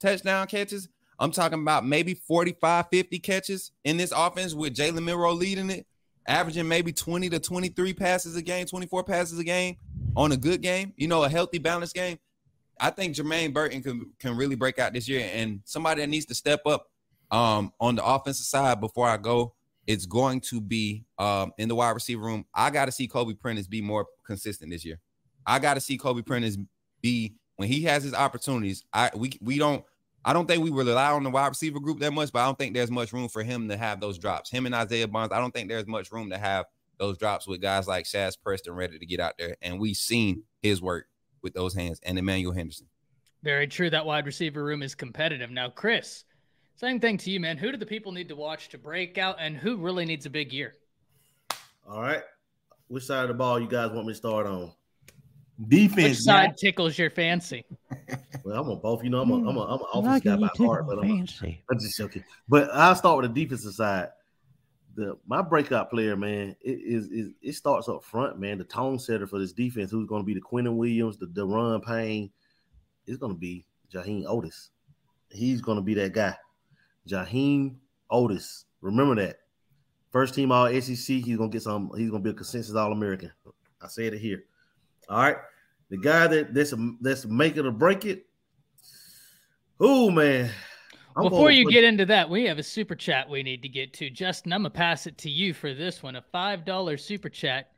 touchdown 0.01 0.47
catches. 0.47 0.89
I'm 1.19 1.31
talking 1.31 1.61
about 1.61 1.87
maybe 1.87 2.15
45, 2.15 2.87
50 2.91 3.19
catches 3.21 3.73
in 3.85 3.97
this 3.97 4.13
offense 4.15 4.55
with 4.55 4.75
Jalen 4.75 5.05
Milroe 5.05 5.33
leading 5.33 5.71
it, 5.71 5.87
averaging 6.27 6.67
maybe 6.67 6.93
20 6.93 7.31
to 7.31 7.39
23 7.39 7.95
passes 7.95 8.37
a 8.37 8.43
game, 8.43 8.67
24 8.67 9.05
passes 9.05 9.39
a 9.39 9.45
game 9.45 9.77
on 10.17 10.33
a 10.33 10.37
good 10.37 10.63
game, 10.63 10.93
you 10.97 11.09
know, 11.09 11.25
a 11.25 11.29
healthy, 11.29 11.59
balanced 11.59 11.95
game. 11.95 12.19
I 12.81 12.91
think 12.91 13.15
Jermaine 13.15 13.53
Burton 13.53 13.83
can, 13.83 14.11
can 14.19 14.37
really 14.37 14.57
break 14.57 14.79
out 14.79 14.93
this 14.93 15.09
year. 15.09 15.29
And 15.33 15.61
somebody 15.65 16.01
that 16.01 16.09
needs 16.09 16.27
to 16.27 16.35
step 16.35 16.63
up 16.67 16.89
um, 17.31 17.73
on 17.81 17.95
the 17.95 18.05
offensive 18.05 18.47
side 18.47 18.81
before 18.81 19.09
I 19.09 19.17
go 19.17 19.55
it's 19.87 20.07
going 20.07 20.41
to 20.41 20.61
be 20.61 21.05
um, 21.19 21.53
in 21.59 21.69
the 21.69 21.75
wide 21.75 21.91
receiver 21.91 22.23
room. 22.23 22.45
I 22.55 22.71
got 22.71 22.87
to 22.87 22.93
see 22.93 23.09
Kobe 23.09 23.35
Prentice 23.35 23.67
be 23.67 23.81
more 23.81 24.07
consistent 24.25 24.71
this 24.71 24.85
year. 24.85 24.99
I 25.47 25.59
got 25.59 25.75
to 25.75 25.81
see 25.81 25.99
Kobe 25.99 26.23
Prentice 26.23 26.57
be 27.01 27.35
when 27.57 27.69
he 27.69 27.83
has 27.83 28.03
his 28.03 28.15
opportunities. 28.15 28.85
I 28.93 29.11
we 29.15 29.33
we 29.41 29.59
don't. 29.59 29.85
I 30.25 30.33
don't 30.33 30.47
think 30.47 30.63
we 30.63 30.71
rely 30.71 31.11
on 31.11 31.25
the 31.25 31.31
wide 31.31 31.49
receiver 31.49 31.81
group 31.81 31.99
that 31.99 32.13
much, 32.13 32.31
but 32.33 32.41
I 32.43 32.47
don't 32.47 32.57
think 32.57 32.75
there's 32.75 32.93
much 32.93 33.13
room 33.13 33.29
for 33.29 33.43
him 33.43 33.69
to 33.69 33.77
have 33.77 34.01
those 34.01 34.19
drops. 34.19 34.51
Him 34.51 34.67
and 34.67 34.75
Isaiah 34.75 35.09
Bonds, 35.09 35.35
I 35.35 35.41
don't 35.41 35.53
think 35.53 35.69
there's 35.69 35.89
much 35.89 36.13
room 36.13 36.31
to 36.31 36.39
have 36.39 36.67
those 36.99 37.19
drops 37.19 37.49
with 37.49 37.61
guys 37.61 37.89
like 37.89 38.05
Shazz 38.05 38.37
Preston 38.41 38.75
ready 38.75 39.01
to 39.01 39.07
get 39.07 39.19
out 39.19 39.35
there. 39.37 39.57
And 39.61 39.81
we've 39.81 39.97
seen 39.97 40.45
his 40.61 40.81
work 40.81 41.07
with 41.43 41.55
those 41.55 41.75
hands 41.75 41.99
and 42.05 42.21
Emmanuel 42.21 42.53
Henderson. 42.53 42.87
Very 43.43 43.67
true. 43.67 43.91
That 43.91 44.07
wide 44.07 44.27
receiver 44.27 44.63
room 44.63 44.85
is 44.85 44.95
competitive. 44.95 45.51
Now, 45.51 45.69
Chris, 45.69 46.23
same 46.83 46.99
thing 46.99 47.17
to 47.19 47.31
you, 47.31 47.39
man. 47.39 47.57
Who 47.57 47.71
do 47.71 47.77
the 47.77 47.87
people 47.87 48.11
need 48.11 48.29
to 48.29 48.37
watch 48.37 48.69
to 48.71 48.79
break 48.79 49.17
out 49.17 49.37
and 49.39 49.57
who 49.57 49.77
really 49.77 50.05
needs 50.05 50.27
a 50.27 50.31
big 50.31 50.53
year? 50.53 50.75
All 51.89 52.03
right. 52.03 52.23
Which 52.89 53.05
side 53.05 53.23
of 53.23 53.29
the 53.29 53.35
ball 53.35 53.61
you 53.61 53.69
guys 53.69 53.93
want 53.93 54.07
me 54.07 54.13
to 54.13 54.17
start 54.17 54.47
on? 54.47 54.73
Defense. 55.69 56.09
Which 56.09 56.19
side 56.19 56.57
tickles 56.57 56.99
your 56.99 57.11
fancy? 57.11 57.65
Well, 58.45 58.61
I'm 58.61 58.69
on 58.71 58.81
both. 58.81 59.05
You 59.05 59.11
know, 59.11 59.23
I'm 59.23 59.31
a, 59.31 59.37
I'm 59.37 59.57
a, 59.57 59.61
I'm 59.61 59.79
an 59.79 59.87
offensive 59.95 60.25
guy 60.25 60.37
by 60.37 60.49
heart, 60.67 60.85
but 60.89 60.99
I'm, 60.99 61.11
I'm 61.71 61.79
just 61.79 61.97
joking. 61.97 62.25
But 62.49 62.69
I'll 62.75 62.97
start 62.97 63.23
with 63.23 63.33
the 63.33 63.45
defensive 63.45 63.75
side. 63.75 64.09
The 64.97 65.17
my 65.29 65.43
breakout 65.43 65.91
player, 65.91 66.17
man, 66.17 66.57
it 66.61 66.81
is 66.85 67.09
it, 67.13 67.35
it 67.41 67.53
starts 67.53 67.89
up 67.89 68.03
front, 68.03 68.41
man. 68.41 68.59
The 68.59 68.65
tone 68.65 68.99
setter 68.99 69.29
for 69.29 69.39
this 69.39 69.53
defense, 69.53 69.93
who's 69.93 70.09
going 70.09 70.23
to 70.23 70.27
be 70.27 70.35
the 70.35 70.41
Quinnen 70.41 70.75
Williams, 70.75 71.19
the 71.19 71.27
Daron 71.27 71.85
Payne, 71.85 72.33
is 73.07 73.17
going 73.17 73.33
to 73.33 73.39
be 73.39 73.65
Jaheim 73.95 74.25
Oatis. 74.25 74.71
He's 75.31 75.61
going 75.61 75.77
to 75.77 75.83
be 75.83 75.95
that 75.95 76.13
guy. 76.13 76.35
Jaheim 77.09 77.77
Oatis. 78.11 78.65
Remember 78.81 79.15
that. 79.17 79.37
First 80.11 80.35
team 80.35 80.53
all 80.53 80.69
SEC. 80.69 81.17
He's 81.17 81.37
gonna 81.37 81.49
get 81.49 81.63
some. 81.63 81.91
He's 81.97 82.11
gonna 82.11 82.23
be 82.23 82.31
a 82.31 82.35
consensus 82.35 82.75
All 82.75 82.93
American. 82.93 83.33
I 83.81 83.89
said 83.89 84.15
it 84.15 84.19
here. 84.19 84.45
All 85.09 85.23
right. 85.23 85.37
The 85.89 85.99
guy 85.99 86.27
that 86.27 86.55
that's 86.55 86.75
that's 87.01 87.25
make 87.27 87.57
it 87.57 87.67
or 87.67 87.71
break 87.71 88.05
it. 88.05 88.27
Oh 89.81 90.11
man. 90.11 90.51
I'm 91.15 91.25
Before 91.25 91.51
you 91.51 91.71
get 91.71 91.85
into 91.85 92.07
that, 92.07 92.31
we 92.31 92.45
have 92.45 92.59
a 92.59 92.63
super 92.63 92.95
chat 92.95 93.29
we 93.29 93.43
need 93.43 93.61
to 93.63 93.69
get 93.69 93.93
to. 93.95 94.09
Justin, 94.09 94.53
I'm 94.53 94.61
gonna 94.61 94.71
pass 94.71 95.07
it 95.07 95.19
to 95.19 95.31
you 95.31 95.53
for 95.53 95.75
this 95.75 96.03
one. 96.03 96.17
A 96.17 96.23
five 96.23 96.65
dollar 96.65 96.97
super 96.97 97.29
chat. 97.29 97.71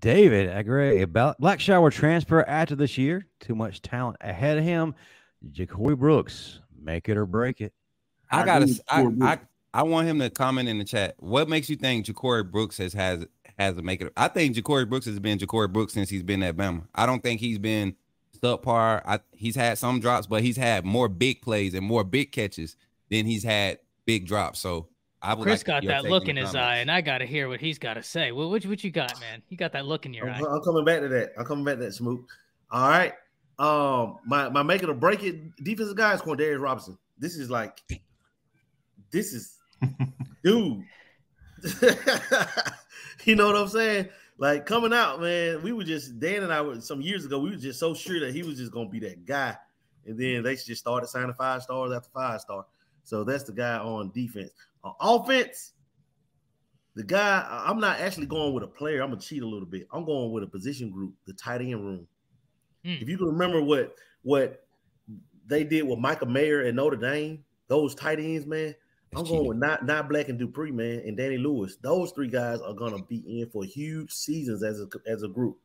David, 0.00 0.50
I 0.50 0.60
agree. 0.60 1.02
About 1.02 1.40
Blackshire 1.40 1.90
transfer 1.90 2.42
after 2.48 2.76
this 2.76 2.98
year. 2.98 3.26
Too 3.40 3.54
much 3.54 3.80
talent 3.80 4.16
ahead 4.20 4.58
of 4.58 4.64
him. 4.64 4.94
JaCorey 5.50 5.96
Brooks, 5.96 6.60
make 6.80 7.08
it 7.08 7.16
or 7.16 7.26
break 7.26 7.60
it. 7.60 7.72
I, 8.30 8.44
gotta. 8.44 8.80
I, 8.88 9.02
I 9.22 9.38
I 9.74 9.82
want 9.82 10.08
him 10.08 10.18
to 10.20 10.30
comment 10.30 10.68
in 10.68 10.78
the 10.78 10.84
chat. 10.84 11.14
What 11.18 11.48
makes 11.48 11.68
you 11.68 11.76
think 11.76 12.06
JaCorey 12.06 12.50
Brooks 12.50 12.78
has 12.78 12.92
has 12.94 13.26
has 13.58 13.76
to 13.76 13.82
make 13.82 14.00
it? 14.00 14.12
I 14.16 14.28
think 14.28 14.56
JaCorey 14.56 14.88
Brooks 14.88 15.06
has 15.06 15.18
been 15.18 15.38
JaCorey 15.38 15.72
Brooks 15.72 15.92
since 15.92 16.08
he's 16.08 16.22
been 16.22 16.42
at 16.42 16.56
Bama. 16.56 16.84
I 16.94 17.06
don't 17.06 17.22
think 17.22 17.40
he's 17.40 17.58
been 17.58 17.94
subpar. 18.42 19.02
I, 19.04 19.20
he's 19.32 19.56
had 19.56 19.78
some 19.78 20.00
drops, 20.00 20.26
but 20.26 20.42
he's 20.42 20.56
had 20.56 20.84
more 20.84 21.08
big 21.08 21.42
plays 21.42 21.74
and 21.74 21.84
more 21.84 22.04
big 22.04 22.32
catches 22.32 22.76
than 23.10 23.26
he's 23.26 23.44
had 23.44 23.78
big 24.04 24.26
drops. 24.26 24.58
So 24.58 24.88
I 25.20 25.34
would 25.34 25.44
Chris 25.44 25.60
like 25.60 25.82
got 25.82 25.84
that 25.86 26.04
look 26.04 26.28
in 26.28 26.36
his 26.36 26.54
eye, 26.54 26.76
and 26.76 26.90
I 26.90 27.00
got 27.00 27.18
to 27.18 27.26
hear 27.26 27.48
what 27.48 27.60
he's 27.60 27.78
got 27.78 27.94
to 27.94 28.02
say. 28.02 28.32
Well, 28.32 28.50
what, 28.50 28.64
what 28.64 28.82
you 28.84 28.90
got, 28.90 29.18
man? 29.20 29.42
You 29.48 29.56
got 29.56 29.72
that 29.72 29.86
look 29.86 30.06
in 30.06 30.14
your 30.14 30.30
I'm, 30.30 30.44
eye. 30.44 30.48
I'm 30.48 30.62
coming 30.62 30.84
back 30.84 31.00
to 31.00 31.08
that. 31.08 31.32
I'm 31.38 31.44
coming 31.44 31.64
back 31.64 31.76
to 31.76 31.84
that, 31.84 31.92
Smoot. 31.92 32.24
All 32.70 32.88
right. 32.88 33.12
Um, 33.58 34.18
my 34.24 34.48
my 34.48 34.62
make 34.62 34.82
it 34.84 34.88
or 34.88 34.94
break 34.94 35.24
it 35.24 35.56
defensive 35.64 35.96
guy 35.96 36.14
is 36.14 36.20
Quandarrius 36.20 36.60
Robinson. 36.60 36.96
This 37.18 37.36
is 37.36 37.50
like, 37.50 37.82
this 39.10 39.32
is, 39.32 39.56
dude. 40.44 40.84
you 43.24 43.34
know 43.34 43.46
what 43.46 43.56
I'm 43.56 43.68
saying? 43.68 44.08
Like 44.38 44.66
coming 44.66 44.92
out, 44.92 45.20
man. 45.20 45.62
We 45.62 45.72
were 45.72 45.84
just 45.84 46.20
Dan 46.20 46.44
and 46.44 46.52
I 46.52 46.62
were 46.62 46.80
some 46.80 47.00
years 47.00 47.24
ago. 47.24 47.40
We 47.40 47.50
were 47.50 47.56
just 47.56 47.80
so 47.80 47.92
sure 47.94 48.20
that 48.20 48.32
he 48.32 48.42
was 48.42 48.56
just 48.56 48.72
gonna 48.72 48.88
be 48.88 49.00
that 49.00 49.26
guy, 49.26 49.56
and 50.06 50.18
then 50.18 50.44
they 50.44 50.54
just 50.54 50.76
started 50.76 51.08
signing 51.08 51.34
five 51.34 51.62
stars 51.62 51.92
after 51.92 52.08
five 52.10 52.40
star. 52.40 52.64
So 53.02 53.24
that's 53.24 53.44
the 53.44 53.52
guy 53.52 53.78
on 53.78 54.12
defense. 54.12 54.50
On 54.84 54.94
offense, 55.00 55.72
the 56.94 57.02
guy 57.02 57.44
I'm 57.50 57.80
not 57.80 57.98
actually 57.98 58.26
going 58.26 58.54
with 58.54 58.62
a 58.62 58.68
player. 58.68 59.02
I'm 59.02 59.10
gonna 59.10 59.20
cheat 59.20 59.42
a 59.42 59.48
little 59.48 59.66
bit. 59.66 59.88
I'm 59.92 60.04
going 60.04 60.30
with 60.30 60.44
a 60.44 60.46
position 60.46 60.90
group, 60.90 61.14
the 61.26 61.32
tight 61.32 61.60
end 61.60 61.84
room. 61.84 62.06
Mm. 62.84 63.02
If 63.02 63.08
you 63.08 63.18
can 63.18 63.26
remember 63.26 63.60
what 63.62 63.96
what 64.22 64.64
they 65.46 65.64
did 65.64 65.82
with 65.82 65.98
Michael 65.98 66.28
Mayer 66.28 66.66
and 66.66 66.76
Notre 66.76 66.96
Dame, 66.96 67.42
those 67.66 67.94
tight 67.94 68.20
ends, 68.20 68.46
man. 68.46 68.74
I'm 69.14 69.24
going 69.24 69.46
with 69.46 69.58
not 69.58 69.86
Niblack 69.86 70.28
and 70.28 70.38
Dippre, 70.38 70.72
man, 70.72 71.02
and 71.06 71.16
Danny 71.16 71.38
Lewis. 71.38 71.76
Those 71.82 72.12
three 72.12 72.28
guys 72.28 72.60
are 72.60 72.74
gonna 72.74 73.02
be 73.02 73.40
in 73.40 73.48
for 73.50 73.64
huge 73.64 74.12
seasons 74.12 74.62
as 74.62 74.80
a 74.80 74.86
as 75.10 75.22
a 75.22 75.28
group. 75.28 75.58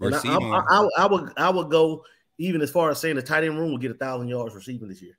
And 0.00 0.14
I, 0.14 0.18
I, 0.18 0.62
I, 0.68 0.88
I, 0.98 1.06
would 1.06 1.32
I 1.36 1.50
would 1.50 1.70
go 1.70 2.04
even 2.38 2.62
as 2.62 2.70
far 2.70 2.90
as 2.90 3.00
saying 3.00 3.16
the 3.16 3.22
tight 3.22 3.44
end 3.44 3.58
room 3.58 3.70
will 3.70 3.78
get 3.78 3.90
a 3.90 3.94
thousand 3.94 4.28
yards 4.28 4.54
receiving 4.54 4.88
this 4.88 5.02
year. 5.02 5.18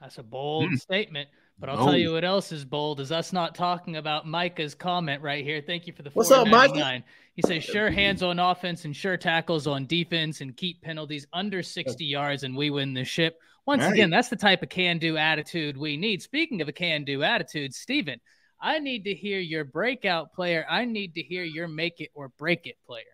That's 0.00 0.18
a 0.18 0.22
bold 0.22 0.70
mm. 0.70 0.80
statement. 0.80 1.28
But 1.60 1.68
I'll 1.68 1.84
tell 1.84 1.96
you 1.96 2.12
what 2.12 2.24
else 2.24 2.52
is 2.52 2.64
bold 2.64 3.00
is 3.00 3.12
us 3.12 3.34
not 3.34 3.54
talking 3.54 3.96
about 3.96 4.26
Micah's 4.26 4.74
comment 4.74 5.20
right 5.20 5.44
here. 5.44 5.60
Thank 5.60 5.86
you 5.86 5.92
for 5.92 6.02
the 6.02 6.08
What's 6.10 6.30
up, 6.30 6.48
Micah? 6.48 7.04
He 7.34 7.42
says 7.42 7.62
sure 7.62 7.90
hands 7.90 8.22
on 8.22 8.38
offense 8.38 8.86
and 8.86 8.96
sure 8.96 9.18
tackles 9.18 9.66
on 9.66 9.84
defense 9.84 10.40
and 10.40 10.56
keep 10.56 10.80
penalties 10.80 11.26
under 11.34 11.62
60 11.62 12.02
yards 12.02 12.44
and 12.44 12.56
we 12.56 12.70
win 12.70 12.94
the 12.94 13.04
ship. 13.04 13.40
Once 13.70 13.82
right. 13.82 13.92
again, 13.92 14.10
that's 14.10 14.28
the 14.28 14.34
type 14.34 14.64
of 14.64 14.68
can-do 14.68 15.16
attitude 15.16 15.76
we 15.76 15.96
need. 15.96 16.20
Speaking 16.20 16.60
of 16.60 16.66
a 16.66 16.72
can-do 16.72 17.22
attitude, 17.22 17.72
Steven, 17.72 18.20
I 18.60 18.80
need 18.80 19.04
to 19.04 19.14
hear 19.14 19.38
your 19.38 19.62
breakout 19.62 20.32
player. 20.32 20.66
I 20.68 20.84
need 20.84 21.14
to 21.14 21.22
hear 21.22 21.44
your 21.44 21.68
make 21.68 22.00
it 22.00 22.10
or 22.12 22.30
break 22.30 22.66
it 22.66 22.74
player. 22.84 23.04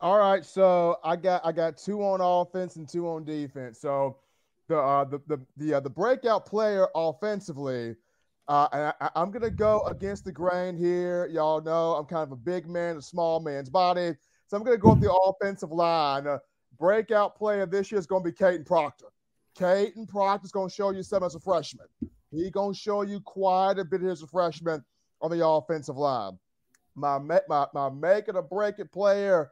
All 0.00 0.16
right, 0.16 0.44
so 0.44 0.98
I 1.02 1.16
got 1.16 1.44
I 1.44 1.50
got 1.50 1.76
two 1.76 2.04
on 2.04 2.20
offense 2.20 2.76
and 2.76 2.88
two 2.88 3.08
on 3.08 3.24
defense. 3.24 3.80
So 3.80 4.18
the 4.68 4.78
uh, 4.78 5.06
the 5.06 5.20
the 5.26 5.40
the, 5.56 5.74
uh, 5.74 5.80
the 5.80 5.90
breakout 5.90 6.46
player 6.46 6.86
offensively. 6.94 7.96
Uh, 8.46 8.68
and 8.72 8.94
I, 9.00 9.10
I'm 9.16 9.32
gonna 9.32 9.50
go 9.50 9.82
against 9.86 10.24
the 10.24 10.30
grain 10.30 10.76
here. 10.76 11.26
Y'all 11.32 11.60
know 11.60 11.94
I'm 11.94 12.04
kind 12.04 12.22
of 12.22 12.30
a 12.30 12.36
big 12.36 12.68
man, 12.68 12.98
a 12.98 13.02
small 13.02 13.40
man's 13.40 13.70
body, 13.70 14.12
so 14.46 14.56
I'm 14.56 14.62
gonna 14.62 14.76
go 14.76 14.90
with 14.90 15.00
the 15.00 15.12
offensive 15.12 15.72
line. 15.72 16.28
Uh, 16.28 16.38
breakout 16.78 17.34
player 17.34 17.66
this 17.66 17.90
year 17.90 17.98
is 17.98 18.06
gonna 18.06 18.22
be 18.22 18.30
Kadyn 18.30 18.64
Proctor. 18.64 19.06
Kadyn 19.58 20.08
Proctor 20.08 20.44
is 20.44 20.52
gonna 20.52 20.70
show 20.70 20.90
you 20.90 21.02
something 21.02 21.26
as 21.26 21.34
a 21.34 21.40
freshman. 21.40 21.86
He 22.30 22.50
gonna 22.50 22.74
show 22.74 23.02
you 23.02 23.20
quite 23.20 23.78
a 23.78 23.84
bit 23.84 24.02
as 24.02 24.22
a 24.22 24.26
freshman 24.26 24.84
on 25.20 25.30
the 25.30 25.46
offensive 25.46 25.96
line. 25.96 26.38
My 26.94 27.18
my 27.18 27.66
my 27.74 27.90
make 27.90 28.28
it 28.28 28.36
or 28.36 28.42
break 28.42 28.78
it 28.78 28.92
player 28.92 29.50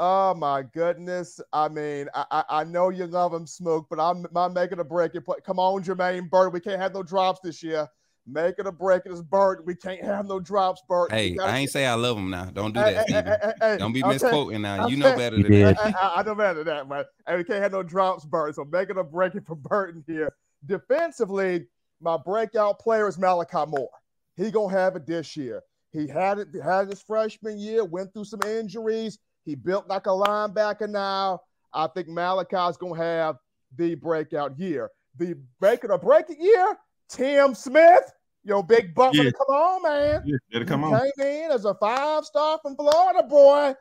Oh 0.00 0.32
my 0.32 0.62
goodness! 0.62 1.40
I 1.52 1.68
mean, 1.68 2.06
I, 2.14 2.44
I 2.48 2.64
know 2.64 2.90
you 2.90 3.06
love 3.06 3.34
him, 3.34 3.48
Smoke, 3.48 3.88
but 3.90 3.98
I'm 3.98 4.26
I'm 4.36 4.52
making 4.52 4.78
a 4.78 4.84
break 4.84 5.16
it. 5.16 5.24
Come 5.44 5.58
on, 5.58 5.82
Jermaine 5.82 6.30
Bird. 6.30 6.52
We 6.52 6.60
can't 6.60 6.80
have 6.80 6.94
no 6.94 7.02
drops 7.02 7.40
this 7.42 7.64
year. 7.64 7.88
Make 8.30 8.58
it 8.58 8.66
a 8.66 8.72
break 8.72 9.02
it 9.06 9.12
is 9.12 9.22
Bird. 9.22 9.64
We 9.64 9.74
can't 9.74 10.02
have 10.04 10.26
no 10.26 10.38
drops, 10.38 10.82
Bird. 10.88 11.10
Hey, 11.10 11.36
I 11.38 11.58
ain't 11.58 11.70
say 11.70 11.86
I 11.86 11.94
love 11.94 12.18
him 12.18 12.30
now. 12.30 12.46
Don't 12.46 12.72
do 12.72 12.80
that. 12.80 13.08
Hey, 13.08 13.52
hey, 13.60 13.76
Don't 13.78 13.92
be 13.92 14.02
okay. 14.02 14.12
misquoting 14.12 14.62
now. 14.62 14.86
You 14.86 14.96
know 14.96 15.16
better 15.16 15.42
than 15.42 15.50
that. 15.50 15.78
I, 15.78 16.12
I, 16.16 16.22
know 16.22 16.34
better 16.34 16.64
than 16.64 16.66
that, 16.66 16.88
man. 16.88 17.04
And 17.26 17.38
we 17.38 17.44
can't 17.44 17.62
have 17.62 17.72
no 17.72 17.82
drops, 17.82 18.24
Bird. 18.24 18.54
So 18.54 18.64
make 18.64 18.90
it 18.90 18.98
a 18.98 19.04
break 19.04 19.34
it 19.34 19.46
for 19.46 19.56
Burton 19.56 20.04
here. 20.06 20.32
Defensively, 20.66 21.66
my 22.00 22.16
breakout 22.16 22.78
player 22.78 23.08
is 23.08 23.18
Malachi 23.18 23.70
Moore. 23.70 23.90
He 24.36 24.50
gonna 24.50 24.72
have 24.72 24.96
it 24.96 25.06
this 25.06 25.36
year. 25.36 25.62
He 25.92 26.06
had 26.06 26.38
it 26.38 26.48
had 26.62 26.88
his 26.88 27.00
freshman 27.00 27.58
year, 27.58 27.84
went 27.84 28.12
through 28.12 28.24
some 28.24 28.42
injuries 28.46 29.18
he 29.48 29.54
built 29.54 29.88
like 29.88 30.04
a 30.04 30.10
linebacker 30.10 30.90
now. 30.90 31.40
I 31.72 31.86
think 31.86 32.06
Malachi's 32.06 32.76
going 32.76 32.94
to 32.96 33.00
have 33.00 33.36
the 33.74 33.94
breakout 33.94 34.58
year. 34.58 34.90
The 35.16 35.36
breaking 35.58 35.90
or 35.90 35.96
breaking 35.96 36.36
year, 36.38 36.76
Tim 37.08 37.54
Smith, 37.54 38.12
yo, 38.48 38.62
big 38.62 38.94
butt. 38.94 39.14
Yeah. 39.14 39.30
Come 39.30 39.54
on, 39.54 39.82
man. 39.82 40.40
Yeah, 40.50 40.64
come 40.64 40.84
on. 40.84 41.00
Came 41.18 41.26
in 41.26 41.50
as 41.50 41.64
a 41.64 41.74
five 41.74 42.24
star 42.24 42.58
from 42.62 42.74
Florida, 42.74 43.22
boy. 43.22 43.74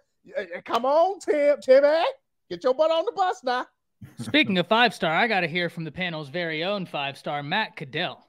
Come 0.66 0.86
on, 0.86 1.20
Tim. 1.20 1.58
Timmy, 1.62 2.04
get 2.50 2.64
your 2.64 2.74
butt 2.74 2.92
on 2.92 3.06
the 3.06 3.14
bus 3.16 3.42
now. 3.44 3.66
Speaking 4.20 4.58
of 4.58 4.68
five 4.68 4.94
star, 4.94 5.12
I 5.12 5.28
got 5.28 5.40
to 5.40 5.48
hear 5.48 5.70
from 5.70 5.86
the 5.86 5.92
panel's 5.92 6.30
very 6.30 6.64
own 6.64 6.86
five 6.86 7.18
star, 7.18 7.42
Matt 7.42 7.76
Caddell. 7.76 8.28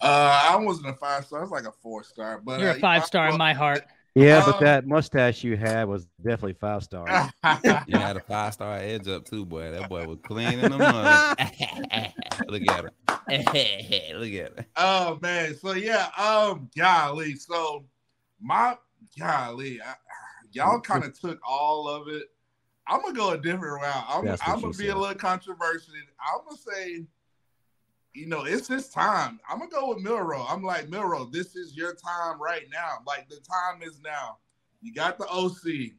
Uh, 0.00 0.50
I 0.50 0.56
wasn't 0.56 0.88
a 0.88 0.92
five 0.92 1.24
star. 1.24 1.40
I 1.40 1.42
was 1.42 1.50
like 1.50 1.64
a 1.64 1.72
four 1.82 2.04
star. 2.04 2.40
But 2.44 2.60
you're 2.60 2.70
uh, 2.70 2.76
a 2.76 2.78
five 2.78 3.04
star 3.04 3.28
in 3.30 3.38
my 3.38 3.54
heart. 3.54 3.82
Yeah, 4.18 4.42
but 4.44 4.56
um, 4.56 4.64
that 4.64 4.86
mustache 4.86 5.44
you 5.44 5.56
had 5.56 5.86
was 5.86 6.06
definitely 6.16 6.54
five 6.54 6.82
star. 6.82 7.06
you 7.86 7.96
had 7.96 8.16
a 8.16 8.20
five 8.20 8.52
star 8.54 8.76
edge 8.78 9.06
up 9.08 9.24
too, 9.24 9.44
boy. 9.46 9.70
That 9.70 9.88
boy 9.88 10.06
was 10.06 10.18
clean 10.24 10.58
in 10.58 10.72
the 10.72 10.78
mud. 10.78 11.36
Look 12.48 12.62
at 12.68 12.84
her. 12.84 12.92
Look 13.28 14.32
at 14.32 14.58
her. 14.58 14.66
Oh 14.76 15.18
man. 15.22 15.54
So 15.56 15.72
yeah. 15.72 16.08
Um. 16.16 16.68
Golly. 16.76 17.36
So 17.36 17.84
my 18.40 18.76
golly. 19.18 19.80
I, 19.80 19.94
y'all 20.52 20.80
kind 20.80 21.04
of 21.04 21.18
took 21.18 21.38
all 21.46 21.88
of 21.88 22.08
it. 22.08 22.24
I'm 22.88 23.02
gonna 23.02 23.14
go 23.14 23.30
a 23.30 23.38
different 23.38 23.82
route. 23.82 24.04
I'm, 24.08 24.28
I'm 24.46 24.60
gonna 24.60 24.68
be 24.68 24.86
said. 24.86 24.96
a 24.96 24.98
little 24.98 25.14
controversial. 25.14 25.94
I'm 26.20 26.40
gonna 26.44 26.56
say 26.56 27.04
you 28.18 28.26
know, 28.26 28.44
it's 28.44 28.66
his 28.66 28.88
time. 28.88 29.38
I'm 29.48 29.60
gonna 29.60 29.70
go 29.70 29.90
with 29.90 30.02
Milroe. 30.02 30.44
I'm 30.48 30.64
like 30.64 30.88
Milroe. 30.88 31.26
This 31.26 31.54
is 31.54 31.76
your 31.76 31.94
time 31.94 32.42
right 32.42 32.64
now. 32.72 32.98
Like 33.06 33.28
the 33.28 33.36
time 33.36 33.82
is 33.82 34.00
now. 34.02 34.38
You 34.80 34.92
got 34.92 35.18
the 35.18 35.26
OC, 35.28 35.92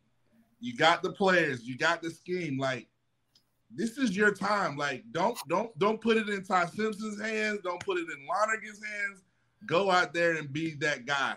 you 0.59 0.75
got 0.75 1.01
the 1.01 1.13
players, 1.13 1.63
you 1.63 1.77
got 1.77 2.01
the 2.01 2.11
scheme. 2.11 2.57
Like 2.57 2.87
this 3.73 3.97
is 3.97 4.17
your 4.17 4.33
time. 4.33 4.75
Like 4.75 5.03
don't 5.11 5.37
don't 5.47 5.77
don't 5.79 6.01
put 6.01 6.17
it 6.17 6.27
in 6.27 6.43
Ty 6.43 6.65
Simpson's 6.65 7.21
hands. 7.21 7.59
Don't 7.63 7.83
put 7.85 7.97
it 7.97 8.07
in 8.09 8.27
Lonergan's 8.27 8.83
hands. 8.83 9.23
Go 9.65 9.89
out 9.89 10.13
there 10.13 10.35
and 10.35 10.51
be 10.51 10.73
that 10.75 11.05
guy. 11.05 11.35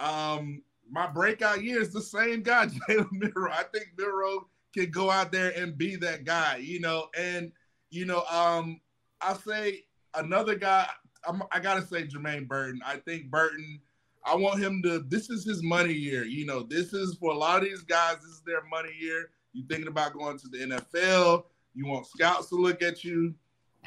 Um, 0.00 0.62
my 0.90 1.06
breakout 1.06 1.62
year 1.62 1.80
is 1.80 1.92
the 1.92 2.00
same 2.00 2.42
guy, 2.42 2.66
Jalen 2.88 3.12
Milroe. 3.12 3.52
I 3.52 3.64
think 3.64 3.88
Milroe 3.98 4.48
can 4.74 4.90
go 4.90 5.10
out 5.10 5.30
there 5.30 5.50
and 5.50 5.76
be 5.76 5.96
that 5.96 6.24
guy. 6.24 6.56
You 6.56 6.80
know, 6.80 7.08
and 7.18 7.52
you 7.90 8.06
know, 8.06 8.24
um, 8.30 8.80
I 9.20 9.34
say 9.34 9.84
another 10.14 10.54
guy. 10.54 10.88
I'm, 11.26 11.42
I 11.52 11.60
gotta 11.60 11.82
say 11.86 12.06
Jermaine 12.06 12.48
Burton. 12.48 12.80
I 12.84 12.96
think 12.96 13.30
Burton. 13.30 13.80
I 14.24 14.36
want 14.36 14.62
him 14.62 14.82
to. 14.84 15.00
This 15.08 15.30
is 15.30 15.44
his 15.44 15.62
money 15.62 15.92
year. 15.92 16.24
You 16.24 16.46
know, 16.46 16.62
this 16.62 16.92
is 16.92 17.16
for 17.20 17.32
a 17.32 17.36
lot 17.36 17.58
of 17.58 17.64
these 17.64 17.82
guys. 17.82 18.16
This 18.16 18.32
is 18.32 18.42
their 18.46 18.62
money 18.70 18.92
year. 18.98 19.30
You 19.52 19.64
thinking 19.68 19.88
about 19.88 20.14
going 20.14 20.38
to 20.38 20.48
the 20.48 20.58
NFL? 20.58 21.44
You 21.74 21.86
want 21.86 22.06
scouts 22.06 22.48
to 22.50 22.56
look 22.56 22.82
at 22.82 23.04
you. 23.04 23.34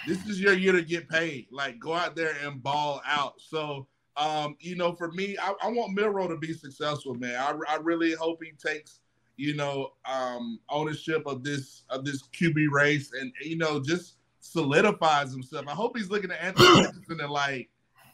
This 0.08 0.26
is 0.28 0.40
your 0.40 0.54
year 0.54 0.74
to 0.74 0.82
get 0.82 1.10
paid. 1.10 1.48
Like 1.52 1.80
go 1.80 1.94
out 1.94 2.16
there 2.16 2.36
and 2.44 2.62
ball 2.62 3.02
out. 3.06 3.36
So, 3.40 3.88
um, 4.18 4.56
you 4.60 4.76
know, 4.76 4.94
for 4.94 5.12
me, 5.12 5.38
I, 5.42 5.54
I 5.62 5.70
want 5.70 5.94
Milroe 5.94 6.28
to 6.28 6.38
be 6.38 6.54
successful, 6.54 7.16
man. 7.16 7.36
I, 7.36 7.74
I 7.74 7.78
really 7.78 8.14
hope 8.14 8.44
he 8.44 8.52
takes, 8.52 9.00
you 9.38 9.56
know, 9.56 9.94
um, 10.06 10.60
ownership 10.70 11.26
of 11.26 11.44
this 11.44 11.84
of 11.90 12.04
this 12.06 12.24
QB 12.30 12.70
race 12.72 13.12
and 13.20 13.32
you 13.42 13.58
know 13.58 13.82
just 13.82 14.18
solidifies 14.46 15.32
himself. 15.32 15.68
I 15.68 15.72
hope 15.72 15.98
he's 15.98 16.10
looking 16.10 16.32
at 16.32 16.42
Anthony 16.42 16.70
Richardson 16.82 17.20
and 17.20 17.32
like, 17.32 17.70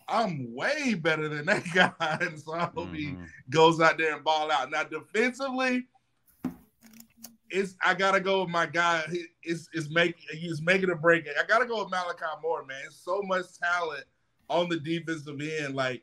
I'm 0.07 0.53
way 0.53 0.93
better 0.93 1.27
than 1.27 1.45
that 1.45 1.63
guy. 1.73 2.17
And 2.21 2.39
so 2.39 2.53
I 2.53 2.65
hope 2.65 2.88
mm-hmm. 2.88 2.95
he 2.95 3.15
goes 3.49 3.82
out 3.82 3.97
there 3.97 4.15
and 4.15 4.23
ball 4.23 4.51
out. 4.51 4.71
Now 4.71 4.84
defensively, 4.84 5.88
it's 7.49 7.75
I 7.84 7.93
gotta 7.93 8.21
go 8.21 8.41
with 8.41 8.49
my 8.49 8.65
guy. 8.65 9.03
It's 9.43 9.67
it's 9.73 9.89
making 9.89 10.23
he's 10.32 10.61
making 10.61 10.89
a 10.89 10.95
break. 10.95 11.27
I 11.27 11.45
gotta 11.45 11.65
go 11.65 11.84
with 11.84 11.91
Malachi 11.91 12.25
Moore, 12.41 12.65
man. 12.65 12.89
So 12.89 13.21
much 13.23 13.45
talent 13.61 14.05
on 14.49 14.69
the 14.69 14.79
defensive 14.79 15.39
end. 15.41 15.75
Like 15.75 16.01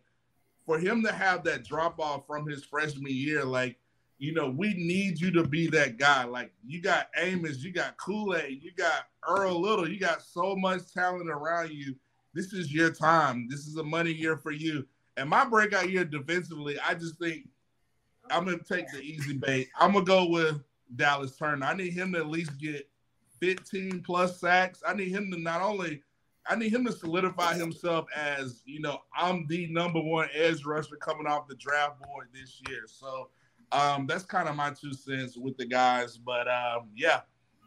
for 0.67 0.79
him 0.79 1.03
to 1.05 1.13
have 1.13 1.43
that 1.45 1.65
drop 1.65 1.99
off 1.99 2.27
from 2.27 2.47
his 2.47 2.65
freshman 2.65 3.13
year, 3.13 3.45
like 3.45 3.79
you 4.19 4.35
know, 4.35 4.51
we 4.51 4.75
need 4.75 5.21
you 5.21 5.31
to 5.33 5.45
be 5.45 5.69
that 5.69 5.97
guy. 5.97 6.25
Like 6.25 6.53
you 6.67 6.83
got 6.83 7.09
Amos, 7.17 7.59
you 7.59 7.73
got 7.73 7.97
Kool 7.97 8.37
Aid, 8.37 8.63
you 8.63 8.73
got 8.77 9.07
Earl 9.27 9.61
Little, 9.61 9.89
you 9.89 9.99
got 9.99 10.23
so 10.23 10.57
much 10.57 10.93
talent 10.93 11.31
around 11.31 11.71
you. 11.71 11.95
This 12.35 12.53
is 12.53 12.73
your 12.73 12.93
time. 12.93 13.49
This 13.49 13.67
is 13.67 13.77
a 13.77 13.83
money 13.83 14.13
year 14.13 14.37
for 14.37 14.51
you. 14.51 14.87
And 15.17 15.29
my 15.29 15.45
breakout 15.45 15.91
year 15.91 16.05
defensively, 16.05 16.79
I 16.81 16.95
just 16.95 17.19
think 17.19 17.49
I'm 18.31 18.45
gonna 18.45 18.59
take 18.59 18.91
the 18.93 19.01
easy 19.01 19.35
bait. 19.35 19.69
I'm 19.79 19.93
gonna 19.93 20.05
go 20.05 20.29
with 20.29 20.63
Dallas 20.97 21.37
Turner. 21.37 21.67
I 21.67 21.75
need 21.75 21.93
him 21.93 22.13
to 22.13 22.19
at 22.19 22.29
least 22.29 22.59
get 22.59 22.89
15 23.41 24.03
plus 24.03 24.41
sacks. 24.41 24.83
I 24.87 24.95
need 24.95 25.11
him 25.11 25.31
to 25.31 25.39
not 25.39 25.63
only 25.63 26.03
I 26.49 26.57
need 26.57 26.73
him 26.73 26.85
to 26.87 26.93
solidify 26.93 27.55
himself 27.55 28.07
as, 28.17 28.63
you 28.65 28.81
know, 28.81 29.03
I'm 29.15 29.47
the 29.49 29.67
number 29.67 30.01
one 30.01 30.29
edge 30.33 30.65
rusher 30.65 30.97
coming 30.97 31.27
off 31.27 31.47
the 31.47 31.55
draft 31.57 32.01
board 32.03 32.29
this 32.33 32.63
year. 32.69 32.85
So 32.87 33.29
um, 33.73 34.07
that's 34.07 34.25
kind 34.25 34.49
of 34.49 34.57
my 34.57 34.71
two 34.71 34.93
cents 34.93 35.37
with 35.37 35.57
the 35.57 35.67
guys. 35.67 36.17
But 36.17 36.49
um, 36.49 36.89
yeah. 36.97 37.21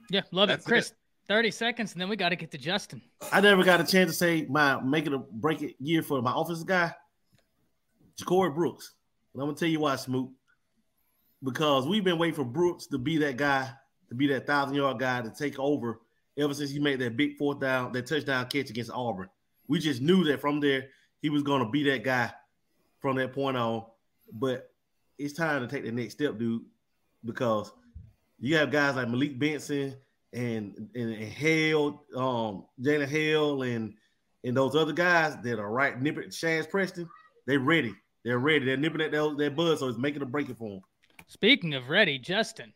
Yeah, 0.10 0.22
love 0.32 0.50
it. 0.50 0.64
Chris, 0.64 0.92
it. 0.92 0.96
30 1.28 1.52
seconds, 1.52 1.92
and 1.94 2.02
then 2.02 2.10
we 2.10 2.16
got 2.16 2.30
to 2.30 2.36
get 2.36 2.52
to 2.52 2.58
Justin. 2.58 3.02
I 3.32 3.40
never 3.40 3.64
got 3.64 3.80
a 3.80 3.86
chance 3.86 4.12
to 4.12 4.16
say 4.16 4.46
my 4.50 4.82
making 4.82 5.14
a 5.14 5.20
break 5.20 5.62
it 5.62 5.76
year 5.80 6.02
for 6.02 6.22
my 6.22 6.32
office 6.32 6.64
guy, 6.64 6.94
JaCorey 8.20 8.54
Brooks. 8.54 8.94
And 9.34 9.42
I'm 9.42 9.48
gonna 9.48 9.58
tell 9.58 9.70
you 9.70 9.80
why, 9.80 9.96
Smoot 9.96 10.30
because 11.44 11.88
we've 11.88 12.04
been 12.04 12.18
waiting 12.18 12.36
for 12.36 12.46
Brooks 12.46 12.88
to 12.88 12.98
be 12.98 13.18
that 13.18 13.38
guy, 13.38 13.70
to 14.10 14.16
be 14.16 14.28
that 14.28 14.46
thousand 14.46 14.76
yard 14.76 15.00
guy 15.00 15.22
to 15.22 15.30
take 15.30 15.58
over 15.60 16.02
ever 16.38 16.54
since 16.54 16.72
he 16.72 16.80
made 16.80 17.00
that 17.00 17.18
big 17.18 17.38
fourth 17.38 17.60
down, 17.60 17.92
that 17.94 18.08
touchdown 18.08 18.48
catch 18.48 18.70
against 18.70 18.92
Auburn. 18.92 19.30
We 19.68 19.80
just 19.80 20.02
knew 20.02 20.24
that 20.26 20.42
from 20.42 20.60
there 20.60 20.90
he 21.22 21.30
was 21.30 21.44
going 21.44 21.64
to 21.64 21.70
be 21.70 21.84
that 21.90 22.04
guy 22.04 22.32
from 23.00 23.16
that 23.18 23.34
point 23.34 23.58
on. 23.58 23.86
But 24.34 24.71
it's 25.22 25.34
time 25.34 25.62
to 25.62 25.68
take 25.68 25.84
the 25.84 25.92
next 25.92 26.14
step, 26.14 26.38
dude, 26.38 26.64
because 27.24 27.72
you 28.40 28.56
have 28.58 28.72
guys 28.72 28.96
like 28.96 29.08
Malik 29.08 29.38
Benson 29.40 29.96
and 30.34 30.90
and, 30.96 31.12
and 31.12 31.24
Hale, 31.24 32.04
um, 32.16 32.66
Jalen 32.82 33.08
Hale, 33.08 33.62
and 33.64 33.94
and 34.44 34.58
those 34.58 34.76
other 34.76 34.94
guys 34.94 35.38
that 35.44 35.60
are 35.60 35.72
right 35.72 36.02
nipping 36.02 36.30
Shazz 36.30 36.70
Preston. 36.70 37.10
They're 37.46 37.60
ready. 37.60 37.94
They're 38.24 38.40
ready. 38.40 38.66
They're 38.66 38.78
nipping 38.78 39.02
at 39.02 39.12
that, 39.12 39.36
that 39.38 39.56
bud, 39.56 39.80
so 39.80 39.88
it's 39.88 39.98
making 39.98 40.22
a 40.22 40.26
break 40.26 40.48
for 40.56 40.70
them. 40.70 40.82
Speaking 41.28 41.74
of 41.74 41.90
ready, 41.90 42.20
Justin, 42.20 42.74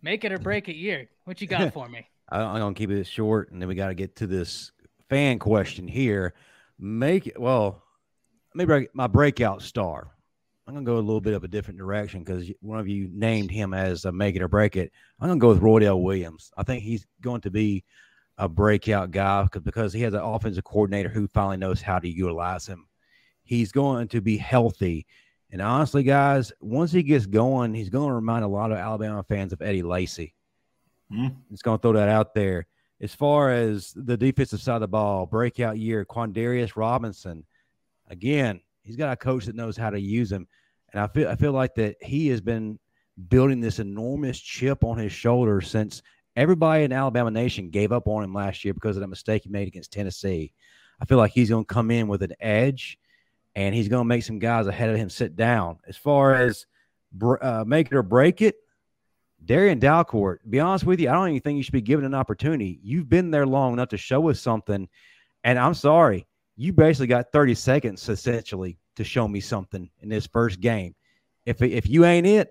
make 0.00 0.24
it 0.24 0.32
or 0.32 0.38
break 0.38 0.68
it 0.68 0.76
year. 0.76 1.08
What 1.24 1.40
you 1.40 1.46
got 1.46 1.72
for 1.74 1.88
me? 1.88 2.06
I'm 2.28 2.60
gonna 2.60 2.74
keep 2.74 2.90
it 2.90 3.06
short, 3.06 3.50
and 3.50 3.60
then 3.60 3.68
we 3.68 3.74
got 3.74 3.88
to 3.88 3.94
get 3.94 4.16
to 4.16 4.26
this 4.26 4.72
fan 5.08 5.38
question 5.38 5.86
here. 5.86 6.34
Make 6.78 7.26
it 7.26 7.40
well. 7.40 7.82
Maybe 8.54 8.88
my 8.94 9.06
breakout 9.06 9.62
star. 9.62 10.13
I'm 10.66 10.74
gonna 10.74 10.86
go 10.86 10.96
a 10.96 10.98
little 10.98 11.20
bit 11.20 11.34
of 11.34 11.44
a 11.44 11.48
different 11.48 11.78
direction 11.78 12.24
because 12.24 12.50
one 12.60 12.78
of 12.78 12.88
you 12.88 13.10
named 13.12 13.50
him 13.50 13.74
as 13.74 14.04
a 14.04 14.12
make 14.12 14.34
it 14.34 14.42
or 14.42 14.48
break 14.48 14.76
it. 14.76 14.92
I'm 15.20 15.28
gonna 15.28 15.38
go 15.38 15.48
with 15.48 15.60
Roydell 15.60 16.02
Williams. 16.02 16.50
I 16.56 16.62
think 16.62 16.82
he's 16.82 17.06
going 17.20 17.42
to 17.42 17.50
be 17.50 17.84
a 18.38 18.48
breakout 18.48 19.10
guy 19.10 19.42
because 19.44 19.62
because 19.62 19.92
he 19.92 20.02
has 20.02 20.14
an 20.14 20.20
offensive 20.20 20.64
coordinator 20.64 21.08
who 21.08 21.28
finally 21.28 21.56
knows 21.56 21.82
how 21.82 21.98
to 21.98 22.08
utilize 22.08 22.66
him. 22.66 22.86
He's 23.42 23.72
going 23.72 24.08
to 24.08 24.20
be 24.20 24.38
healthy. 24.38 25.06
And 25.50 25.60
honestly, 25.62 26.02
guys, 26.02 26.52
once 26.60 26.90
he 26.90 27.02
gets 27.02 27.26
going, 27.26 27.74
he's 27.74 27.90
going 27.90 28.08
to 28.08 28.14
remind 28.14 28.44
a 28.44 28.48
lot 28.48 28.72
of 28.72 28.78
Alabama 28.78 29.22
fans 29.22 29.52
of 29.52 29.62
Eddie 29.62 29.82
Lacy. 29.82 30.34
Mm-hmm. 31.12 31.36
Just 31.50 31.62
going 31.62 31.78
to 31.78 31.82
throw 31.82 31.92
that 31.92 32.08
out 32.08 32.34
there. 32.34 32.66
As 33.00 33.14
far 33.14 33.50
as 33.50 33.92
the 33.94 34.16
defensive 34.16 34.62
side 34.62 34.76
of 34.76 34.80
the 34.80 34.88
ball, 34.88 35.26
breakout 35.26 35.78
year, 35.78 36.04
Quandarrius 36.04 36.74
Robinson. 36.74 37.44
Again, 38.08 38.60
he's 38.84 38.96
got 38.96 39.12
a 39.12 39.16
coach 39.16 39.46
that 39.46 39.56
knows 39.56 39.76
how 39.76 39.90
to 39.90 40.00
use 40.00 40.30
him. 40.30 40.46
And 40.92 41.00
I 41.00 41.08
feel 41.08 41.28
I 41.28 41.34
feel 41.34 41.52
like 41.52 41.74
that 41.74 41.96
he 42.00 42.28
has 42.28 42.40
been 42.40 42.78
building 43.28 43.60
this 43.60 43.78
enormous 43.78 44.38
chip 44.38 44.84
on 44.84 44.98
his 44.98 45.12
shoulder 45.12 45.60
since 45.60 46.02
everybody 46.36 46.84
in 46.84 46.92
Alabama 46.92 47.30
Nation 47.30 47.70
gave 47.70 47.92
up 47.92 48.06
on 48.06 48.24
him 48.24 48.34
last 48.34 48.64
year 48.64 48.74
because 48.74 48.96
of 48.96 49.00
that 49.00 49.08
mistake 49.08 49.42
he 49.44 49.48
made 49.48 49.68
against 49.68 49.92
Tennessee. 49.92 50.52
I 51.00 51.04
feel 51.04 51.18
like 51.18 51.32
he's 51.32 51.50
going 51.50 51.64
to 51.64 51.74
come 51.74 51.90
in 51.90 52.08
with 52.08 52.22
an 52.22 52.34
edge 52.40 52.98
and 53.54 53.74
he's 53.74 53.88
going 53.88 54.02
to 54.02 54.08
make 54.08 54.24
some 54.24 54.38
guys 54.38 54.66
ahead 54.66 54.90
of 54.90 54.96
him 54.96 55.10
sit 55.10 55.36
down. 55.36 55.78
As 55.86 55.96
far 55.96 56.34
as 56.34 56.66
uh, 57.40 57.64
make 57.66 57.86
it 57.86 57.94
or 57.94 58.02
break 58.02 58.42
it, 58.42 58.56
Darrian 59.44 59.78
Dalcourt, 59.78 60.38
be 60.48 60.60
honest 60.60 60.84
with 60.84 61.00
you, 61.00 61.10
I 61.10 61.12
don't 61.12 61.28
even 61.28 61.40
think 61.40 61.56
you 61.56 61.62
should 61.62 61.72
be 61.72 61.80
given 61.80 62.04
an 62.04 62.14
opportunity. 62.14 62.80
You've 62.82 63.08
been 63.08 63.30
there 63.30 63.46
long 63.46 63.74
enough 63.74 63.90
to 63.90 63.96
show 63.96 64.28
us 64.30 64.40
something. 64.40 64.88
And 65.44 65.58
I'm 65.58 65.74
sorry, 65.74 66.26
you 66.56 66.72
basically 66.72 67.06
got 67.06 67.32
30 67.32 67.54
seconds 67.54 68.08
essentially 68.08 68.78
to 68.96 69.04
show 69.04 69.26
me 69.26 69.40
something 69.40 69.90
in 70.00 70.08
this 70.08 70.26
first 70.26 70.60
game. 70.60 70.94
If, 71.46 71.60
if 71.62 71.88
you 71.88 72.04
ain't 72.04 72.26
it, 72.26 72.50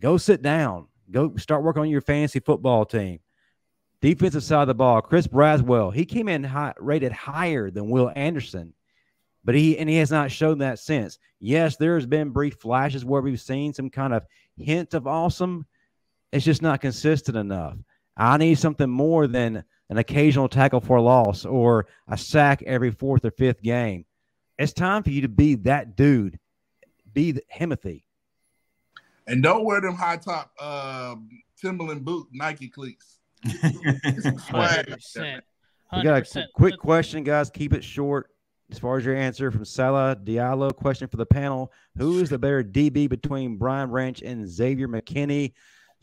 go 0.00 0.16
sit 0.16 0.42
down. 0.42 0.88
Go 1.10 1.36
start 1.36 1.62
working 1.62 1.82
on 1.82 1.88
your 1.88 2.00
fantasy 2.00 2.40
football 2.40 2.84
team. 2.84 3.20
Defensive 4.00 4.42
side 4.42 4.62
of 4.62 4.68
the 4.68 4.74
ball, 4.74 5.00
Chris 5.00 5.26
Braswell, 5.26 5.94
he 5.94 6.04
came 6.04 6.28
in 6.28 6.44
high, 6.44 6.74
rated 6.78 7.12
higher 7.12 7.70
than 7.70 7.88
Will 7.88 8.12
Anderson 8.14 8.74
but 9.44 9.54
he 9.54 9.78
and 9.78 9.88
he 9.88 9.96
has 9.96 10.10
not 10.10 10.30
shown 10.30 10.58
that 10.58 10.78
since. 10.78 11.18
Yes, 11.38 11.76
there's 11.76 12.06
been 12.06 12.30
brief 12.30 12.56
flashes 12.56 13.04
where 13.04 13.20
we've 13.20 13.40
seen 13.40 13.74
some 13.74 13.90
kind 13.90 14.14
of 14.14 14.24
hint 14.56 14.94
of 14.94 15.06
awesome. 15.06 15.66
It's 16.32 16.44
just 16.44 16.62
not 16.62 16.80
consistent 16.80 17.36
enough. 17.36 17.76
I 18.16 18.38
need 18.38 18.58
something 18.58 18.88
more 18.88 19.26
than 19.26 19.64
an 19.90 19.98
occasional 19.98 20.48
tackle 20.48 20.80
for 20.80 21.00
loss 21.00 21.44
or 21.44 21.86
a 22.08 22.16
sack 22.16 22.62
every 22.62 22.90
fourth 22.90 23.24
or 23.24 23.30
fifth 23.30 23.62
game. 23.62 24.04
It's 24.58 24.72
time 24.72 25.02
for 25.02 25.10
you 25.10 25.22
to 25.22 25.28
be 25.28 25.56
that 25.56 25.96
dude. 25.96 26.38
Be 27.12 27.32
the 27.32 27.42
Himothy. 27.54 28.04
And 29.26 29.42
don't 29.42 29.64
wear 29.64 29.80
them 29.80 29.94
high 29.94 30.16
top 30.16 30.52
uh, 30.60 31.16
Timberland 31.60 32.04
boot 32.04 32.28
Nike 32.32 32.68
cleats. 32.68 33.18
100%. 33.46 35.40
We 35.92 36.02
got 36.02 36.36
a 36.36 36.46
quick 36.54 36.78
question, 36.78 37.24
guys. 37.24 37.50
Keep 37.50 37.72
it 37.74 37.84
short. 37.84 38.30
As 38.70 38.78
far 38.78 38.96
as 38.96 39.04
your 39.04 39.14
answer 39.14 39.50
from 39.50 39.64
Salah 39.64 40.16
Diallo, 40.16 40.74
question 40.74 41.06
for 41.06 41.18
the 41.18 41.26
panel: 41.26 41.70
Who 41.96 42.20
is 42.20 42.30
the 42.30 42.38
better 42.38 42.64
DB 42.64 43.08
between 43.08 43.56
Brian 43.56 43.90
Branch 43.90 44.20
and 44.22 44.48
Xavier 44.48 44.88
McKinney? 44.88 45.52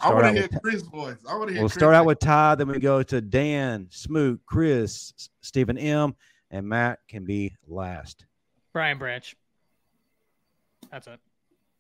Start 0.01 0.15
I 0.17 0.21
want 0.23 0.35
to 0.35 0.41
hear 0.41 0.59
Chris' 0.61 0.81
voice. 0.81 1.17
I 1.29 1.35
want 1.35 1.49
to 1.49 1.53
hear. 1.53 1.61
We'll 1.61 1.69
Chris 1.69 1.79
start 1.79 1.93
out 1.93 2.05
with 2.05 2.17
Ty, 2.17 2.55
then 2.55 2.67
we 2.67 2.79
go 2.79 3.03
to 3.03 3.21
Dan, 3.21 3.87
Smoot, 3.91 4.41
Chris, 4.47 5.13
Stephen 5.41 5.77
M, 5.77 6.15
and 6.49 6.67
Matt 6.67 6.99
can 7.07 7.23
be 7.23 7.55
last. 7.67 8.25
Brian 8.73 8.97
Branch. 8.97 9.35
That's 10.91 11.05
it. 11.05 11.19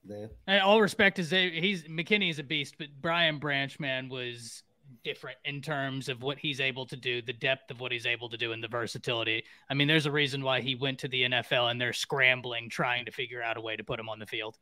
Dan. 0.07 0.61
all 0.61 0.81
respect 0.81 1.15
to 1.15 1.23
Xavier, 1.23 1.57
eh, 1.57 1.61
he's 1.61 1.83
McKinney 1.83 2.29
is 2.29 2.37
a 2.37 2.43
beast, 2.43 2.75
but 2.77 2.87
Brian 3.01 3.39
Branch, 3.39 3.79
man, 3.79 4.07
was 4.07 4.63
different 5.03 5.37
in 5.45 5.61
terms 5.61 6.07
of 6.09 6.21
what 6.21 6.37
he's 6.37 6.59
able 6.59 6.85
to 6.85 6.95
do, 6.95 7.23
the 7.23 7.33
depth 7.33 7.71
of 7.71 7.79
what 7.79 7.91
he's 7.91 8.05
able 8.05 8.29
to 8.29 8.37
do, 8.37 8.51
and 8.51 8.63
the 8.63 8.67
versatility. 8.67 9.43
I 9.69 9.73
mean, 9.73 9.87
there's 9.87 10.05
a 10.05 10.11
reason 10.11 10.43
why 10.43 10.61
he 10.61 10.75
went 10.75 10.99
to 10.99 11.07
the 11.07 11.23
NFL 11.23 11.71
and 11.71 11.81
they're 11.81 11.93
scrambling 11.93 12.69
trying 12.69 13.05
to 13.05 13.11
figure 13.11 13.41
out 13.41 13.57
a 13.57 13.61
way 13.61 13.75
to 13.75 13.83
put 13.83 13.99
him 13.99 14.09
on 14.09 14.19
the 14.19 14.27
field. 14.27 14.57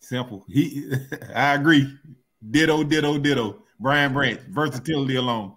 Simple. 0.00 0.44
He, 0.48 0.90
I 1.34 1.54
agree. 1.54 1.92
Ditto, 2.48 2.84
ditto, 2.84 3.18
ditto. 3.18 3.62
Brian 3.78 4.12
Branch, 4.12 4.40
versatility 4.48 5.16
alone. 5.16 5.54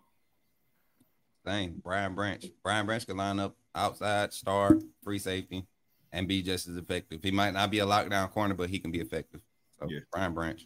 Same. 1.46 1.82
Brian 1.84 2.16
Branch. 2.16 2.46
Brian 2.64 2.86
Branch 2.86 3.06
can 3.06 3.18
line 3.18 3.40
up 3.40 3.56
outside, 3.74 4.34
star, 4.34 4.78
free 5.04 5.20
safety, 5.20 5.66
and 6.12 6.28
be 6.28 6.42
just 6.42 6.68
as 6.68 6.76
effective. 6.76 7.24
He 7.24 7.32
might 7.32 7.54
not 7.54 7.72
be 7.72 7.80
a 7.80 7.86
lockdown 7.86 8.30
corner, 8.32 8.56
but 8.56 8.70
he 8.70 8.80
can 8.80 8.92
be 8.92 9.00
effective. 9.00 9.42
So 9.80 9.88
yeah. 9.90 10.00
Brian 10.12 10.34
Branch. 10.34 10.66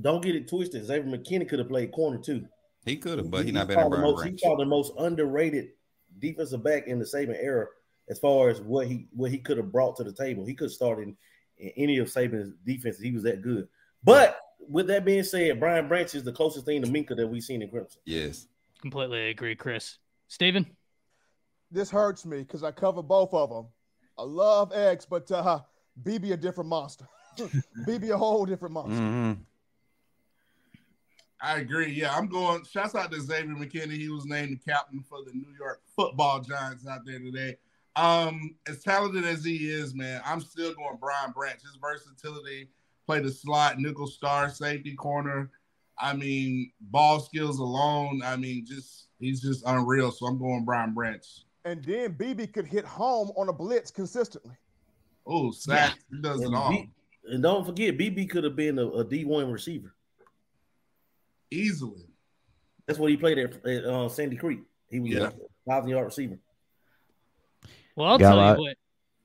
Don't 0.00 0.22
get 0.22 0.34
it 0.34 0.48
twisted. 0.48 0.84
Xavier 0.84 1.04
McKinney 1.04 1.48
could 1.48 1.58
have 1.58 1.68
played 1.68 1.92
corner 1.92 2.18
too. 2.18 2.46
He 2.84 2.96
could 2.96 3.18
have, 3.18 3.30
but 3.30 3.38
he's 3.38 3.46
he 3.46 3.52
not 3.52 3.68
better 3.68 3.82
than 3.82 3.90
Brian 3.90 4.04
most, 4.04 4.22
Branch. 4.22 4.40
He's 4.42 4.56
the 4.56 4.64
most 4.64 4.92
underrated 4.98 5.70
defensive 6.18 6.62
back 6.62 6.86
in 6.86 6.98
the 6.98 7.04
Saban 7.04 7.36
era 7.40 7.66
as 8.08 8.18
far 8.18 8.48
as 8.48 8.60
what 8.60 8.86
he 8.86 9.06
what 9.12 9.30
he 9.30 9.38
could 9.38 9.56
have 9.56 9.72
brought 9.72 9.96
to 9.96 10.04
the 10.04 10.12
table. 10.12 10.44
He 10.44 10.54
could 10.54 10.66
have 10.66 10.72
started 10.72 11.14
in, 11.58 11.68
in 11.68 11.72
any 11.76 11.98
of 11.98 12.08
Saban's 12.08 12.54
defenses. 12.64 13.02
He 13.02 13.12
was 13.12 13.22
that 13.24 13.42
good. 13.42 13.68
But 14.02 14.38
with 14.68 14.86
that 14.88 15.04
being 15.04 15.24
said, 15.24 15.60
Brian 15.60 15.88
Branch 15.88 16.14
is 16.14 16.24
the 16.24 16.32
closest 16.32 16.66
thing 16.66 16.82
to 16.82 16.88
Minkah 16.88 17.16
that 17.16 17.26
we've 17.26 17.42
seen 17.42 17.62
in 17.62 17.70
Crimson. 17.70 18.00
Yes. 18.04 18.46
Completely 18.80 19.30
agree, 19.30 19.54
Chris. 19.54 19.98
Steven? 20.28 20.66
This 21.70 21.90
hurts 21.90 22.24
me 22.24 22.38
because 22.38 22.62
I 22.62 22.70
cover 22.70 23.02
both 23.02 23.32
of 23.32 23.50
them. 23.50 23.66
I 24.18 24.22
love 24.22 24.72
X, 24.72 25.06
but 25.06 25.30
uh, 25.30 25.60
BB 26.02 26.32
a 26.32 26.36
different 26.36 26.70
monster. 26.70 27.06
BB 27.38 28.10
a 28.10 28.16
whole 28.16 28.46
different 28.46 28.74
monster. 28.74 28.94
Mm-hmm. 28.94 29.32
I 31.40 31.58
agree. 31.58 31.92
Yeah, 31.92 32.16
I'm 32.16 32.26
going. 32.26 32.64
Shouts 32.64 32.94
out 32.94 33.12
to 33.12 33.20
Xavier 33.20 33.54
McKinney. 33.54 33.98
He 33.98 34.08
was 34.08 34.24
named 34.24 34.52
the 34.52 34.72
captain 34.72 35.04
for 35.06 35.18
the 35.26 35.32
New 35.32 35.52
York 35.58 35.82
Football 35.94 36.40
Giants 36.40 36.86
out 36.86 37.04
there 37.04 37.18
today. 37.18 37.58
Um, 37.96 38.56
as 38.68 38.82
talented 38.82 39.24
as 39.24 39.44
he 39.44 39.70
is, 39.70 39.94
man, 39.94 40.20
I'm 40.24 40.40
still 40.40 40.74
going 40.74 40.98
Brian 41.00 41.30
Branch. 41.32 41.60
His 41.60 41.78
versatility, 41.80 42.68
play 43.06 43.20
the 43.20 43.30
slot, 43.30 43.78
nickel 43.78 44.06
star, 44.06 44.50
safety 44.50 44.94
corner. 44.94 45.50
I 45.98 46.12
mean, 46.14 46.72
ball 46.80 47.20
skills 47.20 47.58
alone. 47.58 48.22
I 48.24 48.36
mean, 48.36 48.66
just 48.66 49.08
he's 49.20 49.40
just 49.40 49.62
unreal. 49.66 50.10
So 50.10 50.26
I'm 50.26 50.38
going 50.38 50.64
Brian 50.64 50.92
Branch. 50.92 51.24
And 51.64 51.82
then 51.84 52.14
BB 52.14 52.52
could 52.52 52.66
hit 52.66 52.84
home 52.84 53.30
on 53.36 53.48
a 53.48 53.52
blitz 53.52 53.90
consistently. 53.90 54.56
Oh, 55.26 55.52
sack. 55.52 55.96
Yeah. 56.10 56.16
He 56.16 56.22
does 56.22 56.40
and 56.40 56.52
it 56.52 56.56
all. 56.56 56.70
B- 56.70 56.90
and 57.26 57.42
don't 57.42 57.64
forget, 57.64 57.96
BB 57.96 58.28
could 58.28 58.44
have 58.44 58.56
been 58.56 58.78
a 58.78 58.86
a 58.86 59.04
D1 59.04 59.50
receiver. 59.50 59.94
Easily. 61.50 62.06
That's 62.86 62.98
what 62.98 63.10
he 63.10 63.16
played 63.16 63.38
at, 63.38 63.66
at 63.66 63.84
uh, 63.84 64.08
Sandy 64.08 64.36
Creek. 64.36 64.60
He 64.90 65.00
was 65.00 65.12
yeah. 65.12 65.28
a 65.28 65.70
thousand 65.70 65.90
yard 65.90 66.04
receiver. 66.04 66.38
Well, 67.96 68.08
I'll 68.08 68.18
got 68.18 68.34
tell 68.34 68.56
you 68.56 68.62
what. 68.62 68.76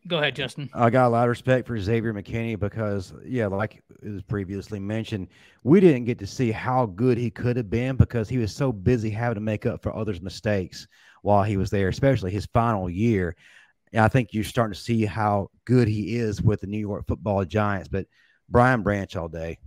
Go 0.07 0.17
ahead, 0.17 0.36
Justin. 0.36 0.70
I 0.74 0.89
got 0.89 1.07
a 1.07 1.09
lot 1.09 1.24
of 1.24 1.30
respect 1.30 1.67
for 1.67 1.78
Xavier 1.78 2.13
McKinney 2.13 2.57
because, 2.57 3.13
yeah, 3.26 3.47
like 3.47 3.84
it 4.01 4.09
was 4.09 4.24
previously 4.24 4.80
mentioned, 4.80 5.28
we 5.63 5.80
didn't 5.82 6.05
get 6.05 6.20
to 6.20 6.28
see 6.28 6.51
how 6.51 6.86
good 6.86 7.17
he 7.17 7.30
could 7.30 7.57
have 7.57 7.70
been 7.70 7.97
because 7.97 8.30
he 8.30 8.38
was 8.38 8.55
so 8.55 8.72
busy 8.72 9.09
having 9.09 9.36
to 9.36 9.41
make 9.41 9.65
up 9.65 9.84
for 9.84 9.93
others' 9.93 10.22
mistakes 10.22 10.88
while 11.22 11.43
he 11.43 11.57
was 11.57 11.70
there, 11.70 11.89
especially 11.89 12.32
his 12.32 12.47
final 12.53 12.89
year. 12.89 13.36
And 13.91 14.03
I 14.03 14.07
think 14.07 14.30
you're 14.34 14.45
starting 14.45 14.74
to 14.74 14.80
see 14.80 15.05
how 15.05 15.49
good 15.65 15.88
he 15.88 16.15
is 16.15 16.41
with 16.41 16.61
the 16.61 16.67
New 16.67 16.80
York 16.80 17.05
Football 17.05 17.43
Giants. 17.43 17.89
But 17.89 18.05
Brian 18.47 18.82
Branch 18.82 19.15
all 19.15 19.28
day. 19.28 19.59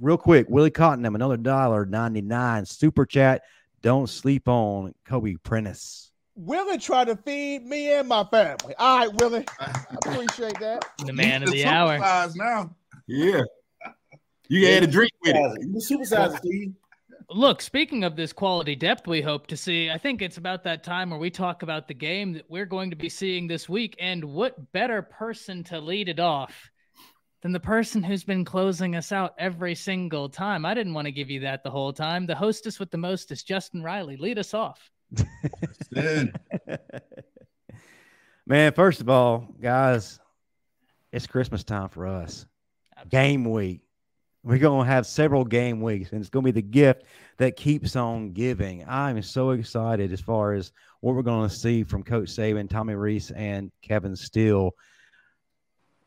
Real 0.00 0.18
quick, 0.18 0.46
Willie 0.48 0.70
Cottonham, 0.70 1.14
another 1.14 1.36
dollar 1.36 1.86
ninety 1.86 2.22
nine 2.22 2.66
super 2.66 3.06
chat. 3.06 3.42
Don't 3.82 4.08
sleep 4.08 4.48
on 4.48 4.94
Kobe 5.04 5.36
Prentice. 5.42 6.10
Willie 6.36 6.78
tried 6.78 7.06
to 7.06 7.16
feed 7.16 7.64
me 7.64 7.92
and 7.92 8.08
my 8.08 8.24
family. 8.24 8.74
All 8.78 8.98
right, 8.98 9.14
Willie. 9.14 9.46
I 9.60 9.84
appreciate 10.04 10.58
that. 10.60 10.84
The 11.04 11.12
man 11.12 11.42
of 11.42 11.50
the 11.50 11.64
hour. 11.64 11.98
now. 12.34 12.74
Yeah. 13.06 13.42
You 14.48 14.66
had 14.66 14.82
a 14.82 14.86
drink 14.86 15.12
with 15.22 15.36
it. 15.36 15.62
You 15.62 15.74
supersize 15.74 16.36
Steve. 16.38 16.74
Look, 17.30 17.62
speaking 17.62 18.04
of 18.04 18.16
this 18.16 18.32
quality 18.32 18.76
depth 18.76 19.06
we 19.06 19.22
hope 19.22 19.46
to 19.46 19.56
see, 19.56 19.90
I 19.90 19.96
think 19.96 20.20
it's 20.20 20.36
about 20.36 20.64
that 20.64 20.84
time 20.84 21.10
where 21.10 21.18
we 21.18 21.30
talk 21.30 21.62
about 21.62 21.88
the 21.88 21.94
game 21.94 22.34
that 22.34 22.50
we're 22.50 22.66
going 22.66 22.90
to 22.90 22.96
be 22.96 23.08
seeing 23.08 23.46
this 23.46 23.68
week. 23.68 23.96
And 23.98 24.24
what 24.24 24.72
better 24.72 25.02
person 25.02 25.64
to 25.64 25.80
lead 25.80 26.08
it 26.08 26.20
off 26.20 26.70
than 27.42 27.52
the 27.52 27.60
person 27.60 28.02
who's 28.02 28.24
been 28.24 28.44
closing 28.44 28.94
us 28.94 29.10
out 29.10 29.34
every 29.38 29.74
single 29.74 30.28
time? 30.28 30.66
I 30.66 30.74
didn't 30.74 30.94
want 30.94 31.06
to 31.06 31.12
give 31.12 31.30
you 31.30 31.40
that 31.40 31.62
the 31.62 31.70
whole 31.70 31.92
time. 31.92 32.26
The 32.26 32.34
hostess 32.34 32.78
with 32.78 32.90
the 32.90 32.98
mostest, 32.98 33.48
Justin 33.48 33.82
Riley, 33.82 34.16
lead 34.16 34.38
us 34.38 34.52
off. 34.52 34.90
Man, 38.46 38.72
first 38.72 39.00
of 39.00 39.08
all, 39.08 39.48
guys, 39.60 40.20
it's 41.12 41.26
Christmas 41.26 41.64
time 41.64 41.88
for 41.88 42.06
us. 42.06 42.46
Absolutely. 42.96 43.10
Game 43.10 43.44
week. 43.50 43.80
We're 44.42 44.58
going 44.58 44.86
to 44.86 44.92
have 44.92 45.06
several 45.06 45.44
game 45.44 45.80
weeks, 45.80 46.12
and 46.12 46.20
it's 46.20 46.28
going 46.28 46.44
to 46.44 46.52
be 46.52 46.60
the 46.60 46.66
gift 46.66 47.04
that 47.38 47.56
keeps 47.56 47.96
on 47.96 48.32
giving. 48.32 48.84
I'm 48.86 49.22
so 49.22 49.50
excited 49.50 50.12
as 50.12 50.20
far 50.20 50.52
as 50.52 50.70
what 51.00 51.14
we're 51.14 51.22
going 51.22 51.48
to 51.48 51.54
see 51.54 51.82
from 51.82 52.02
Coach 52.02 52.28
Saban, 52.28 52.68
Tommy 52.68 52.94
Rees, 52.94 53.30
and 53.30 53.72
Kevin 53.80 54.14
Steele. 54.14 54.72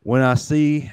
When 0.02 0.22
I 0.22 0.34
see 0.34 0.88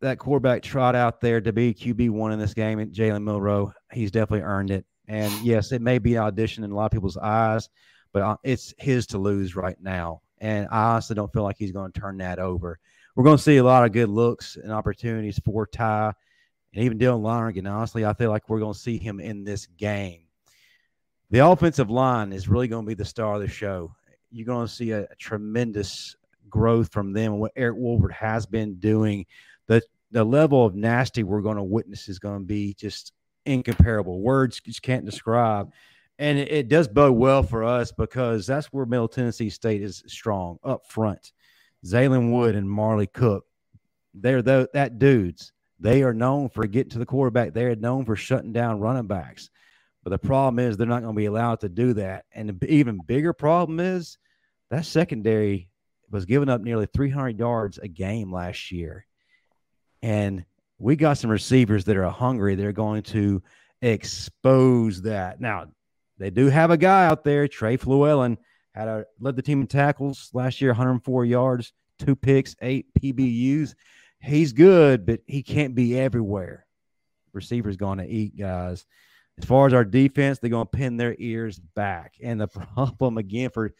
that 0.00 0.18
quarterback 0.18 0.62
trot 0.62 0.94
out 0.94 1.20
there 1.20 1.40
to 1.40 1.52
be 1.52 1.74
QB 1.74 2.10
one 2.10 2.30
in 2.30 2.38
this 2.38 2.54
game, 2.54 2.78
Jalen 2.92 3.24
Milroe, 3.24 3.72
he's 3.92 4.12
definitely 4.12 4.44
earned 4.44 4.70
it. 4.70 4.86
And 5.08 5.32
yes, 5.42 5.72
it 5.72 5.82
may 5.82 5.98
be 5.98 6.14
an 6.14 6.22
audition 6.22 6.64
in 6.64 6.70
a 6.70 6.74
lot 6.74 6.86
of 6.86 6.92
people's 6.92 7.16
eyes, 7.16 7.68
but 8.12 8.22
uh, 8.22 8.36
it's 8.42 8.74
his 8.78 9.06
to 9.08 9.18
lose 9.18 9.54
right 9.54 9.76
now. 9.80 10.22
And 10.40 10.68
I 10.70 10.92
honestly 10.92 11.14
don't 11.14 11.32
feel 11.32 11.42
like 11.42 11.56
he's 11.58 11.72
going 11.72 11.92
to 11.92 12.00
turn 12.00 12.18
that 12.18 12.38
over. 12.38 12.78
We're 13.14 13.24
going 13.24 13.36
to 13.36 13.42
see 13.42 13.58
a 13.58 13.64
lot 13.64 13.84
of 13.84 13.92
good 13.92 14.08
looks 14.08 14.56
and 14.56 14.72
opportunities 14.72 15.40
for 15.44 15.66
Ty 15.66 16.12
and 16.74 16.84
even 16.84 16.98
Dylan 16.98 17.22
Lonergan. 17.22 17.66
Honestly, 17.66 18.04
I 18.04 18.12
feel 18.14 18.30
like 18.30 18.48
we're 18.48 18.58
going 18.58 18.74
to 18.74 18.78
see 18.78 18.98
him 18.98 19.20
in 19.20 19.44
this 19.44 19.66
game. 19.66 20.22
The 21.30 21.46
offensive 21.46 21.90
line 21.90 22.32
is 22.32 22.48
really 22.48 22.68
going 22.68 22.84
to 22.84 22.88
be 22.88 22.94
the 22.94 23.04
star 23.04 23.36
of 23.36 23.40
the 23.40 23.48
show. 23.48 23.94
You're 24.30 24.46
going 24.46 24.66
to 24.66 24.72
see 24.72 24.90
a, 24.90 25.06
tremendous 25.18 26.16
growth 26.50 26.92
from 26.92 27.12
them 27.12 27.38
what 27.38 27.52
Eric 27.56 27.76
Wolford 27.76 28.12
has 28.12 28.46
been 28.46 28.76
doing. 28.76 29.26
The 29.66 29.82
the 30.10 30.22
level 30.22 30.64
of 30.64 30.76
nasty 30.76 31.24
we're 31.24 31.40
going 31.40 31.56
to 31.56 31.62
witness 31.62 32.08
is 32.08 32.20
going 32.20 32.38
to 32.38 32.44
be 32.44 32.74
just 32.74 33.12
incomparable. 33.46 34.20
Words 34.20 34.60
just 34.60 34.82
can't 34.82 35.04
describe. 35.04 35.72
And 36.18 36.38
it, 36.38 36.52
it, 36.52 36.68
does 36.68 36.86
bode 36.86 37.16
well 37.16 37.42
for 37.42 37.64
us 37.64 37.90
because 37.90 38.46
that's 38.46 38.66
where 38.68 38.86
Middle 38.86 39.08
Tennessee 39.08 39.50
State 39.50 39.82
is 39.82 40.04
strong 40.06 40.58
up 40.62 40.86
front. 40.86 41.32
Zaylen 41.84 42.32
Wood 42.32 42.54
and 42.54 42.70
Marley 42.70 43.08
Cook, 43.08 43.44
they're 44.14 44.42
the, 44.42 44.68
that 44.74 44.98
dudes. 44.98 45.52
They 45.80 46.02
are 46.02 46.14
known 46.14 46.48
for 46.48 46.66
getting 46.66 46.90
to 46.90 46.98
the 46.98 47.06
quarterback. 47.06 47.52
They 47.52 47.64
are 47.64 47.74
known 47.74 48.04
for 48.04 48.16
shutting 48.16 48.52
down 48.52 48.80
running 48.80 49.08
backs. 49.08 49.50
But 50.04 50.10
the 50.10 50.18
problem 50.18 50.58
is 50.58 50.76
they're 50.76 50.86
not 50.86 51.02
going 51.02 51.14
to 51.14 51.18
be 51.18 51.26
allowed 51.26 51.60
to 51.60 51.68
do 51.68 51.94
that. 51.94 52.26
And 52.32 52.60
the 52.60 52.72
even 52.72 53.00
bigger 53.04 53.32
problem 53.32 53.80
is 53.80 54.18
that 54.70 54.84
secondary 54.84 55.68
was 56.10 56.26
giving 56.26 56.48
up 56.48 56.60
nearly 56.60 56.86
300 56.86 57.38
yards 57.38 57.78
a 57.78 57.88
game 57.88 58.32
last 58.32 58.70
year. 58.70 59.06
And 60.02 60.44
we 60.78 60.96
got 60.96 61.18
some 61.18 61.30
receivers 61.30 61.84
that 61.84 61.96
are 61.96 62.10
hungry. 62.10 62.54
They're 62.54 62.72
going 62.72 63.02
to 63.04 63.42
expose 63.82 65.02
that. 65.02 65.40
Now, 65.40 65.66
they 66.18 66.30
do 66.30 66.46
have 66.46 66.70
a 66.70 66.76
guy 66.76 67.06
out 67.06 67.24
there, 67.24 67.48
Trey 67.48 67.76
Fluellen, 67.76 68.36
had 68.74 68.88
a 68.88 69.06
led 69.20 69.36
the 69.36 69.42
team 69.42 69.60
in 69.60 69.66
tackles 69.66 70.30
last 70.32 70.60
year, 70.60 70.70
104 70.70 71.24
yards, 71.24 71.72
two 71.98 72.16
picks, 72.16 72.56
eight 72.60 72.86
PBUs. 73.00 73.74
He's 74.20 74.52
good, 74.52 75.06
but 75.06 75.20
he 75.26 75.42
can't 75.42 75.74
be 75.74 75.98
everywhere. 75.98 76.66
Receivers 77.32 77.76
going 77.76 77.98
to 77.98 78.08
eat 78.08 78.36
guys. 78.36 78.86
As 79.38 79.44
far 79.44 79.66
as 79.66 79.74
our 79.74 79.84
defense, 79.84 80.38
they're 80.38 80.50
going 80.50 80.66
to 80.66 80.76
pin 80.76 80.96
their 80.96 81.16
ears 81.18 81.58
back. 81.58 82.14
And 82.22 82.40
the 82.40 82.46
problem 82.74 83.18
again 83.18 83.50
for 83.50 83.74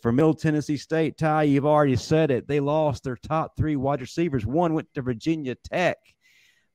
for 0.00 0.12
Middle 0.12 0.34
Tennessee 0.34 0.76
State, 0.76 1.18
Ty, 1.18 1.44
you've 1.44 1.66
already 1.66 1.96
said 1.96 2.30
it. 2.30 2.46
They 2.46 2.60
lost 2.60 3.02
their 3.02 3.16
top 3.16 3.56
three 3.56 3.74
wide 3.74 4.00
receivers. 4.00 4.46
One 4.46 4.74
went 4.74 4.92
to 4.94 5.02
Virginia 5.02 5.56
Tech 5.56 5.98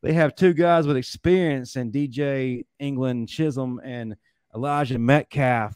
they 0.02 0.14
have 0.14 0.36
two 0.36 0.54
guys 0.54 0.86
with 0.86 0.98
experience 0.98 1.76
in 1.76 1.92
DJ 1.92 2.66
England 2.80 3.30
Chisholm 3.30 3.82
and 3.84 4.16
Elijah 4.54 5.00
Metcalf. 5.00 5.76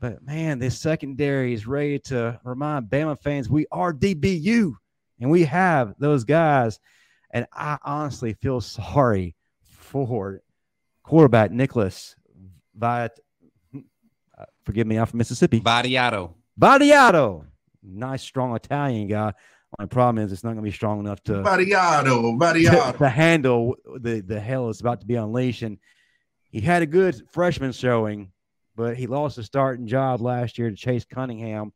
But 0.00 0.24
man, 0.24 0.58
this 0.58 0.78
secondary 0.78 1.52
is 1.52 1.66
ready 1.66 1.98
to 2.00 2.40
remind 2.44 2.86
Bama 2.86 3.20
fans 3.20 3.48
we 3.48 3.66
are 3.72 3.92
DBU 3.92 4.72
and 5.20 5.30
we 5.30 5.44
have 5.44 5.94
those 5.98 6.24
guys. 6.24 6.78
And 7.30 7.46
I 7.52 7.78
honestly 7.84 8.34
feel 8.34 8.60
sorry 8.60 9.34
for 9.64 10.40
quarterback 11.02 11.50
Nicholas 11.50 12.14
Viat. 12.78 13.10
Uh, 13.74 14.44
forgive 14.64 14.86
me, 14.86 14.96
I'm 14.96 15.06
from 15.06 15.18
Mississippi. 15.18 15.60
Vattiato. 15.60 16.34
Vattiato. 16.58 17.44
Nice, 17.82 18.22
strong 18.22 18.54
Italian 18.54 19.08
guy. 19.08 19.32
My 19.78 19.86
problem 19.86 20.24
is 20.24 20.32
it's 20.32 20.44
not 20.44 20.50
going 20.50 20.64
to 20.64 20.70
be 20.70 20.74
strong 20.74 21.00
enough 21.00 21.22
to 21.24 21.42
Variado, 21.42 22.38
Variado. 22.38 22.92
To, 22.92 22.98
to, 22.98 23.08
handle 23.08 23.76
the 24.00 24.20
the 24.20 24.40
hell 24.40 24.70
is 24.70 24.80
about 24.80 25.00
to 25.00 25.06
be 25.06 25.16
unleashed. 25.16 25.62
And 25.62 25.78
he 26.50 26.60
had 26.60 26.82
a 26.82 26.86
good 26.86 27.22
freshman 27.30 27.72
showing, 27.72 28.32
but 28.76 28.96
he 28.96 29.06
lost 29.06 29.36
his 29.36 29.46
starting 29.46 29.86
job 29.86 30.22
last 30.22 30.58
year 30.58 30.70
to 30.70 30.76
Chase 30.76 31.04
Cunningham. 31.04 31.72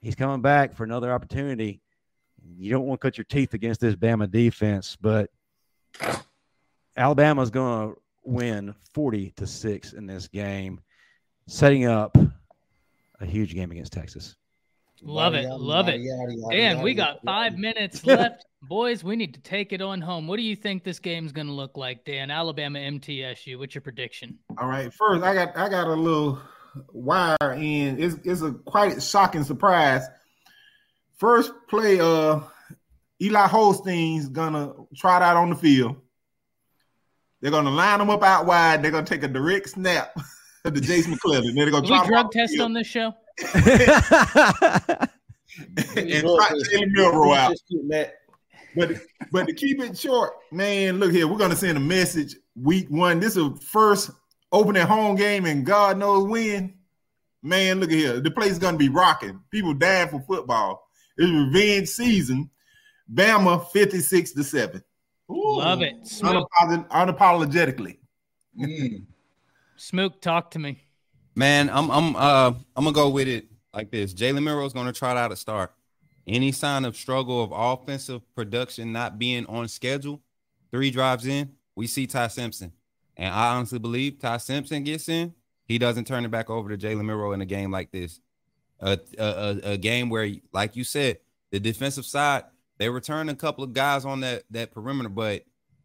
He's 0.00 0.14
coming 0.14 0.40
back 0.40 0.74
for 0.74 0.84
another 0.84 1.12
opportunity. 1.12 1.82
You 2.56 2.70
don't 2.70 2.86
want 2.86 3.00
to 3.00 3.06
cut 3.06 3.18
your 3.18 3.24
teeth 3.24 3.54
against 3.54 3.80
this 3.80 3.94
Bama 3.94 4.30
defense, 4.30 4.96
but 5.00 5.30
Alabama's 6.96 7.50
going 7.50 7.90
to 7.90 8.00
win 8.24 8.74
40 8.94 9.32
to 9.36 9.46
6 9.46 9.92
in 9.92 10.06
this 10.06 10.28
game, 10.28 10.80
setting 11.46 11.86
up 11.86 12.16
a 13.20 13.26
huge 13.26 13.54
game 13.54 13.70
against 13.70 13.92
Texas. 13.92 14.36
Love 15.02 15.34
it. 15.34 15.48
Love 15.48 15.88
it. 15.88 16.00
Dan. 16.50 16.82
we 16.82 16.94
got 16.94 17.20
five 17.24 17.58
minutes 17.58 18.06
left. 18.06 18.46
Boys, 18.62 19.02
we 19.02 19.16
need 19.16 19.34
to 19.34 19.40
take 19.40 19.72
it 19.72 19.82
on 19.82 20.00
home. 20.00 20.28
What 20.28 20.36
do 20.36 20.42
you 20.42 20.54
think 20.54 20.84
this 20.84 21.00
game's 21.00 21.32
going 21.32 21.48
to 21.48 21.52
look 21.52 21.76
like, 21.76 22.04
Dan? 22.04 22.30
Alabama 22.30 22.78
MTSU. 22.78 23.58
What's 23.58 23.74
your 23.74 23.82
prediction? 23.82 24.38
All 24.56 24.68
right. 24.68 24.92
First, 24.94 25.24
I 25.24 25.34
got 25.34 25.56
I 25.56 25.68
got 25.68 25.88
a 25.88 25.94
little 25.94 26.40
wire 26.92 27.36
in. 27.56 28.00
It's, 28.00 28.16
it's 28.24 28.42
a 28.42 28.52
quite 28.52 29.02
shocking 29.02 29.42
surprise. 29.42 30.02
First 31.18 31.52
play, 31.68 31.98
uh, 32.00 32.40
Eli 33.20 33.46
Holstein's 33.46 34.28
gonna 34.28 34.72
try 34.96 35.16
it 35.16 35.22
out 35.22 35.36
on 35.36 35.50
the 35.50 35.56
field. 35.56 35.96
They're 37.40 37.50
gonna 37.50 37.70
line 37.70 37.98
them 37.98 38.10
up 38.10 38.22
out 38.22 38.46
wide. 38.46 38.82
They're 38.82 38.90
gonna 38.90 39.06
take 39.06 39.22
a 39.22 39.28
direct 39.28 39.70
snap 39.70 40.16
to 40.64 40.70
Jason 40.70 41.12
McClellan. 41.12 41.54
They're 41.54 41.70
gonna 41.70 41.82
we 41.82 42.08
drug 42.08 42.30
test 42.30 42.58
on 42.60 42.72
this 42.72 42.86
show. 42.86 43.14
And 45.96 46.22
trot 46.22 46.52
Jalen 46.52 46.90
Milroe 46.92 47.32
out. 47.32 47.54
But 48.74 48.96
but 49.30 49.46
to 49.46 49.52
keep 49.52 49.80
it 49.82 49.98
short, 49.98 50.32
man, 50.50 50.98
look 50.98 51.12
here. 51.12 51.28
We're 51.28 51.38
gonna 51.38 51.56
send 51.56 51.76
a 51.76 51.80
message 51.80 52.36
week 52.56 52.88
one. 52.88 53.20
This 53.20 53.36
is 53.36 53.48
first 53.70 54.10
opening 54.50 54.86
home 54.86 55.16
game, 55.16 55.46
and 55.46 55.64
God 55.64 55.98
knows 55.98 56.26
when. 56.28 56.74
Man, 57.42 57.80
look 57.80 57.90
at 57.90 57.96
here. 57.96 58.20
The 58.20 58.30
place 58.30 58.52
is 58.52 58.58
gonna 58.58 58.78
be 58.78 58.88
rocking. 58.88 59.40
People 59.50 59.74
dying 59.74 60.08
for 60.08 60.20
football. 60.20 60.88
It's 61.18 61.30
revenge 61.30 61.88
season. 61.88 62.48
Bama 63.12 63.68
56 63.70 64.32
to 64.32 64.44
7. 64.44 64.82
Ooh. 65.30 65.58
Love 65.58 65.82
it. 65.82 66.02
Unapolog- 66.04 66.88
unapologetically. 66.88 67.98
Mm. 68.58 69.04
Smook, 69.76 70.20
talk 70.20 70.50
to 70.52 70.58
me. 70.58 70.84
Man, 71.34 71.70
I'm 71.70 71.90
I'm 71.90 72.16
uh 72.16 72.52
I'm 72.76 72.84
gonna 72.84 72.92
go 72.92 73.08
with 73.08 73.28
it 73.28 73.46
like 73.72 73.90
this. 73.90 74.12
Jalen 74.12 74.66
is 74.66 74.72
gonna 74.72 74.92
try 74.92 75.18
out 75.18 75.32
a 75.32 75.36
start. 75.36 75.72
Any 76.26 76.52
sign 76.52 76.84
of 76.84 76.96
struggle 76.96 77.42
of 77.42 77.52
offensive 77.52 78.22
production 78.34 78.92
not 78.92 79.18
being 79.18 79.46
on 79.46 79.66
schedule, 79.68 80.20
three 80.70 80.90
drives 80.90 81.26
in, 81.26 81.52
we 81.74 81.86
see 81.86 82.06
Ty 82.06 82.28
Simpson. 82.28 82.72
And 83.16 83.32
I 83.32 83.54
honestly 83.54 83.78
believe 83.78 84.18
Ty 84.18 84.36
Simpson 84.38 84.84
gets 84.84 85.08
in, 85.08 85.34
he 85.64 85.78
doesn't 85.78 86.06
turn 86.06 86.24
it 86.24 86.30
back 86.30 86.48
over 86.48 86.68
to 86.68 86.78
Jalen 86.78 87.04
Milroe 87.04 87.32
in 87.32 87.40
a 87.40 87.46
game 87.46 87.70
like 87.70 87.90
this. 87.90 88.20
A, 88.80 88.98
a, 89.18 89.60
a 89.72 89.76
game 89.76 90.10
where, 90.10 90.28
like 90.52 90.76
you 90.76 90.84
said, 90.84 91.18
the 91.50 91.60
defensive 91.60 92.04
side, 92.04 92.44
they 92.78 92.88
return 92.88 93.28
a 93.28 93.34
couple 93.34 93.62
of 93.64 93.72
guys 93.72 94.04
on 94.04 94.20
that 94.20 94.42
that 94.50 94.72
perimeter, 94.72 95.08
but 95.08 95.44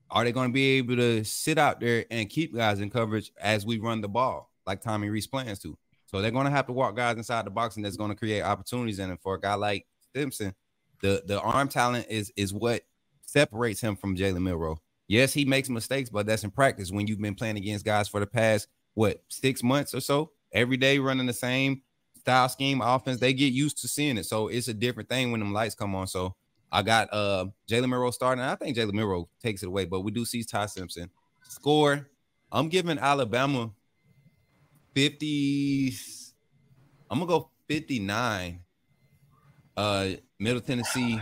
are 0.09 0.23
they 0.23 0.31
going 0.31 0.49
to 0.49 0.53
be 0.53 0.77
able 0.77 0.95
to 0.95 1.23
sit 1.23 1.57
out 1.57 1.79
there 1.79 2.05
and 2.09 2.29
keep 2.29 2.55
guys 2.55 2.79
in 2.79 2.89
coverage 2.89 3.31
as 3.39 3.65
we 3.65 3.77
run 3.77 4.01
the 4.01 4.07
ball, 4.07 4.46
like 4.67 4.81
Tommy 4.81 5.09
Rees 5.09 5.27
plans 5.27 5.59
to? 5.59 5.77
So 6.05 6.21
they're 6.21 6.31
going 6.31 6.45
to 6.45 6.51
have 6.51 6.67
to 6.67 6.73
walk 6.73 6.95
guys 6.95 7.17
inside 7.17 7.45
the 7.45 7.51
box, 7.51 7.75
and 7.75 7.85
that's 7.85 7.97
going 7.97 8.11
to 8.11 8.15
create 8.15 8.41
opportunities. 8.41 8.99
And 8.99 9.19
for 9.19 9.35
a 9.35 9.39
guy 9.39 9.55
like 9.55 9.85
Simpson, 10.15 10.53
the 11.01 11.23
the 11.25 11.39
arm 11.41 11.67
talent 11.67 12.07
is 12.09 12.31
is 12.35 12.53
what 12.53 12.83
separates 13.21 13.81
him 13.81 13.95
from 13.95 14.15
Jalen 14.15 14.41
Milroe. 14.41 14.79
Yes, 15.07 15.33
he 15.33 15.45
makes 15.45 15.69
mistakes, 15.69 16.09
but 16.09 16.25
that's 16.25 16.43
in 16.43 16.51
practice. 16.51 16.91
When 16.91 17.07
you've 17.07 17.21
been 17.21 17.35
playing 17.35 17.57
against 17.57 17.85
guys 17.85 18.07
for 18.07 18.19
the 18.19 18.27
past 18.27 18.67
what 18.93 19.21
six 19.29 19.63
months 19.63 19.93
or 19.93 20.01
so, 20.01 20.31
every 20.51 20.77
day 20.77 20.99
running 20.99 21.27
the 21.27 21.33
same 21.33 21.81
style 22.19 22.49
scheme 22.49 22.81
offense, 22.81 23.19
they 23.19 23.33
get 23.33 23.53
used 23.53 23.79
to 23.81 23.87
seeing 23.87 24.17
it. 24.17 24.25
So 24.25 24.47
it's 24.47 24.67
a 24.67 24.73
different 24.73 25.07
thing 25.07 25.31
when 25.31 25.39
them 25.39 25.53
lights 25.53 25.75
come 25.75 25.95
on. 25.95 26.07
So 26.07 26.35
I 26.71 26.81
got 26.81 27.13
uh 27.13 27.45
Jalen 27.69 27.89
Milroe 27.89 28.11
starting. 28.11 28.43
I 28.43 28.55
think 28.55 28.75
Jalen 28.75 28.93
Milroe 28.93 29.29
takes 29.41 29.63
it 29.63 29.67
away, 29.67 29.85
but 29.85 30.01
we 30.01 30.11
do 30.11 30.25
see 30.25 30.43
Ty 30.43 30.65
Simpson 30.67 31.09
score. 31.43 32.09
I'm 32.51 32.69
giving 32.69 32.97
Alabama 32.97 33.71
50. 34.97 35.93
I'm 37.11 37.19
gonna 37.19 37.27
go 37.27 37.51
59. 37.67 38.61
Uh, 39.75 40.07
Middle 40.39 40.59
Tennessee 40.59 41.21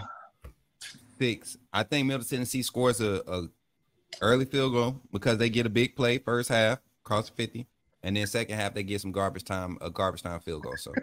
six. 1.20 1.58
I 1.74 1.84
think 1.84 2.08
Middle 2.08 2.24
Tennessee 2.26 2.62
scores 2.62 3.02
a, 3.02 3.22
a 3.28 3.50
early 4.22 4.46
field 4.46 4.72
goal 4.72 5.02
because 5.12 5.40
they 5.40 5.50
get 5.50 5.66
a 5.66 5.70
big 5.70 5.94
play 5.94 6.20
first 6.20 6.48
half, 6.48 6.80
across 7.06 7.28
50, 7.28 7.68
and 8.02 8.16
then 8.16 8.26
second 8.28 8.58
half 8.58 8.74
they 8.74 8.84
get 8.84 9.02
some 9.02 9.12
garbage 9.12 9.44
time, 9.44 9.78
a 9.82 9.90
garbage 9.90 10.24
time 10.24 10.40
field 10.40 10.64
goal. 10.64 10.78
So 10.78 10.94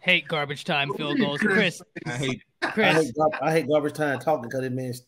hate 0.00 0.26
garbage 0.26 0.64
time 0.64 0.90
field 0.94 1.18
goals, 1.18 1.40
Chris. 1.40 1.82
I 2.06 2.12
hate 2.12 2.42
Chris. 2.62 2.86
I 2.86 3.02
hate, 3.02 3.14
I 3.42 3.52
hate 3.52 3.68
garbage 3.68 3.92
time 3.92 4.20
talking 4.20 4.48
because 4.48 4.64
it 4.64 4.72
means 4.72 5.02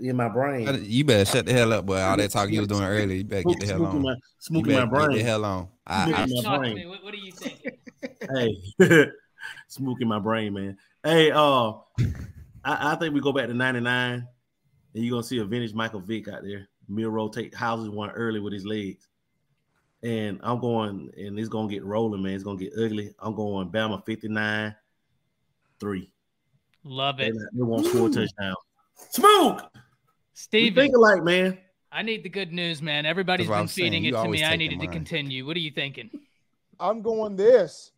in 0.00 0.16
my 0.16 0.28
brain. 0.28 0.84
You 0.84 1.04
better 1.04 1.24
shut 1.24 1.46
the 1.46 1.52
hell 1.52 1.72
up, 1.72 1.86
boy. 1.86 2.00
All 2.00 2.16
that 2.16 2.30
talking 2.30 2.54
you 2.54 2.60
was 2.60 2.68
doing 2.68 2.82
earlier. 2.82 3.16
You 3.16 3.24
better 3.24 3.48
get 3.48 3.60
the 3.60 3.66
hell 3.66 3.78
Smoking 3.78 3.96
on. 3.98 4.02
my, 4.02 4.12
You 4.12 4.18
smoking 4.38 4.72
better 4.74 4.86
my 4.86 4.90
brain. 4.90 5.10
Get 5.10 5.16
the 5.18 5.22
hell 5.24 5.44
on. 5.44 5.68
I, 5.86 6.12
I, 6.12 6.26
my 6.42 6.58
brain. 6.58 6.88
What, 6.88 7.04
what 7.04 7.14
do 7.14 7.20
you 7.20 7.32
think? 7.32 7.68
hey, 8.80 9.06
smoking 9.68 10.08
my 10.08 10.18
brain, 10.18 10.52
man. 10.54 10.76
Hey, 11.04 11.30
uh, 11.30 11.72
I, 12.64 12.92
I 12.92 12.96
think 12.96 13.14
we 13.14 13.20
go 13.20 13.32
back 13.32 13.46
to 13.46 13.54
'99, 13.54 14.14
and 14.14 14.26
you're 14.94 15.10
gonna 15.10 15.22
see 15.22 15.38
a 15.38 15.44
vintage 15.44 15.74
Michael 15.74 16.00
Vick 16.00 16.28
out 16.28 16.42
there. 16.42 16.68
Milroe 16.88 17.28
take 17.28 17.54
houses 17.54 17.88
one 17.90 18.10
early 18.10 18.40
with 18.40 18.52
his 18.52 18.64
legs, 18.64 19.08
and 20.02 20.40
I'm 20.42 20.60
going, 20.60 21.10
and 21.16 21.38
it's 21.38 21.48
gonna 21.48 21.68
get 21.68 21.84
rolling, 21.84 22.22
man. 22.22 22.34
It's 22.34 22.44
gonna 22.44 22.58
get 22.58 22.72
ugly. 22.76 23.14
I'm 23.18 23.34
going 23.34 23.70
Bama 23.70 24.04
59, 24.04 24.74
three. 25.80 26.10
Love 26.84 27.16
They, 27.18 27.26
it, 27.26 27.34
not- 27.34 27.48
they 27.52 27.62
won't 27.62 27.86
score 27.86 28.08
a 28.08 28.10
touchdown. 28.10 28.54
Smoke. 28.96 29.62
Steve. 30.34 30.72
Steven. 30.72 30.74
think 30.74 30.96
alike, 30.96 31.22
man. 31.22 31.58
I 31.92 32.02
need 32.02 32.22
the 32.22 32.28
good 32.28 32.52
news, 32.52 32.82
man. 32.82 33.06
Everybody's 33.06 33.48
been 33.48 33.68
feeding 33.68 34.04
it 34.04 34.12
to 34.12 34.28
me. 34.28 34.44
I 34.44 34.50
take 34.50 34.58
needed 34.58 34.80
to 34.80 34.86
continue. 34.88 35.46
What 35.46 35.56
are 35.56 35.60
you 35.60 35.70
thinking? 35.70 36.10
I'm 36.78 37.00
going 37.00 37.36
this. 37.36 37.92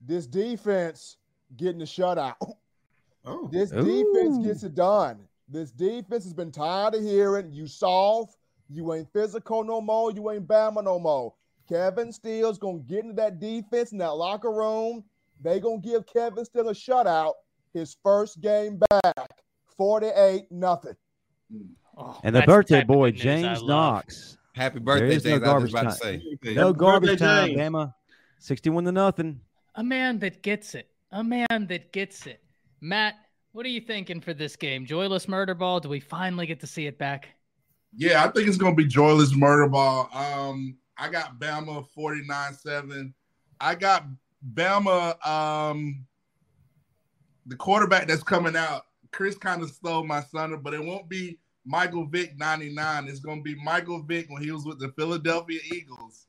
This 0.00 0.26
defense 0.26 1.18
getting 1.56 1.82
a 1.82 1.84
shutout. 1.84 2.36
Oh. 3.24 3.48
This 3.52 3.70
defense 3.70 4.44
gets 4.44 4.62
it 4.62 4.74
done. 4.74 5.28
This 5.48 5.70
defense 5.70 6.24
has 6.24 6.32
been 6.32 6.50
tired 6.50 6.94
of 6.94 7.02
hearing 7.02 7.52
you 7.52 7.66
soft, 7.66 8.36
you 8.70 8.94
ain't 8.94 9.12
physical 9.12 9.62
no 9.62 9.80
more, 9.80 10.10
you 10.10 10.30
ain't 10.30 10.48
Bama 10.48 10.82
no 10.82 10.98
more. 10.98 11.34
Kevin 11.68 12.10
Steele's 12.10 12.58
gonna 12.58 12.78
get 12.78 13.04
into 13.04 13.14
that 13.14 13.38
defense 13.38 13.92
in 13.92 13.98
that 13.98 14.12
locker 14.12 14.50
room. 14.50 15.04
They 15.40 15.60
gonna 15.60 15.78
give 15.78 16.06
Kevin 16.06 16.44
Steele 16.44 16.70
a 16.70 16.72
shutout 16.72 17.34
his 17.74 17.96
first 18.02 18.40
game 18.40 18.80
back. 18.90 19.41
48 19.86 20.44
nothing. 20.52 20.94
Oh, 21.98 22.20
And 22.22 22.36
the 22.36 22.42
birthday 22.42 22.78
type 22.78 22.86
boy, 22.86 23.10
good 23.10 23.24
news 23.24 23.44
I 23.44 23.54
James. 23.54 23.62
Knox. 23.64 24.38
happy 24.54 24.78
birthday, 24.78 25.16
is 25.16 25.24
no 25.24 25.30
James. 25.32 25.42
I 25.42 25.56
was 25.58 25.72
garbage 25.72 25.72
just 25.72 26.02
to 26.02 26.04
time. 26.04 26.20
say. 26.44 26.52
No 26.54 26.66
Happy 26.68 26.78
garbage 26.78 27.10
birthday, 27.10 27.24
time, 27.26 27.46
James. 27.48 27.58
Bama. 27.74 27.94
61 28.38 28.84
to 28.84 28.92
nothing. 28.92 29.40
A 29.74 29.82
man 29.82 30.18
that 30.20 30.42
gets 30.44 30.76
it. 30.76 30.88
A 31.10 31.24
man 31.24 31.66
that 31.68 31.92
gets 31.92 32.26
it. 32.26 32.40
Matt, 32.80 33.16
what 33.50 33.66
are 33.66 33.70
you 33.70 33.80
thinking 33.80 34.20
for 34.20 34.32
this 34.34 34.54
game? 34.54 34.86
Joyless 34.86 35.26
murder 35.26 35.54
ball? 35.54 35.80
Do 35.80 35.88
we 35.88 35.98
finally 35.98 36.46
get 36.46 36.60
to 36.60 36.66
see 36.68 36.86
it 36.86 36.96
back? 36.96 37.28
Yeah, 37.96 38.24
I 38.24 38.28
think 38.30 38.46
it's 38.46 38.56
gonna 38.56 38.76
be 38.76 38.86
joyless 38.86 39.34
murder 39.34 39.68
ball. 39.68 40.08
Um, 40.14 40.76
I 40.96 41.08
got 41.08 41.40
Bama 41.40 41.84
49-7. 41.98 43.12
I 43.60 43.74
got 43.74 44.06
Bama, 44.54 45.26
um, 45.26 46.06
the 47.46 47.56
quarterback 47.56 48.06
that's 48.06 48.22
coming 48.22 48.54
out. 48.56 48.82
Chris 49.12 49.36
kind 49.36 49.62
of 49.62 49.70
stole 49.70 50.04
my 50.04 50.20
thunder, 50.20 50.56
but 50.56 50.74
it 50.74 50.84
won't 50.84 51.08
be 51.08 51.38
Michael 51.64 52.06
Vick 52.06 52.36
99. 52.38 53.08
It's 53.08 53.20
gonna 53.20 53.42
be 53.42 53.54
Michael 53.62 54.02
Vick 54.02 54.26
when 54.28 54.42
he 54.42 54.50
was 54.50 54.64
with 54.64 54.80
the 54.80 54.88
Philadelphia 54.96 55.60
Eagles. 55.72 56.26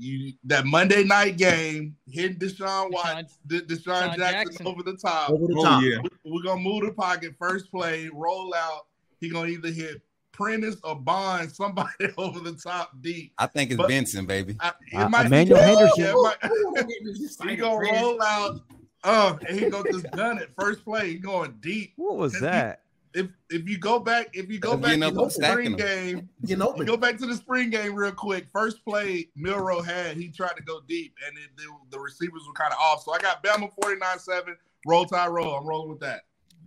You 0.00 0.32
that 0.44 0.64
Monday 0.64 1.02
night 1.02 1.36
game, 1.36 1.96
hitting 2.06 2.38
Deshaun 2.38 2.92
Watson, 2.92 3.26
De- 3.48 3.62
Deshaun, 3.62 4.10
DeSean 4.10 4.16
Jackson, 4.16 4.44
Jackson. 4.52 4.66
over 4.68 4.82
the 4.84 4.96
top. 4.96 5.30
Over 5.30 5.46
the 5.48 5.54
Oh, 5.58 5.62
top. 5.64 5.82
yeah. 5.82 5.98
We- 6.24 6.32
We're 6.32 6.42
gonna 6.44 6.60
move 6.60 6.84
the 6.84 6.92
pocket 6.92 7.34
first 7.38 7.70
play, 7.70 8.08
roll 8.12 8.54
out. 8.54 8.86
He 9.20 9.28
gonna 9.28 9.48
either 9.48 9.70
hit 9.72 10.00
Prentice 10.30 10.76
or 10.84 10.94
Bond, 10.94 11.50
somebody 11.50 11.90
over 12.16 12.38
the 12.38 12.52
top 12.52 12.92
deep. 13.00 13.32
I 13.38 13.46
think 13.46 13.72
it's 13.72 13.76
But- 13.78 13.88
Benson, 13.88 14.24
baby. 14.24 14.56
I, 14.60 14.72
it 14.92 14.96
Uh, 14.98 15.08
might 15.08 15.22
be- 15.22 15.26
Emmanuel 15.26 15.60
Henderson. 15.60 16.04
Yeah, 16.04 16.12
it 16.14 17.36
might- 17.42 17.50
he 17.50 17.56
gonna 17.56 17.78
roll 17.92 18.22
out. 18.22 18.60
Uh, 19.04 19.36
and 19.48 19.58
he 19.58 19.68
gonna 19.70 19.88
just 19.92 20.10
gun 20.12 20.38
it 20.38 20.50
first 20.58 20.84
play. 20.84 21.08
He 21.08 21.14
going 21.18 21.56
deep. 21.60 21.92
What 21.96 22.16
was 22.16 22.32
Cause 22.32 22.42
you- 22.42 22.46
that? 22.48 22.82
If 23.14 23.28
if 23.48 23.66
you 23.66 23.78
go 23.78 23.98
back, 23.98 24.28
if 24.34 24.50
you 24.50 24.58
go 24.58 24.76
They're 24.76 24.98
back 24.98 25.08
to 25.08 25.14
the 25.14 25.28
spring 25.30 25.76
them. 25.76 25.76
game, 25.76 26.28
Getting 26.42 26.58
you 26.62 26.68
open. 26.68 26.84
go 26.86 26.96
back 26.98 27.16
to 27.18 27.26
the 27.26 27.34
spring 27.34 27.70
game 27.70 27.94
real 27.94 28.12
quick. 28.12 28.46
First 28.52 28.84
play, 28.84 29.30
Milroe 29.34 29.80
had 29.80 30.18
he 30.18 30.28
tried 30.28 30.56
to 30.56 30.62
go 30.62 30.80
deep, 30.86 31.14
and 31.26 31.36
it, 31.38 31.48
the, 31.56 31.64
the 31.90 31.98
receivers 31.98 32.42
were 32.46 32.52
kind 32.52 32.70
of 32.72 32.78
off. 32.78 33.02
So 33.04 33.12
I 33.14 33.18
got 33.18 33.42
Bama 33.42 33.70
49-7, 33.82 34.54
roll 34.86 35.06
Tide 35.06 35.28
roll. 35.28 35.54
I'm 35.54 35.66
rolling 35.66 35.88
with 35.88 36.00
that. 36.00 36.20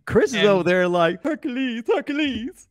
Chris 0.06 0.34
is 0.34 0.44
over 0.44 0.64
there 0.64 0.88
like 0.88 1.22
Hercules, 1.24 1.84
Hercules. 1.86 2.68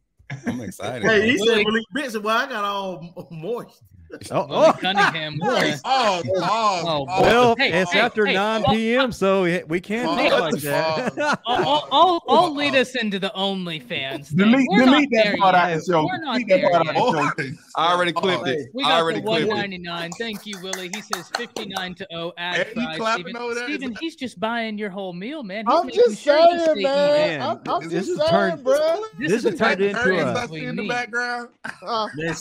I'm 0.46 0.60
excited. 0.62 1.08
Hey, 1.08 1.30
he 1.30 1.38
said 1.38 1.62
Malik 1.64 1.84
Benson. 1.94 2.22
Well, 2.22 2.36
I 2.36 2.48
got 2.48 2.64
all 2.64 3.28
moist. 3.30 3.82
Oh, 4.30 4.46
oh. 4.50 4.72
Cunningham. 4.80 5.38
Oh, 5.42 5.78
oh, 5.84 6.22
Oh, 6.42 7.06
oh, 7.08 7.22
Well, 7.22 7.56
Hey, 7.56 7.72
it's 7.72 7.92
hey, 7.92 8.00
after 8.00 8.26
hey, 8.26 8.34
9 8.34 8.64
oh, 8.66 8.70
p.m., 8.72 9.12
so 9.12 9.42
we- 9.44 9.62
we 9.64 9.80
can't 9.80 10.08
oh, 10.08 10.16
talk 10.28 10.40
like 10.40 10.54
oh, 10.54 10.56
that. 10.58 11.18
I'll, 11.46 11.64
I'll, 11.66 11.88
I'll, 11.92 12.22
I'll 12.28 12.54
lead 12.54 12.74
us 12.74 12.94
into 12.96 13.18
the 13.18 13.32
OnlyFans. 13.36 14.26
thing. 14.26 14.36
Delete, 14.36 14.66
We're 14.70 14.84
not 14.84 14.92
delete 14.92 15.10
that 15.12 15.24
there 15.24 15.36
part 15.36 15.54
out 15.54 15.72
of 15.72 15.78
the 15.84 15.92
show. 15.92 16.04
We're 16.06 16.18
not 16.18 16.40
there 16.46 16.58
yet. 16.58 16.96
show. 16.96 17.50
I 17.76 17.92
already 17.92 18.12
clipped 18.12 18.46
it. 18.48 18.68
We 18.74 18.84
I 18.84 18.88
got 18.88 19.00
already 19.00 19.20
the 19.20 19.26
clipped 19.26 19.72
it. 19.72 20.12
Thank 20.18 20.46
you, 20.46 20.58
Willie. 20.62 20.90
He 20.94 21.00
says 21.02 21.28
59 21.36 21.94
to 21.96 22.06
0 22.12 22.32
ad 22.36 22.66
Hey, 22.66 22.72
he 22.74 22.94
Steven, 22.94 23.36
over 23.36 23.54
there? 23.54 23.64
Steven, 23.64 23.96
he's 24.00 24.16
just 24.16 24.38
buying 24.40 24.78
your 24.78 24.90
whole 24.90 25.12
meal, 25.12 25.42
man. 25.42 25.64
He's 25.66 25.74
I'm 25.76 25.88
just 25.90 26.22
saying, 26.22 26.82
man. 26.82 26.82
Man, 26.82 27.42
I'm, 27.42 27.60
I'm 27.66 27.88
this 27.88 28.06
just 28.06 28.18
saying, 28.18 28.30
turned- 28.30 28.64
bro. 28.64 29.02
This, 29.18 29.30
This 29.30 29.44
is 29.44 29.50
has 29.50 29.58
turned 29.58 29.80
exactly 29.82 29.88
into 29.88 30.00
Curry's 30.00 30.20
a- 30.22 30.24
not 30.34 30.50
what 30.50 30.60
in 30.62 30.76
the 30.76 30.88
background. 30.88 31.48
Uh, 31.82 32.08
Man, 32.16 32.34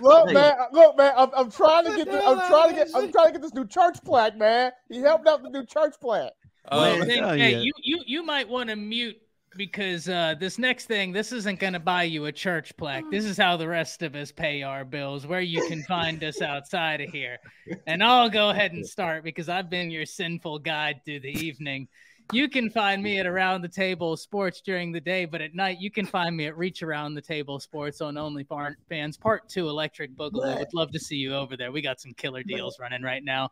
look, 0.00 0.32
man. 0.32 1.01
Look, 1.02 1.14
man. 1.14 1.14
I'm, 1.16 1.30
I'm 1.46 1.50
trying 1.50 1.84
to 1.84 1.96
get. 1.96 2.06
The, 2.10 2.24
I'm 2.24 2.38
trying 2.48 2.68
to 2.70 2.74
get. 2.74 2.88
I'm 2.94 3.12
trying 3.12 3.26
to 3.26 3.32
get 3.32 3.42
this 3.42 3.54
new 3.54 3.66
church 3.66 3.98
plaque, 4.04 4.36
man. 4.36 4.72
He 4.88 4.98
helped 4.98 5.26
out 5.26 5.42
the 5.42 5.50
new 5.50 5.64
church 5.66 5.94
plaque. 6.00 6.32
Well, 6.70 7.02
Uh, 7.02 7.04
then, 7.04 7.38
hey, 7.38 7.52
yeah. 7.52 7.58
you, 7.58 7.72
you 7.82 8.02
you 8.06 8.22
might 8.24 8.48
want 8.48 8.70
to 8.70 8.76
mute 8.76 9.16
because 9.56 10.08
uh, 10.08 10.34
this 10.40 10.58
next 10.58 10.86
thing, 10.86 11.12
this 11.12 11.32
isn't 11.32 11.58
going 11.58 11.72
to 11.74 11.80
buy 11.80 12.04
you 12.04 12.24
a 12.26 12.32
church 12.32 12.74
plaque. 12.76 13.04
This 13.10 13.24
is 13.24 13.36
how 13.36 13.56
the 13.56 13.68
rest 13.68 14.02
of 14.02 14.14
us 14.14 14.32
pay 14.32 14.62
our 14.62 14.84
bills, 14.84 15.26
where 15.26 15.40
you 15.40 15.66
can 15.68 15.82
find 15.82 16.22
us 16.24 16.40
outside 16.40 17.00
of 17.00 17.10
here. 17.10 17.38
And 17.86 18.02
I'll 18.02 18.30
go 18.30 18.50
ahead 18.50 18.72
and 18.72 18.86
start 18.86 19.24
because 19.24 19.48
I've 19.48 19.68
been 19.68 19.90
your 19.90 20.06
sinful 20.06 20.60
guide 20.60 21.02
through 21.04 21.20
the 21.20 21.36
evening. 21.44 21.88
You 22.32 22.48
can 22.48 22.70
find 22.70 23.02
me 23.02 23.18
at 23.20 23.26
Around 23.26 23.60
the 23.60 23.68
Table 23.68 24.16
Sports 24.16 24.62
during 24.62 24.90
the 24.90 25.00
day, 25.00 25.26
but 25.26 25.42
at 25.42 25.54
night 25.54 25.78
you 25.80 25.90
can 25.90 26.06
find 26.06 26.34
me 26.34 26.46
at 26.46 26.56
Reach 26.56 26.82
Around 26.82 27.12
the 27.12 27.20
Table 27.20 27.60
Sports 27.60 28.00
on 28.00 28.14
OnlyFans 28.14 29.20
Part 29.20 29.50
Two 29.50 29.68
Electric 29.68 30.16
Boogaloo. 30.16 30.58
Would 30.58 30.72
love 30.72 30.90
to 30.92 30.98
see 30.98 31.16
you 31.16 31.34
over 31.34 31.58
there. 31.58 31.70
We 31.70 31.82
got 31.82 32.00
some 32.00 32.14
killer 32.14 32.42
deals 32.42 32.78
running 32.80 33.02
right 33.02 33.22
now. 33.22 33.50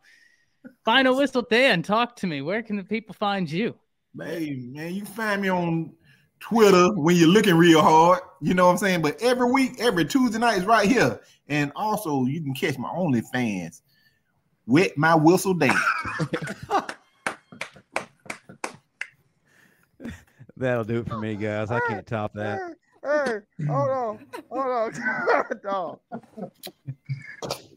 Final 0.86 1.14
whistle, 1.14 1.42
Dan. 1.50 1.82
Talk 1.82 2.16
to 2.16 2.26
me. 2.26 2.40
Where 2.40 2.62
can 2.62 2.76
the 2.76 2.84
people 2.84 3.14
find 3.14 3.50
you? 3.50 3.74
Hey, 4.18 4.54
man, 4.58 4.94
you 4.94 5.04
find 5.04 5.42
me 5.42 5.50
on 5.50 5.92
Twitter 6.40 6.94
when 6.94 7.16
you're 7.16 7.28
looking 7.28 7.56
real 7.56 7.82
hard. 7.82 8.20
You 8.40 8.54
know 8.54 8.64
what 8.64 8.72
I'm 8.72 8.78
saying? 8.78 9.02
But 9.02 9.20
every 9.20 9.50
week, 9.52 9.78
every 9.78 10.06
Tuesday 10.06 10.38
night 10.38 10.56
is 10.56 10.64
right 10.64 10.88
here. 10.88 11.20
And 11.48 11.70
also, 11.76 12.24
you 12.24 12.40
can 12.40 12.54
catch 12.54 12.78
my 12.78 12.88
OnlyFans. 12.88 13.82
with 14.66 14.96
my 14.96 15.14
whistle 15.14 15.52
dance. 15.52 15.78
That'll 20.60 20.84
do 20.84 21.00
it 21.00 21.08
for 21.08 21.18
me, 21.18 21.36
guys. 21.36 21.70
I 21.70 21.80
can't 21.88 22.06
top 22.06 22.34
that. 22.34 22.60
Hey, 23.02 23.08
hey, 23.08 23.66
hold 23.66 23.88
on, 23.88 24.26
hold 24.50 24.66
on, 24.66 25.60
dog. 25.62 25.98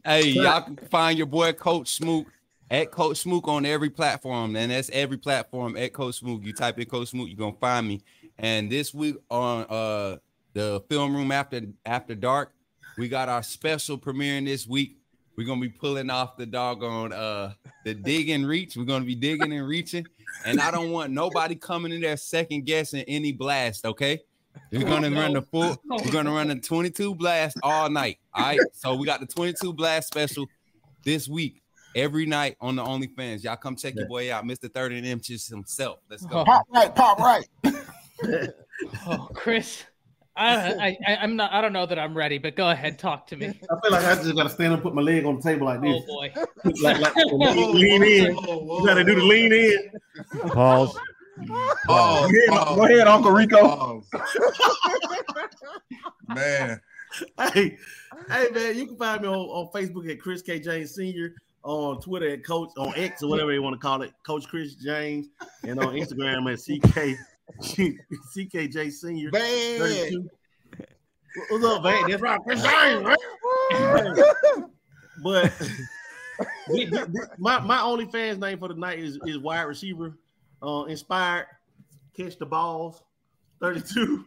Hey, 0.04 0.28
y'all 0.28 0.60
can 0.60 0.76
find 0.76 1.16
your 1.16 1.26
boy 1.26 1.54
Coach 1.54 1.88
Smook 1.88 2.26
at 2.70 2.90
Coach 2.90 3.16
Smook 3.16 3.48
on 3.48 3.64
every 3.64 3.88
platform, 3.88 4.54
and 4.54 4.70
that's 4.70 4.90
every 4.90 5.16
platform 5.16 5.78
at 5.78 5.94
Coach 5.94 6.16
Smook. 6.16 6.44
You 6.44 6.52
type 6.52 6.78
in 6.78 6.84
Coach 6.84 7.08
Smook, 7.08 7.28
you're 7.28 7.38
gonna 7.38 7.56
find 7.58 7.88
me. 7.88 8.02
And 8.38 8.70
this 8.70 8.92
week 8.92 9.16
on 9.30 9.64
uh 9.70 10.18
the 10.52 10.84
film 10.90 11.16
room 11.16 11.32
after 11.32 11.62
after 11.86 12.14
dark, 12.14 12.52
we 12.98 13.08
got 13.08 13.30
our 13.30 13.42
special 13.42 13.96
premiering 13.96 14.44
this 14.44 14.66
week. 14.66 14.98
We're 15.36 15.46
gonna 15.46 15.60
be 15.60 15.68
pulling 15.68 16.10
off 16.10 16.36
the 16.36 16.46
doggone 16.46 17.12
uh 17.12 17.54
the 17.84 17.94
dig 18.04 18.30
and 18.30 18.46
reach. 18.46 18.76
We're 18.76 18.84
gonna 18.84 19.04
be 19.04 19.14
digging 19.14 19.52
and 19.52 19.66
reaching, 19.66 20.06
and 20.44 20.60
I 20.60 20.70
don't 20.70 20.90
want 20.90 21.12
nobody 21.12 21.54
coming 21.54 21.92
in 21.92 22.00
there 22.00 22.16
second 22.16 22.66
guessing 22.66 23.04
any 23.08 23.32
blast. 23.32 23.84
Okay, 23.84 24.20
we're 24.72 24.84
gonna 24.84 25.10
run 25.10 25.34
the 25.34 25.42
full. 25.42 25.76
We're 25.88 26.12
gonna 26.12 26.32
run 26.32 26.48
the 26.48 26.56
22 26.56 27.14
blast 27.14 27.56
all 27.62 27.88
night. 27.90 28.18
All 28.32 28.44
right. 28.44 28.60
So 28.72 28.94
we 28.94 29.06
got 29.06 29.20
the 29.20 29.26
22 29.26 29.72
blast 29.72 30.08
special 30.08 30.46
this 31.04 31.28
week, 31.28 31.62
every 31.94 32.26
night 32.26 32.56
on 32.60 32.76
the 32.76 32.84
OnlyFans. 32.84 33.44
Y'all 33.44 33.56
come 33.56 33.76
check 33.76 33.94
your 33.94 34.06
boy 34.06 34.32
out, 34.32 34.44
Mr. 34.44 34.72
30 34.72 34.98
inches 34.98 35.46
himself. 35.46 35.98
Let's 36.10 36.24
go. 36.26 36.44
Pop 36.44 36.66
right, 36.72 36.94
pop 36.94 37.18
right. 37.18 37.46
Oh, 39.06 39.28
Chris, 39.32 39.84
I, 40.36 40.96
I, 41.06 41.16
I'm 41.16 41.36
not. 41.36 41.52
I 41.52 41.60
don't 41.60 41.72
know 41.72 41.86
that 41.86 41.98
I'm 41.98 42.16
ready, 42.16 42.38
but 42.38 42.56
go 42.56 42.70
ahead, 42.70 42.98
talk 42.98 43.26
to 43.28 43.36
me. 43.36 43.46
I 43.46 43.52
feel 43.52 43.92
like 43.92 44.04
I 44.04 44.14
just 44.16 44.34
got 44.34 44.44
to 44.44 44.50
stand 44.50 44.72
up, 44.72 44.78
and 44.78 44.82
put 44.82 44.94
my 44.94 45.02
leg 45.02 45.24
on 45.24 45.36
the 45.36 45.42
table 45.42 45.66
like 45.66 45.80
this. 45.80 46.02
Oh 46.02 46.06
boy. 46.06 46.32
like, 46.82 47.00
like 47.00 47.14
lean 47.16 48.02
in. 48.02 48.36
You 48.36 48.82
got 48.84 48.94
to 48.94 49.04
do 49.04 49.14
the 49.14 49.22
lean 49.22 49.52
in. 49.52 49.90
Pause. 50.48 50.98
Pause, 51.86 52.30
Go 52.30 52.38
ahead, 52.38 52.48
pause, 52.48 52.76
go 52.76 52.84
ahead, 52.84 53.08
Uncle 53.08 53.32
Rico. 53.32 54.04
Man, 56.28 56.80
Hey, 57.38 57.76
hey, 58.28 58.48
man, 58.52 58.76
you 58.76 58.86
can 58.86 58.96
find 58.96 59.22
me 59.22 59.28
on, 59.28 59.34
on 59.34 59.68
Facebook 59.72 60.10
at 60.10 60.20
Chris 60.20 60.42
K 60.42 60.58
James 60.58 60.94
Senior, 60.94 61.34
on 61.62 62.00
Twitter 62.00 62.30
at 62.30 62.44
Coach 62.44 62.70
on 62.76 62.92
X 62.96 63.22
or 63.22 63.30
whatever 63.30 63.52
you 63.52 63.62
want 63.62 63.74
to 63.74 63.80
call 63.80 64.02
it, 64.02 64.12
Coach 64.24 64.46
Chris 64.48 64.74
James, 64.74 65.28
and 65.62 65.78
on 65.78 65.94
Instagram 65.94 66.52
at 66.52 66.58
CK 66.58 67.16
CKJ 67.64 68.92
Senior. 68.92 69.30
Bad. 69.30 69.78
32. 69.78 70.28
What's 71.50 71.64
up, 71.64 71.82
man? 71.82 72.08
That's 72.08 72.22
right, 72.22 72.40
Chris 72.44 72.62
James, 72.62 73.02
man. 73.04 73.16
But 75.22 75.52
we- 76.68 76.86
we- 76.90 77.00
my 77.38 77.60
my 77.60 77.78
OnlyFans 77.78 78.38
name 78.38 78.58
for 78.58 78.68
the 78.68 78.74
night 78.74 78.98
is, 78.98 79.18
is 79.26 79.38
wide 79.38 79.62
receiver, 79.62 80.16
uh, 80.62 80.84
inspired, 80.84 81.46
catch 82.16 82.36
the 82.38 82.46
balls, 82.46 83.02
thirty 83.60 83.80
two. 83.80 84.24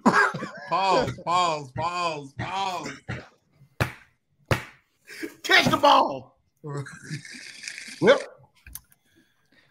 pause, 0.69 1.11
pause, 1.25 1.71
pause, 1.75 2.33
pause. 2.39 2.91
Catch 5.43 5.65
the 5.71 5.77
ball. 5.77 6.37
Yep. 8.01 8.19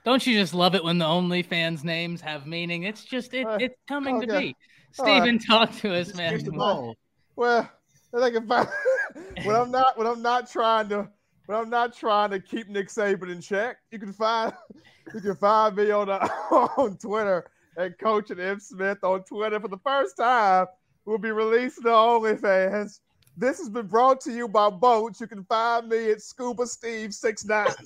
Don't 0.07 0.25
you 0.25 0.39
just 0.39 0.55
love 0.55 0.77
it 0.77 0.85
when 0.85 0.99
the 0.99 1.05
OnlyFans 1.05 1.83
names 1.83 2.21
have 2.21 2.47
meaning? 2.47 2.85
It's 2.85 3.03
just 3.03 3.35
it, 3.35 3.45
Uh, 3.45 3.59
it's 3.61 3.75
coming 3.89 4.21
to 4.21 4.27
be. 4.29 4.33
All 4.33 4.39
right. 4.41 4.55
Steven, 4.93 5.39
talk 5.41 5.73
to 5.79 5.93
us, 5.97 6.13
Catch 6.13 6.45
man. 6.45 6.95
Well, 7.35 7.69
I 8.15 8.21
think 8.21 8.37
if 8.37 8.49
I, 8.49 8.69
when 9.45 9.57
I'm 9.57 9.73
not 9.73 9.99
when 9.99 10.07
I'm 10.07 10.23
not 10.23 10.49
trying 10.49 10.89
to 10.91 11.09
when 11.47 11.59
I'm 11.59 11.71
not 11.71 11.93
trying 11.93 12.31
to 12.31 12.39
keep 12.39 12.69
Nick 12.69 12.87
Saban 12.87 13.33
in 13.33 13.41
check, 13.41 13.79
you 13.91 13.99
can 13.99 14.13
find 14.13 14.53
you 15.15 15.21
can 15.21 15.35
find 15.35 15.75
me 15.75 15.91
on 15.91 16.09
uh, 16.09 16.19
on 16.77 16.97
Twitter 16.99 17.51
at 17.77 17.99
Coach 17.99 18.31
and 18.31 18.41
M 18.41 18.61
Smith 18.61 18.99
on 19.03 19.25
Twitter 19.25 19.59
for 19.59 19.69
the 19.69 19.79
first 19.79 20.17
time. 20.17 20.67
We'll 21.05 21.19
be 21.19 21.33
releasing 21.33 21.83
the 21.83 21.91
OnlyFans. 21.91 23.01
This 23.39 23.59
has 23.59 23.69
been 23.69 23.87
brought 23.87 24.21
to 24.23 24.33
you 24.33 24.49
by 24.49 24.71
Boats. 24.71 25.21
You 25.21 25.27
can 25.27 25.45
find 25.45 25.89
me 25.89 26.11
at 26.11 26.23
Scuba 26.23 26.67
Steve 26.67 27.13
six 27.15 27.45
nine. 27.45 27.69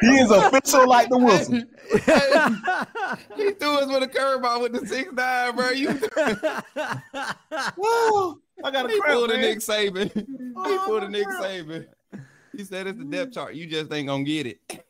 He 0.00 0.08
is 0.18 0.30
official 0.30 0.88
like 0.88 1.08
the 1.08 1.18
Wilson. 1.18 1.68
he 3.36 3.50
threw 3.52 3.78
us 3.78 3.86
with 3.86 4.02
a 4.02 4.08
curveball 4.08 4.62
with 4.62 4.72
the 4.72 4.86
six 4.86 5.12
nine, 5.12 5.54
bro. 5.56 5.70
You 5.70 5.88
Woo! 7.76 8.40
I 8.64 8.70
got 8.70 8.86
a 8.86 8.88
he 8.88 9.00
crap, 9.00 9.12
pulled 9.14 9.30
a 9.30 9.34
man. 9.34 9.40
Nick 9.42 9.58
Saban. 9.58 10.12
He 10.14 10.24
Oh, 10.56 10.82
pulled 10.86 11.02
a 11.04 11.06
oh, 11.06 11.08
Nick 11.08 11.26
crap. 11.26 11.42
Saban. 11.42 11.86
He 12.56 12.64
said 12.64 12.86
it's 12.86 12.98
the 12.98 13.04
depth 13.04 13.32
chart. 13.34 13.54
You 13.54 13.66
just 13.66 13.92
ain't 13.92 14.08
gonna 14.08 14.24
get 14.24 14.46
it. 14.46 14.84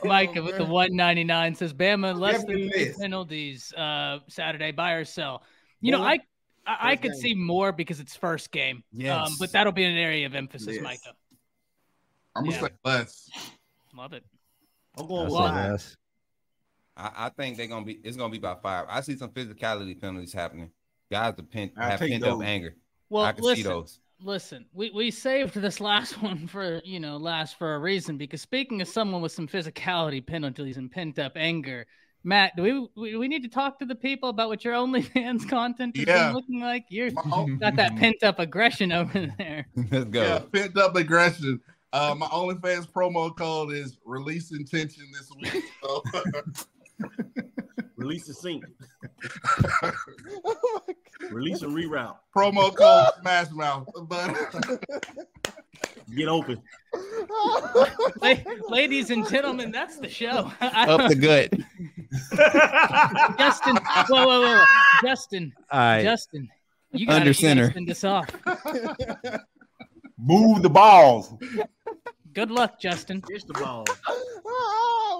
Micah 0.04 0.42
with 0.42 0.56
the 0.56 0.64
199 0.64 1.54
says 1.54 1.72
Bama 1.72 2.18
less 2.18 2.38
than 2.44 2.46
Definitely 2.56 2.68
three 2.70 2.82
is. 2.82 2.96
penalties 2.98 3.72
uh 3.74 4.18
Saturday 4.28 4.72
buy 4.72 4.92
or 4.92 5.04
sell. 5.04 5.42
You 5.80 5.92
know, 5.92 6.02
I 6.02 6.18
I, 6.66 6.92
I 6.92 6.96
could 6.96 7.12
game. 7.12 7.20
see 7.20 7.34
more 7.34 7.72
because 7.72 8.00
it's 8.00 8.14
first 8.16 8.50
game. 8.50 8.82
Um, 9.08 9.36
but 9.38 9.52
that'll 9.52 9.72
be 9.72 9.84
an 9.84 9.96
area 9.96 10.26
of 10.26 10.34
emphasis, 10.34 10.68
Yes. 10.76 10.82
Micah. 10.82 11.14
I'm 12.36 12.44
gonna 12.44 12.54
Yeah. 12.56 12.60
say 12.62 12.70
less. 12.84 13.30
Love 13.96 14.12
it. 14.12 14.24
I'm 14.96 15.06
going 15.06 15.22
That's 15.22 15.32
with 15.34 15.40
a 15.40 15.48
five. 15.48 15.96
I, 16.96 17.26
I 17.26 17.28
think 17.30 17.56
they're 17.56 17.66
gonna 17.66 17.84
be. 17.84 17.94
It's 18.04 18.16
gonna 18.16 18.30
be 18.30 18.38
about 18.38 18.62
five. 18.62 18.86
I 18.88 19.00
see 19.00 19.16
some 19.16 19.30
physicality 19.30 19.98
penalties 20.00 20.32
happening. 20.32 20.70
Guys 21.10 21.34
are 21.38 21.42
pent, 21.42 21.72
I'll 21.76 21.90
have 21.90 21.98
take 22.00 22.12
pent 22.12 22.24
up 22.24 22.42
anger. 22.42 22.76
Well, 23.08 23.24
I 23.24 23.32
can 23.32 23.42
listen, 23.42 23.56
see 23.64 23.68
those. 23.68 23.98
Listen, 24.22 24.66
we, 24.72 24.90
we 24.90 25.10
saved 25.10 25.54
this 25.54 25.80
last 25.80 26.12
one 26.22 26.46
for 26.46 26.80
you 26.84 27.00
know 27.00 27.16
last 27.16 27.58
for 27.58 27.74
a 27.74 27.78
reason 27.78 28.16
because 28.16 28.40
speaking 28.42 28.80
of 28.80 28.88
someone 28.88 29.22
with 29.22 29.32
some 29.32 29.48
physicality 29.48 30.24
penalties 30.24 30.76
and 30.76 30.90
pent 30.90 31.18
up 31.18 31.32
anger, 31.36 31.86
Matt, 32.24 32.54
do 32.56 32.62
we, 32.62 32.88
we 32.96 33.16
we 33.16 33.28
need 33.28 33.42
to 33.42 33.48
talk 33.48 33.78
to 33.78 33.86
the 33.86 33.94
people 33.94 34.28
about 34.28 34.48
what 34.48 34.64
your 34.64 34.74
OnlyFans 34.82 35.48
content 35.48 35.96
is 35.96 36.06
Yeah. 36.06 36.32
looking 36.32 36.60
like? 36.60 36.84
You're 36.88 37.10
got 37.58 37.76
that 37.76 37.96
pent 37.96 38.22
up 38.22 38.38
aggression 38.38 38.92
over 38.92 39.28
there. 39.38 39.66
Let's 39.90 40.04
go. 40.10 40.22
Yeah, 40.22 40.38
pent 40.52 40.76
up 40.78 40.96
aggression. 40.96 41.60
Uh, 41.92 42.14
my 42.16 42.26
OnlyFans 42.28 42.88
promo 42.88 43.36
code 43.36 43.72
is 43.72 43.98
release 44.04 44.52
intention 44.52 45.04
this 45.12 45.28
week. 45.40 45.64
So 45.82 46.02
Release 48.00 48.26
the 48.26 48.32
sink. 48.34 48.64
Release 51.30 51.60
and 51.60 51.76
reroute. 51.76 52.16
promo 52.34 52.74
code 52.74 53.08
Smash 53.20 53.50
Mouth. 53.50 53.86
But 54.08 54.34
Get 56.16 56.28
open. 56.28 56.62
La- 58.22 58.34
Ladies 58.70 59.10
and 59.10 59.28
gentlemen, 59.28 59.70
that's 59.70 59.98
the 59.98 60.08
show. 60.08 60.50
I 60.62 60.86
Up 60.88 61.10
the 61.10 61.14
don't, 61.14 61.20
gut. 61.20 61.52
Justin, 63.38 63.76
whoa, 64.08 64.26
whoa, 64.26 64.40
whoa, 64.40 64.64
Justin, 65.02 65.52
I 65.70 66.02
Justin, 66.02 66.48
you 66.92 67.06
got 67.06 67.16
Under 67.16 67.34
to 67.34 67.38
center. 67.40 67.70
Send 67.72 67.86
this 67.86 68.02
off. 68.02 68.26
Move 70.18 70.62
the 70.62 70.70
balls. 70.70 71.34
Good 72.32 72.50
luck, 72.50 72.80
Justin. 72.80 73.20
Catch 73.22 73.44
the 73.44 73.52
ball. 73.54 73.84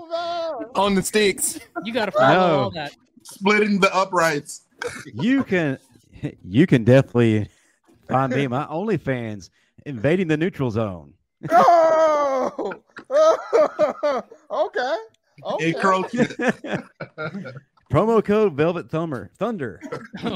Man. 0.09 0.67
On 0.75 0.95
the 0.95 1.03
sticks. 1.03 1.59
You 1.85 1.93
got 1.93 2.07
to 2.07 2.13
follow 2.13 2.35
No. 2.35 2.63
all 2.65 2.71
that. 2.73 2.93
Splitting 3.23 3.81
the 3.81 3.95
uprights. 3.95 4.63
you 5.15 5.45
can 5.45 5.79
you 6.45 6.67
can 6.67 6.85
definitely 6.85 7.49
find 8.09 8.33
me 8.35 8.47
my 8.47 8.65
OnlyFans 8.67 9.51
invading 9.87 10.29
the 10.29 10.37
neutral 10.37 10.71
zone. 10.71 11.15
Oh, 11.51 12.75
okay. 14.51 14.97
Okay. 15.43 15.69
Encroachment. 15.71 16.33
Promo 17.91 18.25
code 18.25 18.55
Velvet 18.55 18.89
Thumber 18.89 19.31
Thunder. 19.39 19.81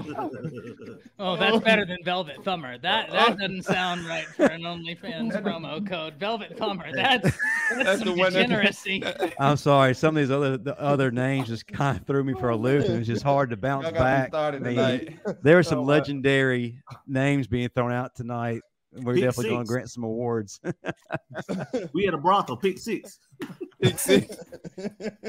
Oh, 1.19 1.37
that's 1.37 1.59
better 1.61 1.87
than 1.87 1.99
Velvet 2.05 2.43
Thumber. 2.45 2.77
That 2.79 3.11
that 3.13 3.39
doesn't 3.39 3.63
sound 3.65 4.05
right 4.07 4.27
for 4.27 4.47
an 4.47 4.63
OnlyFans 4.63 5.41
promo 5.43 5.87
code. 5.87 6.15
Velvet 6.19 6.59
Thumber. 6.59 6.91
That's 6.93 7.23
that's, 7.71 7.85
That's 7.85 7.99
some 8.03 8.17
the 8.17 8.25
that- 8.25 8.33
degeneracy. 8.33 9.03
I'm 9.39 9.57
sorry, 9.57 9.95
some 9.95 10.17
of 10.17 10.23
these 10.23 10.31
other 10.33 10.57
the 10.57 10.79
other 10.81 11.11
names 11.13 11.49
just 11.49 11.67
kind 11.69 11.97
of 11.99 12.07
threw 12.07 12.25
me 12.25 12.35
for 12.35 12.49
a 12.51 12.57
loop. 12.57 12.85
and 12.87 12.95
It 12.95 12.99
was 12.99 13.07
just 13.07 13.23
hard 13.23 13.51
to 13.51 13.57
bounce 13.57 13.85
Y'all 13.85 13.93
got 13.93 13.99
me 14.01 14.05
back. 14.05 14.29
started 14.29 14.67
I 14.67 14.97
mean. 14.97 15.21
There 15.43 15.57
are 15.59 15.63
some 15.63 15.79
Oh, 15.79 15.83
wow. 15.83 15.89
legendary 15.89 16.83
names 17.07 17.47
being 17.47 17.69
thrown 17.69 17.93
out 17.93 18.15
tonight. 18.17 18.61
We're 18.93 19.15
Pick 19.15 19.25
definitely 19.25 19.51
going 19.51 19.65
to 19.65 19.69
grant 19.69 19.91
some 19.91 20.03
awards. 20.05 20.61
we 21.93 22.05
had 22.05 22.15
a 22.15 22.19
Bronco 22.19 22.57
pick 22.57 22.79
six. 22.79 23.19
Pick 23.81 23.99
six. 23.99 24.37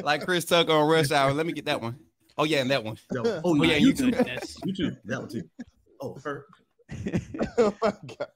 like 0.03 0.23
Chris 0.25 0.45
Tucker 0.45 0.71
on 0.71 0.87
Rush 0.89 1.11
Hour. 1.11 1.31
Let 1.33 1.45
me 1.45 1.53
get 1.53 1.65
that 1.65 1.81
one. 1.81 1.97
Oh 2.37 2.43
yeah, 2.43 2.59
and 2.61 2.71
that 2.71 2.83
one. 2.83 2.97
That 3.11 3.23
one. 3.23 3.41
Oh, 3.43 3.59
Oh, 3.59 3.63
yeah, 3.63 3.77
you 3.77 3.87
you 3.87 3.93
too. 3.93 4.11
Goodness. 4.11 4.57
You 4.65 4.73
too. 4.73 4.97
That 5.05 5.19
one 5.19 5.29
too. 5.29 5.43
Oh, 6.01 6.17
her. 6.23 6.45
oh 7.57 7.73
my 7.81 7.91
God. 7.91 8.27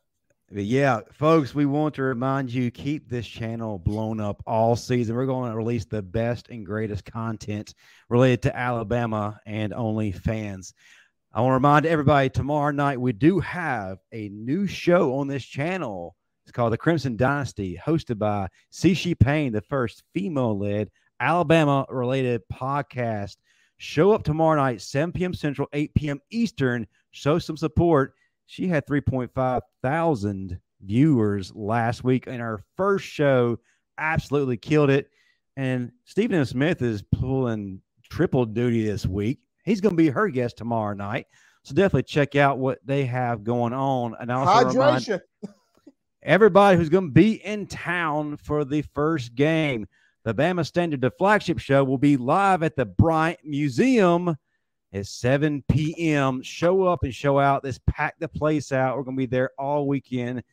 But 0.52 0.64
yeah, 0.64 1.02
folks, 1.12 1.54
we 1.54 1.68
want 1.68 1.94
to 1.96 2.02
remind 2.04 2.52
you 2.52 2.72
keep 2.72 3.08
this 3.08 3.28
channel 3.28 3.78
blown 3.78 4.20
up 4.20 4.42
all 4.48 4.76
season. 4.76 5.16
We're 5.16 5.28
going 5.28 5.52
to 5.52 5.56
release 5.56 5.86
the 5.86 6.02
best 6.02 6.50
and 6.50 6.66
greatest 6.66 7.06
content 7.06 7.76
related 8.10 8.42
to 8.44 8.58
Alabama 8.58 9.40
and 9.46 9.74
only 9.74 10.12
fans. 10.12 10.74
I 11.32 11.42
want 11.42 11.52
to 11.52 11.56
remind 11.56 11.86
everybody 11.86 12.32
tomorrow 12.32 12.72
night 12.72 13.00
we 13.00 13.14
do 13.14 13.40
have 13.42 14.00
a 14.12 14.30
new 14.30 14.66
show 14.66 15.20
on 15.20 15.28
this 15.28 15.44
channel. 15.46 16.16
It's 16.46 16.52
called 16.52 16.74
The 16.74 16.78
Crimson 16.80 17.16
Dynasty, 17.16 17.80
hosted 17.86 18.18
by 18.18 18.48
Cici 18.74 19.20
Payne, 19.20 19.52
the 19.54 19.62
first 19.62 20.02
female 20.16 20.58
led 20.58 20.90
Alabama 21.20 21.86
related 21.90 22.42
podcast. 22.52 23.36
Show 23.80 24.12
up 24.12 24.24
tomorrow 24.24 24.62
night, 24.62 24.82
7 24.82 25.14
p.m. 25.14 25.34
Central, 25.34 25.70
8 25.72 25.94
p.m. 25.96 26.20
Eastern. 26.32 26.86
Show 27.12 27.40
some 27.40 27.56
support. 27.56 28.14
She 28.46 28.68
had 28.68 28.86
3.5 28.86 29.62
thousand 29.82 30.60
viewers 30.82 31.56
last 31.56 32.04
week 32.04 32.28
in 32.28 32.42
our 32.42 32.62
first 32.76 33.06
show. 33.06 33.58
Absolutely 33.98 34.58
killed 34.58 34.90
it. 34.90 35.10
And 35.56 35.94
Stephen 36.04 36.38
M. 36.38 36.44
Smith 36.44 36.82
is 36.82 37.04
pulling 37.14 37.82
triple 38.10 38.46
duty 38.46 38.86
this 38.86 39.06
week. 39.06 39.40
He's 39.64 39.80
going 39.80 39.96
to 39.96 40.02
be 40.02 40.10
her 40.10 40.28
guest 40.28 40.58
tomorrow 40.58 40.94
night. 40.94 41.28
So 41.64 41.74
definitely 41.74 42.04
check 42.04 42.36
out 42.36 42.58
what 42.58 42.80
they 42.86 43.06
have 43.06 43.46
going 43.46 43.72
on. 43.72 44.14
And 44.20 44.30
also 44.30 44.70
Hydration. 44.72 45.22
everybody 46.22 46.78
who's 46.78 46.90
going 46.90 47.08
to 47.08 47.14
be 47.14 47.34
in 47.46 47.66
town 47.66 48.36
for 48.36 48.66
the 48.66 48.82
first 48.94 49.36
game. 49.36 49.88
The 50.30 50.36
Bama 50.36 50.64
Standard, 50.64 51.02
the 51.02 51.10
flagship 51.10 51.58
show, 51.58 51.84
will 51.84 51.98
be 51.98 52.16
live 52.16 52.62
at 52.62 52.76
the 52.76 52.86
Bryant 52.86 53.40
Museum 53.44 54.38
at 54.94 55.08
7 55.08 55.64
p.m. 55.68 56.44
Show 56.44 56.84
up 56.84 57.04
and 57.04 57.12
show 57.12 57.40
out. 57.40 57.64
Let's 57.64 57.80
pack 57.88 58.20
the 58.20 58.28
place 58.28 58.72
out. 58.72 58.96
We're 58.96 59.06
going 59.06 59.18
to 59.18 59.22
be 59.22 59.26
there 59.26 59.50
all 59.58 59.88
weekend 59.88 60.44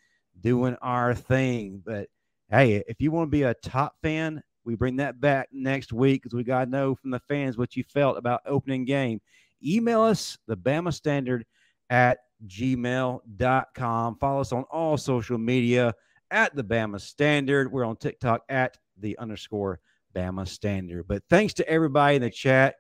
doing 0.41 0.77
our 0.81 1.15
thing. 1.15 1.83
But 1.85 2.09
hey, 2.49 2.83
if 2.89 3.03
you 3.03 3.11
want 3.11 3.27
to 3.27 3.31
be 3.31 3.43
a 3.43 3.53
top 3.53 3.97
fan, 4.03 4.43
we 4.65 4.77
bring 4.77 4.97
that 4.97 5.21
back 5.21 5.51
next 5.53 5.93
week 5.93 6.23
because 6.23 6.35
we 6.35 6.43
got 6.43 6.65
to 6.65 6.71
know 6.71 6.95
from 6.95 7.11
the 7.11 7.21
fans 7.21 7.59
what 7.59 7.77
you 7.77 7.85
felt 7.85 8.17
about 8.17 8.41
opening 8.47 8.87
game. 8.87 9.21
Email 9.63 10.01
us, 10.01 10.39
the 10.47 10.57
Bama 10.57 10.95
Standard 10.95 11.45
at 11.91 12.21
gmail.com. 12.47 14.17
Follow 14.17 14.41
us 14.41 14.53
on 14.53 14.63
all 14.71 14.97
social 14.97 15.37
media 15.37 15.93
at 16.31 16.57
the 16.57 16.65
Bama 16.65 16.99
Standard. 16.99 17.71
We're 17.71 17.85
on 17.85 17.97
TikTok 17.97 18.41
at 18.49 18.79
the 18.99 19.19
underscore 19.19 19.81
Bama 20.15 20.47
Standard. 20.47 21.07
But 21.09 21.23
thanks 21.29 21.55
to 21.55 21.69
everybody 21.69 22.17
in 22.17 22.23
the 22.23 22.31
chat 22.31 22.77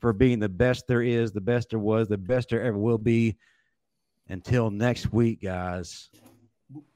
for 0.00 0.12
being 0.12 0.38
the 0.38 0.48
best 0.48 0.86
there 0.86 1.02
is, 1.02 1.32
the 1.32 1.40
best 1.40 1.70
there 1.70 1.78
was, 1.78 2.08
the 2.08 2.18
best 2.18 2.50
there 2.50 2.62
ever 2.62 2.78
will 2.78 2.98
be. 2.98 3.36
Until 4.28 4.70
next 4.70 5.12
week, 5.12 5.42
guys. 5.42 6.08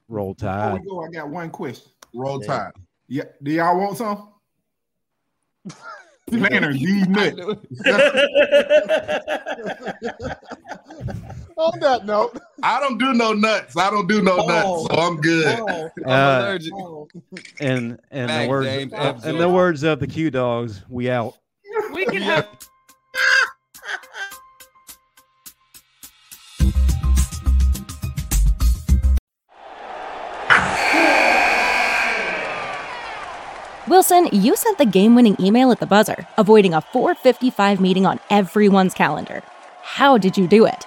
Roll 0.09 0.35
Before 0.35 0.51
tide. 0.51 0.81
we 0.81 0.89
go, 0.89 1.05
I 1.05 1.11
got 1.11 1.29
one 1.29 1.51
question. 1.51 1.91
Roll 2.15 2.41
Tide. 2.41 2.73
Yeah, 3.09 3.25
do 3.43 3.51
y'all 3.51 3.77
want 3.79 3.99
some? 3.99 4.29
Lantern, 6.31 6.79
these 6.79 7.09
nuts. 7.09 7.41
On 11.57 11.79
that 11.81 12.05
note, 12.05 12.37
I 12.63 12.81
don't 12.81 12.99
do 12.99 13.13
no 13.13 13.33
nuts. 13.33 13.77
I 13.77 13.89
don't 13.91 14.09
do 14.09 14.21
no 14.23 14.39
Oh. 14.39 14.47
nuts, 14.47 14.87
so 14.95 15.01
I'm 15.01 15.21
good. 15.21 15.59
oh, 15.61 15.91
I'm 16.07 16.11
Uh, 16.11 16.41
allergic. 16.41 16.73
oh. 16.75 17.09
and 17.61 18.01
and 18.11 18.31
the 18.31 18.49
words 18.49 18.67
James. 18.67 18.93
uh, 18.93 19.21
in 19.25 19.39
the 19.39 19.49
words 19.49 19.83
of 19.85 20.01
the 20.01 20.07
Q 20.07 20.31
Dogs, 20.31 20.83
we 20.89 21.09
out. 21.11 21.37
We 21.93 22.07
can 22.07 22.23
have 22.23 22.49
Wilson, 33.87 34.29
you 34.33 34.57
sent 34.57 34.79
the 34.79 34.87
game 34.87 35.15
winning 35.15 35.37
email 35.39 35.71
at 35.71 35.79
the 35.79 35.87
buzzer, 35.87 36.27
avoiding 36.39 36.73
a 36.73 36.81
455 36.81 37.81
meeting 37.83 38.07
on 38.07 38.19
everyone's 38.31 38.95
calendar. 38.95 39.43
How 39.83 40.17
did 40.17 40.39
you 40.39 40.49
do 40.49 40.65
it? 40.65 40.87